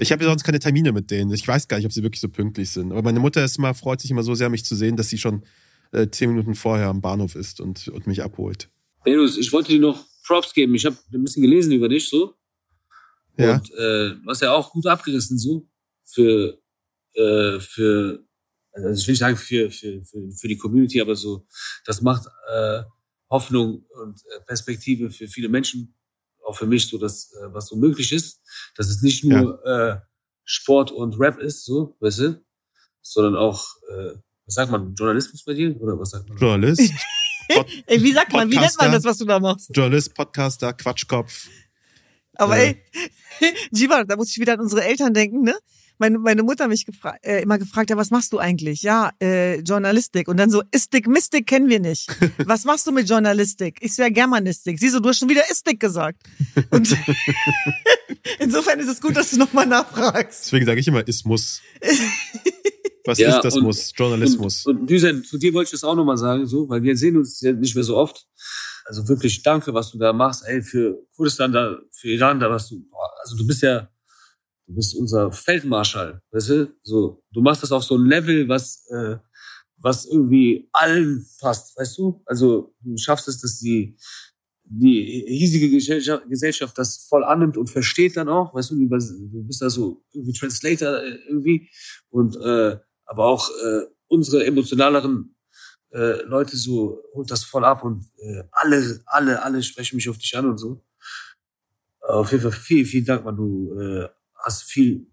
Ich 0.00 0.12
habe 0.12 0.24
ja 0.24 0.30
sonst 0.30 0.44
keine 0.44 0.58
Termine 0.58 0.92
mit 0.92 1.10
denen. 1.10 1.32
Ich 1.32 1.46
weiß 1.46 1.68
gar 1.68 1.76
nicht, 1.76 1.86
ob 1.86 1.92
sie 1.92 2.02
wirklich 2.02 2.20
so 2.20 2.28
pünktlich 2.28 2.70
sind. 2.70 2.92
Aber 2.92 3.02
meine 3.02 3.20
Mutter 3.20 3.44
ist 3.44 3.58
immer, 3.58 3.74
freut 3.74 4.00
sich 4.00 4.10
immer 4.10 4.22
so 4.22 4.34
sehr, 4.34 4.48
mich 4.48 4.64
zu 4.64 4.74
sehen, 4.74 4.96
dass 4.96 5.08
sie 5.08 5.18
schon 5.18 5.44
äh, 5.92 6.08
zehn 6.08 6.30
Minuten 6.30 6.54
vorher 6.54 6.88
am 6.88 7.00
Bahnhof 7.00 7.34
ist 7.34 7.60
und, 7.60 7.88
und 7.88 8.06
mich 8.06 8.22
abholt. 8.22 8.68
Benus, 9.04 9.38
ich 9.38 9.52
wollte 9.52 9.72
dir 9.72 9.80
noch 9.80 10.04
Props 10.26 10.52
geben. 10.52 10.74
Ich 10.74 10.84
habe 10.84 10.96
ein 11.12 11.22
bisschen 11.22 11.42
gelesen 11.42 11.72
über 11.72 11.88
dich, 11.88 12.08
so. 12.08 12.34
Ja. 13.38 13.54
Und 13.54 13.70
äh, 13.72 14.14
du 14.16 14.22
hast 14.26 14.42
ja 14.42 14.52
auch 14.52 14.70
gut 14.72 14.86
abgerissen, 14.86 15.38
so. 15.38 15.68
Für, 16.04 16.58
äh, 17.14 17.60
für, 17.60 18.24
also 18.72 19.00
ich 19.00 19.06
will 19.06 19.12
nicht 19.12 19.18
sagen 19.20 19.36
für, 19.36 19.70
für, 19.70 20.04
für, 20.04 20.30
für 20.32 20.48
die 20.48 20.56
Community, 20.56 21.00
aber 21.00 21.16
so, 21.16 21.46
das 21.84 22.00
macht 22.02 22.26
äh, 22.52 22.82
Hoffnung 23.30 23.84
und 24.02 24.22
äh, 24.24 24.40
Perspektive 24.46 25.10
für 25.10 25.28
viele 25.28 25.48
Menschen, 25.48 25.94
auch 26.44 26.56
für 26.56 26.66
mich, 26.66 26.86
so 26.86 26.98
dass, 26.98 27.32
äh, 27.32 27.52
was 27.52 27.68
so 27.68 27.76
möglich 27.76 28.12
ist, 28.12 28.40
dass 28.76 28.88
es 28.88 29.02
nicht 29.02 29.24
nur 29.24 29.64
äh, 29.64 29.98
Sport 30.44 30.92
und 30.92 31.18
Rap 31.18 31.38
ist, 31.38 31.64
so, 31.64 31.96
weißt 32.00 32.18
du, 32.20 32.44
sondern 33.02 33.36
auch, 33.36 33.66
äh, 33.90 34.14
was 34.46 34.54
sagt 34.54 34.70
man, 34.70 34.94
Journalismus 34.94 35.44
bei 35.44 35.54
dir? 35.54 35.74
Oder 35.80 35.98
was 35.98 36.10
sagt 36.10 36.28
man? 36.28 36.38
Journalist, 36.38 36.92
Pod 37.48 37.66
Ey, 37.86 38.02
wie 38.02 38.12
sagt 38.12 38.32
man, 38.32 38.50
wie 38.50 38.58
nennt 38.58 38.76
man 38.78 38.92
das, 38.92 39.04
was 39.04 39.18
du 39.18 39.24
da 39.24 39.38
machst? 39.40 39.70
Journalist, 39.74 40.14
Podcaster, 40.14 40.72
Quatschkopf. 40.72 41.48
Aber 42.34 42.56
Ja. 42.56 42.64
ey, 42.64 42.82
Jiva, 43.72 44.04
da 44.04 44.16
muss 44.16 44.30
ich 44.30 44.38
wieder 44.38 44.54
an 44.54 44.60
unsere 44.60 44.84
Eltern 44.84 45.14
denken, 45.14 45.42
ne? 45.42 45.54
Meine, 45.98 46.18
meine 46.18 46.42
Mutter 46.42 46.68
mich 46.68 46.84
gefra 46.84 47.16
äh, 47.22 47.42
immer 47.42 47.58
gefragt, 47.58 47.90
ja, 47.90 47.96
was 47.96 48.10
machst 48.10 48.32
du 48.32 48.38
eigentlich? 48.38 48.82
Ja, 48.82 49.10
äh, 49.20 49.60
Journalistik. 49.60 50.28
Und 50.28 50.36
dann 50.38 50.50
so, 50.50 50.62
Istik, 50.70 51.06
Mystik 51.08 51.46
kennen 51.46 51.68
wir 51.68 51.80
nicht. 51.80 52.08
Was 52.46 52.64
machst 52.64 52.86
du 52.86 52.92
mit 52.92 53.08
Journalistik? 53.08 53.78
Ich 53.80 53.94
so, 53.94 54.02
ja, 54.02 54.08
Germanistik. 54.10 54.78
Sie 54.78 54.88
so, 54.90 55.00
du 55.00 55.08
hast 55.08 55.18
schon 55.18 55.28
wieder 55.28 55.42
Istik 55.50 55.80
gesagt. 55.80 56.22
Und 56.70 56.94
insofern 58.38 58.78
ist 58.80 58.88
es 58.88 59.00
gut, 59.00 59.16
dass 59.16 59.30
du 59.30 59.38
nochmal 59.38 59.66
nachfragst. 59.66 60.44
Deswegen 60.46 60.66
sage 60.66 60.80
ich 60.80 60.88
immer 60.88 61.06
Ismus. 61.06 61.60
Was 63.04 63.18
Ja, 63.18 63.36
ist 63.36 63.42
das 63.44 63.56
und- 63.56 63.62
Muss? 63.64 63.92
Journalismus. 63.94 64.66
Und, 64.66 64.80
und 64.80 64.90
Düsen, 64.90 65.22
zu 65.24 65.38
dir 65.38 65.54
wollte 65.54 65.68
ich 65.68 65.72
das 65.72 65.84
auch 65.84 65.94
nochmal 65.94 66.18
sagen, 66.18 66.46
so, 66.46 66.68
weil 66.68 66.82
wir 66.82 66.96
sehen 66.96 67.16
uns 67.16 67.40
ja 67.40 67.52
nicht 67.52 67.74
mehr 67.74 67.84
so 67.84 67.96
oft. 67.96 68.26
Also 68.84 69.06
wirklich 69.08 69.42
danke, 69.42 69.72
was 69.74 69.90
du 69.92 69.98
da 69.98 70.12
machst, 70.12 70.44
ey, 70.46 70.62
für 70.62 70.98
Kurdistan 71.16 71.52
da, 71.52 71.76
für 71.92 72.08
Iran 72.08 72.38
da, 72.40 72.50
was 72.50 72.68
du, 72.68 72.80
boah, 72.90 73.10
also 73.22 73.36
du 73.36 73.46
bist 73.46 73.62
ja, 73.62 73.88
du 74.66 74.74
bist 74.74 74.94
unser 74.96 75.32
Feldmarschall, 75.32 76.20
weißt 76.32 76.48
du? 76.50 76.74
So, 76.82 77.22
du 77.32 77.40
machst 77.40 77.62
das 77.62 77.72
auf 77.72 77.84
so 77.84 77.96
ein 77.96 78.06
Level, 78.06 78.48
was, 78.48 78.84
äh, 78.90 79.16
was 79.78 80.06
irgendwie 80.06 80.68
allen 80.72 81.26
passt, 81.40 81.76
weißt 81.76 81.98
du? 81.98 82.22
Also 82.26 82.74
du 82.80 82.96
schaffst 82.96 83.28
es, 83.28 83.40
dass 83.40 83.58
die, 83.58 83.96
die 84.64 85.24
hiesige 85.28 85.70
Gesellschaft, 85.70 86.76
das 86.76 87.06
voll 87.08 87.24
annimmt 87.24 87.56
und 87.56 87.70
versteht 87.70 88.16
dann 88.16 88.28
auch, 88.28 88.54
weißt 88.54 88.70
du, 88.70 88.74
du 88.76 89.46
bist 89.46 89.62
da 89.62 89.70
so 89.70 90.04
irgendwie 90.12 90.32
Translator 90.32 91.02
äh, 91.02 91.18
irgendwie 91.28 91.70
und 92.10 92.36
äh, 92.36 92.78
aber 93.04 93.26
auch 93.26 93.48
äh, 93.50 93.82
unsere 94.08 94.44
emotionaleren 94.44 95.36
äh, 95.92 96.22
Leute 96.22 96.56
so 96.56 97.02
holt 97.14 97.30
das 97.30 97.44
voll 97.44 97.64
ab 97.64 97.84
und 97.84 98.04
äh, 98.18 98.42
alle, 98.50 99.00
alle, 99.06 99.42
alle 99.42 99.62
sprechen 99.62 99.96
mich 99.96 100.08
auf 100.08 100.18
dich 100.18 100.36
an 100.36 100.46
und 100.46 100.58
so. 100.58 100.84
Auf 102.00 102.30
jeden 102.32 102.42
Fall 102.42 102.52
vielen, 102.52 102.86
vielen 102.86 103.04
Dank, 103.04 103.24
man. 103.24 103.36
Du 103.36 103.78
äh, 103.80 104.08
hast 104.46 104.62
viel 104.64 105.06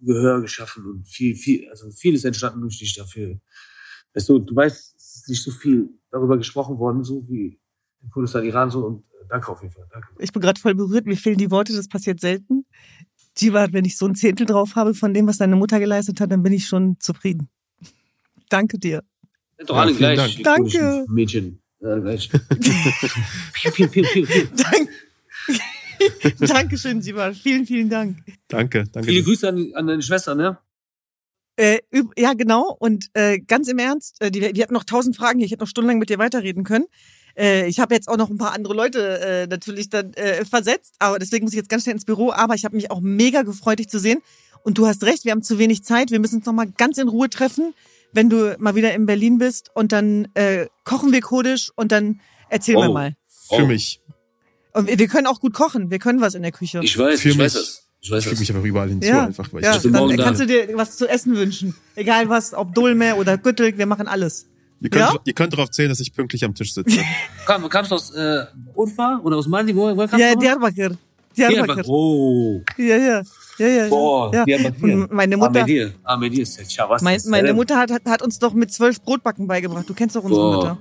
Gehör 0.00 0.40
geschaffen 0.40 0.84
und 0.86 1.06
viel, 1.06 1.36
viel, 1.36 1.68
also 1.70 1.88
vieles 1.92 2.24
entstanden 2.24 2.60
durch 2.60 2.78
dich 2.78 2.94
dafür. 2.94 3.40
Weißt 4.14 4.28
du, 4.28 4.40
du 4.40 4.54
weißt, 4.54 4.96
es 4.96 5.16
ist 5.16 5.28
nicht 5.28 5.42
so 5.42 5.50
viel 5.52 5.88
darüber 6.10 6.36
gesprochen 6.36 6.78
worden, 6.78 7.04
so 7.04 7.24
wie 7.28 7.60
in 8.02 8.10
Kurdistan, 8.10 8.44
Iran 8.44 8.70
so 8.70 8.84
und 8.84 9.04
äh, 9.04 9.26
danke 9.28 9.48
auf 9.50 9.62
jeden 9.62 9.72
Fall. 9.72 9.86
Danke. 9.92 10.08
Ich 10.18 10.32
bin 10.32 10.42
gerade 10.42 10.60
voll 10.60 10.74
berührt, 10.74 11.06
mir 11.06 11.16
fehlen 11.16 11.38
die 11.38 11.50
Worte, 11.52 11.72
das 11.72 11.88
passiert 11.88 12.20
selten. 12.20 12.66
Jiva, 13.38 13.72
wenn 13.72 13.84
ich 13.84 13.96
so 13.96 14.06
ein 14.06 14.14
Zehntel 14.16 14.44
drauf 14.44 14.74
habe 14.74 14.92
von 14.92 15.14
dem, 15.14 15.26
was 15.28 15.38
deine 15.38 15.56
Mutter 15.56 15.78
geleistet 15.78 16.20
hat, 16.20 16.30
dann 16.32 16.42
bin 16.42 16.52
ich 16.52 16.66
schon 16.66 16.96
zufrieden. 16.98 17.48
Danke 18.50 18.78
dir. 18.78 19.02
Sind 19.56 19.70
doch 19.70 19.76
Ja, 19.76 19.82
alle 19.82 19.94
vielen 19.94 20.14
gleich. 20.14 20.42
Dank. 20.42 20.72
Danke. 20.72 21.04
Mädchen. 21.08 21.62
Ja, 21.80 21.98
gleich. 21.98 22.28
piu, 23.54 23.70
piu, 23.72 23.88
piu, 23.88 24.04
piu, 24.04 24.26
piu. 24.26 24.46
Dank 24.56 24.88
Dankeschön, 26.40 27.00
Jiva. 27.00 27.32
Vielen, 27.32 27.66
vielen 27.66 27.88
Dank. 27.90 28.18
Danke, 28.48 28.84
danke. 28.92 29.08
Viele 29.08 29.20
dir. 29.22 29.24
Grüße 29.24 29.48
an, 29.48 29.72
an 29.74 29.86
deine 29.86 30.02
Schwester, 30.02 30.34
ne? 30.34 30.58
Äh, 31.56 31.78
üb- 31.92 32.12
ja, 32.18 32.32
genau. 32.34 32.74
Und 32.78 33.10
äh, 33.14 33.38
ganz 33.38 33.68
im 33.68 33.78
Ernst, 33.78 34.20
äh, 34.22 34.30
die, 34.30 34.52
die 34.52 34.62
hatten 34.62 34.72
noch 34.74 34.84
tausend 34.84 35.16
Fragen 35.16 35.38
hier. 35.38 35.46
Ich 35.46 35.52
hätte 35.52 35.62
noch 35.62 35.68
stundenlang 35.68 35.98
mit 35.98 36.08
dir 36.10 36.18
weiterreden 36.18 36.64
können. 36.64 36.86
Äh, 37.36 37.66
ich 37.68 37.78
habe 37.78 37.94
jetzt 37.94 38.08
auch 38.08 38.16
noch 38.16 38.30
ein 38.30 38.38
paar 38.38 38.52
andere 38.52 38.74
Leute 38.74 39.20
äh, 39.20 39.46
natürlich 39.46 39.88
dann 39.90 40.12
äh, 40.14 40.44
versetzt, 40.44 40.94
aber 40.98 41.18
deswegen 41.18 41.44
muss 41.44 41.52
ich 41.52 41.58
jetzt 41.58 41.68
ganz 41.68 41.82
schnell 41.82 41.94
ins 41.94 42.04
Büro. 42.04 42.32
Aber 42.32 42.54
ich 42.54 42.64
habe 42.64 42.74
mich 42.76 42.90
auch 42.90 43.00
mega 43.00 43.42
gefreut, 43.42 43.78
dich 43.78 43.88
zu 43.88 43.98
sehen. 43.98 44.20
Und 44.64 44.78
du 44.78 44.86
hast 44.86 45.02
recht, 45.04 45.24
wir 45.24 45.32
haben 45.32 45.42
zu 45.42 45.58
wenig 45.58 45.82
Zeit. 45.84 46.10
Wir 46.10 46.20
müssen 46.20 46.36
uns 46.36 46.46
noch 46.46 46.52
mal 46.52 46.70
ganz 46.70 46.96
in 46.98 47.08
Ruhe 47.08 47.28
treffen, 47.28 47.74
wenn 48.12 48.30
du 48.30 48.56
mal 48.58 48.74
wieder 48.74 48.94
in 48.94 49.06
Berlin 49.06 49.38
bist. 49.38 49.70
Und 49.74 49.92
dann 49.92 50.28
äh, 50.34 50.66
kochen 50.84 51.12
wir 51.12 51.20
kurdisch 51.20 51.70
und 51.76 51.92
dann 51.92 52.20
erzählen 52.48 52.78
wir 52.78 52.90
Oh. 52.90 52.94
mal. 52.94 53.14
Für 53.48 53.62
Oh. 53.64 53.66
mich. 53.66 54.00
Und 54.74 54.88
wir, 54.88 54.98
wir 54.98 55.08
können 55.08 55.26
auch 55.26 55.40
gut 55.40 55.54
kochen. 55.54 55.90
Wir 55.90 55.98
können 55.98 56.20
was 56.20 56.34
in 56.34 56.42
der 56.42 56.52
Küche. 56.52 56.80
Ich 56.82 56.96
weiß, 56.98 57.20
Für 57.20 57.28
ich 57.30 57.38
weiß 57.38 57.54
mich. 57.54 57.62
das. 57.62 57.88
Ich 58.00 58.10
weiß 58.10 58.18
Ich 58.24 58.28
füge 58.30 58.40
mich 58.40 58.50
aber 58.50 58.62
überall 58.64 58.88
hinzu, 58.88 59.08
Ja, 59.08 59.26
einfach, 59.26 59.52
weil 59.52 59.62
ja 59.62 59.76
ich 59.76 59.82
dann 59.82 59.92
morgen 59.92 60.16
da. 60.16 60.24
kannst 60.24 60.40
du 60.40 60.46
dir 60.46 60.68
was 60.74 60.96
zu 60.96 61.06
essen 61.08 61.36
wünschen. 61.36 61.74
Egal 61.94 62.28
was, 62.28 62.52
ob 62.52 62.74
Dulme 62.74 63.14
oder 63.16 63.38
Güttel, 63.38 63.78
wir 63.78 63.86
machen 63.86 64.08
alles. 64.08 64.46
Ihr 64.80 64.90
könnt, 64.90 65.04
Ja? 65.04 65.16
ihr 65.24 65.32
könnt 65.34 65.52
darauf 65.52 65.70
zählen, 65.70 65.88
dass 65.88 66.00
ich 66.00 66.12
pünktlich 66.12 66.44
am 66.44 66.52
Tisch 66.54 66.74
sitze. 66.74 66.98
Kam, 67.46 67.68
kamst 67.68 67.92
du 67.92 67.94
aus 67.94 68.12
äh, 68.12 68.44
Urfa 68.74 69.20
oder 69.22 69.36
aus 69.36 69.46
Mali? 69.46 69.76
Wo, 69.76 69.82
woher 69.96 70.08
kamst 70.08 70.18
Ja, 70.24 70.34
du? 70.34 70.40
Diyarbakir. 70.40 70.96
Diyarbakir. 71.36 71.64
Diyarbakir. 71.64 71.88
Oh, 71.88 72.62
Ja, 72.76 72.96
ja. 72.96 73.22
Ja, 73.58 73.66
ja. 73.68 73.88
boah, 73.88 74.34
ja. 74.34 74.44
Diyarbakir. 74.46 75.06
Meine 75.12 75.36
Mutter, 75.36 75.60
Ahmedir. 75.60 75.92
Ahmedir 76.02 76.42
ist 76.42 76.58
jetzt, 76.58 76.74
ja, 76.74 76.88
was 76.88 77.02
mein, 77.02 77.20
meine? 77.26 77.54
Mutter 77.54 77.78
hat, 77.78 77.92
hat, 77.92 78.02
hat 78.06 78.22
uns 78.22 78.40
doch 78.40 78.52
mit 78.52 78.72
zwölf 78.72 79.00
Brotbacken 79.00 79.46
beigebracht. 79.46 79.88
Du 79.88 79.94
kennst 79.94 80.16
doch 80.16 80.24
unsere 80.24 80.40
Boah. 80.42 80.56
Mutter. 80.56 80.78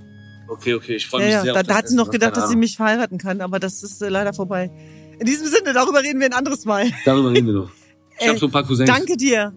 Okay, 0.52 0.74
okay, 0.74 0.98
ich 0.98 1.08
freue 1.08 1.22
Ja, 1.22 1.28
mich 1.28 1.34
ja. 1.34 1.42
sehr 1.44 1.54
Da, 1.54 1.60
auf 1.62 1.66
da 1.66 1.70
das 1.70 1.78
hat 1.78 1.88
sie 1.88 1.96
noch 1.96 2.10
gedacht, 2.12 2.36
dass 2.36 2.50
sie 2.50 2.58
mich 2.58 2.76
verheiraten 2.76 3.18
kann, 3.18 3.40
aber 3.40 3.58
das 3.58 3.84
ist 3.84 4.02
äh, 4.02 4.10
leider 4.10 4.34
vorbei. 4.34 4.70
In 5.18 5.26
diesem 5.26 5.48
Sinne, 5.48 5.72
darüber 5.74 6.04
reden 6.04 6.20
wir 6.20 6.28
ein 6.28 6.34
anderes 6.34 6.66
Mal. 6.66 6.92
Darüber 7.06 7.32
reden 7.32 7.48
wir 7.48 7.54
noch. 7.54 7.72
Ich 8.20 8.28
habe 8.28 8.38
so 8.38 8.48
ein 8.48 8.52
paar 8.52 8.66
Cousins. 8.66 8.90
Danke 8.90 9.16
dir. 9.16 9.54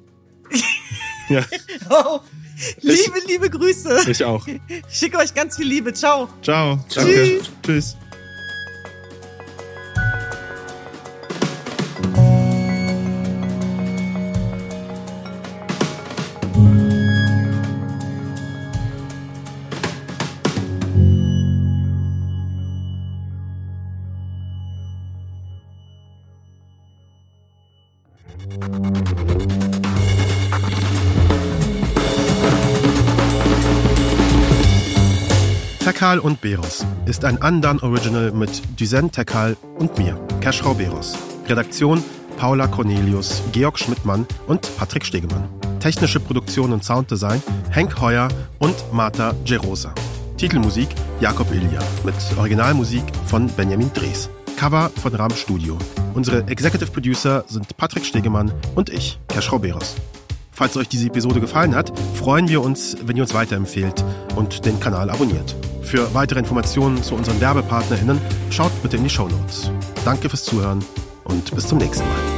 Ja. 1.28 1.45
Oh, 1.90 2.20
liebe, 2.82 3.18
liebe 3.26 3.51
Grüße. 3.51 4.03
Ich 4.09 4.22
auch. 4.24 4.47
Ich 4.47 4.61
schicke 4.90 5.18
euch 5.18 5.34
ganz 5.34 5.57
viel 5.57 5.66
Liebe. 5.66 5.92
Ciao. 5.92 6.28
Ciao. 6.42 6.78
Danke. 6.95 7.40
Tschüss. 7.62 7.92
Tekal 7.92 8.03
Beros 36.45 36.84
ist 37.07 37.24
ein 37.24 37.40
Andan 37.40 37.80
Original 37.80 38.30
mit 38.30 38.61
Duzen 38.78 39.11
Tekal 39.11 39.57
und 39.78 39.97
mir, 39.97 40.14
Keschrau 40.42 40.74
Beros. 40.74 41.16
Redaktion 41.49 42.05
Paula 42.36 42.66
Cornelius, 42.66 43.42
Georg 43.53 43.78
Schmidtmann 43.78 44.26
und 44.47 44.61
Patrick 44.76 45.07
Stegemann. 45.07 45.49
Technische 45.80 46.20
Produktion 46.20 46.74
und 46.74 46.84
Sounddesign 46.84 47.42
Henk 47.70 47.99
Heuer 47.99 48.28
und 48.59 48.74
Marta 48.92 49.34
Gerosa. 49.47 49.95
Titelmusik 50.36 50.88
Jakob 51.18 51.51
Ilja 51.51 51.80
mit 52.05 52.14
Originalmusik 52.36 53.05
von 53.24 53.47
Benjamin 53.47 53.90
Drees. 53.95 54.28
Cover 54.59 54.90
von 55.03 55.14
Ram 55.14 55.34
Studio. 55.34 55.78
Unsere 56.12 56.47
Executive 56.49 56.90
Producer 56.90 57.45
sind 57.49 57.74
Patrick 57.78 58.05
Stegemann 58.05 58.53
und 58.74 58.90
ich, 58.90 59.18
Keschrau 59.28 59.59
Beros. 59.59 59.95
Falls 60.53 60.76
euch 60.76 60.88
diese 60.88 61.07
Episode 61.07 61.40
gefallen 61.40 61.74
hat, 61.74 61.90
freuen 62.14 62.49
wir 62.51 62.61
uns, 62.61 62.99
wenn 63.03 63.16
ihr 63.16 63.22
uns 63.22 63.32
weiterempfehlt 63.32 64.05
und 64.36 64.66
den 64.66 64.78
Kanal 64.78 65.09
abonniert. 65.09 65.57
Für 65.85 66.12
weitere 66.14 66.39
Informationen 66.39 67.03
zu 67.03 67.14
unseren 67.14 67.41
WerbepartnerInnen 67.41 68.20
schaut 68.51 68.72
bitte 68.82 68.97
in 68.97 69.05
die 69.05 69.11
Show 69.11 69.28
Notes. 69.28 69.70
Danke 70.05 70.28
fürs 70.28 70.45
Zuhören 70.45 70.85
und 71.24 71.55
bis 71.55 71.68
zum 71.68 71.78
nächsten 71.78 72.07
Mal. 72.09 72.34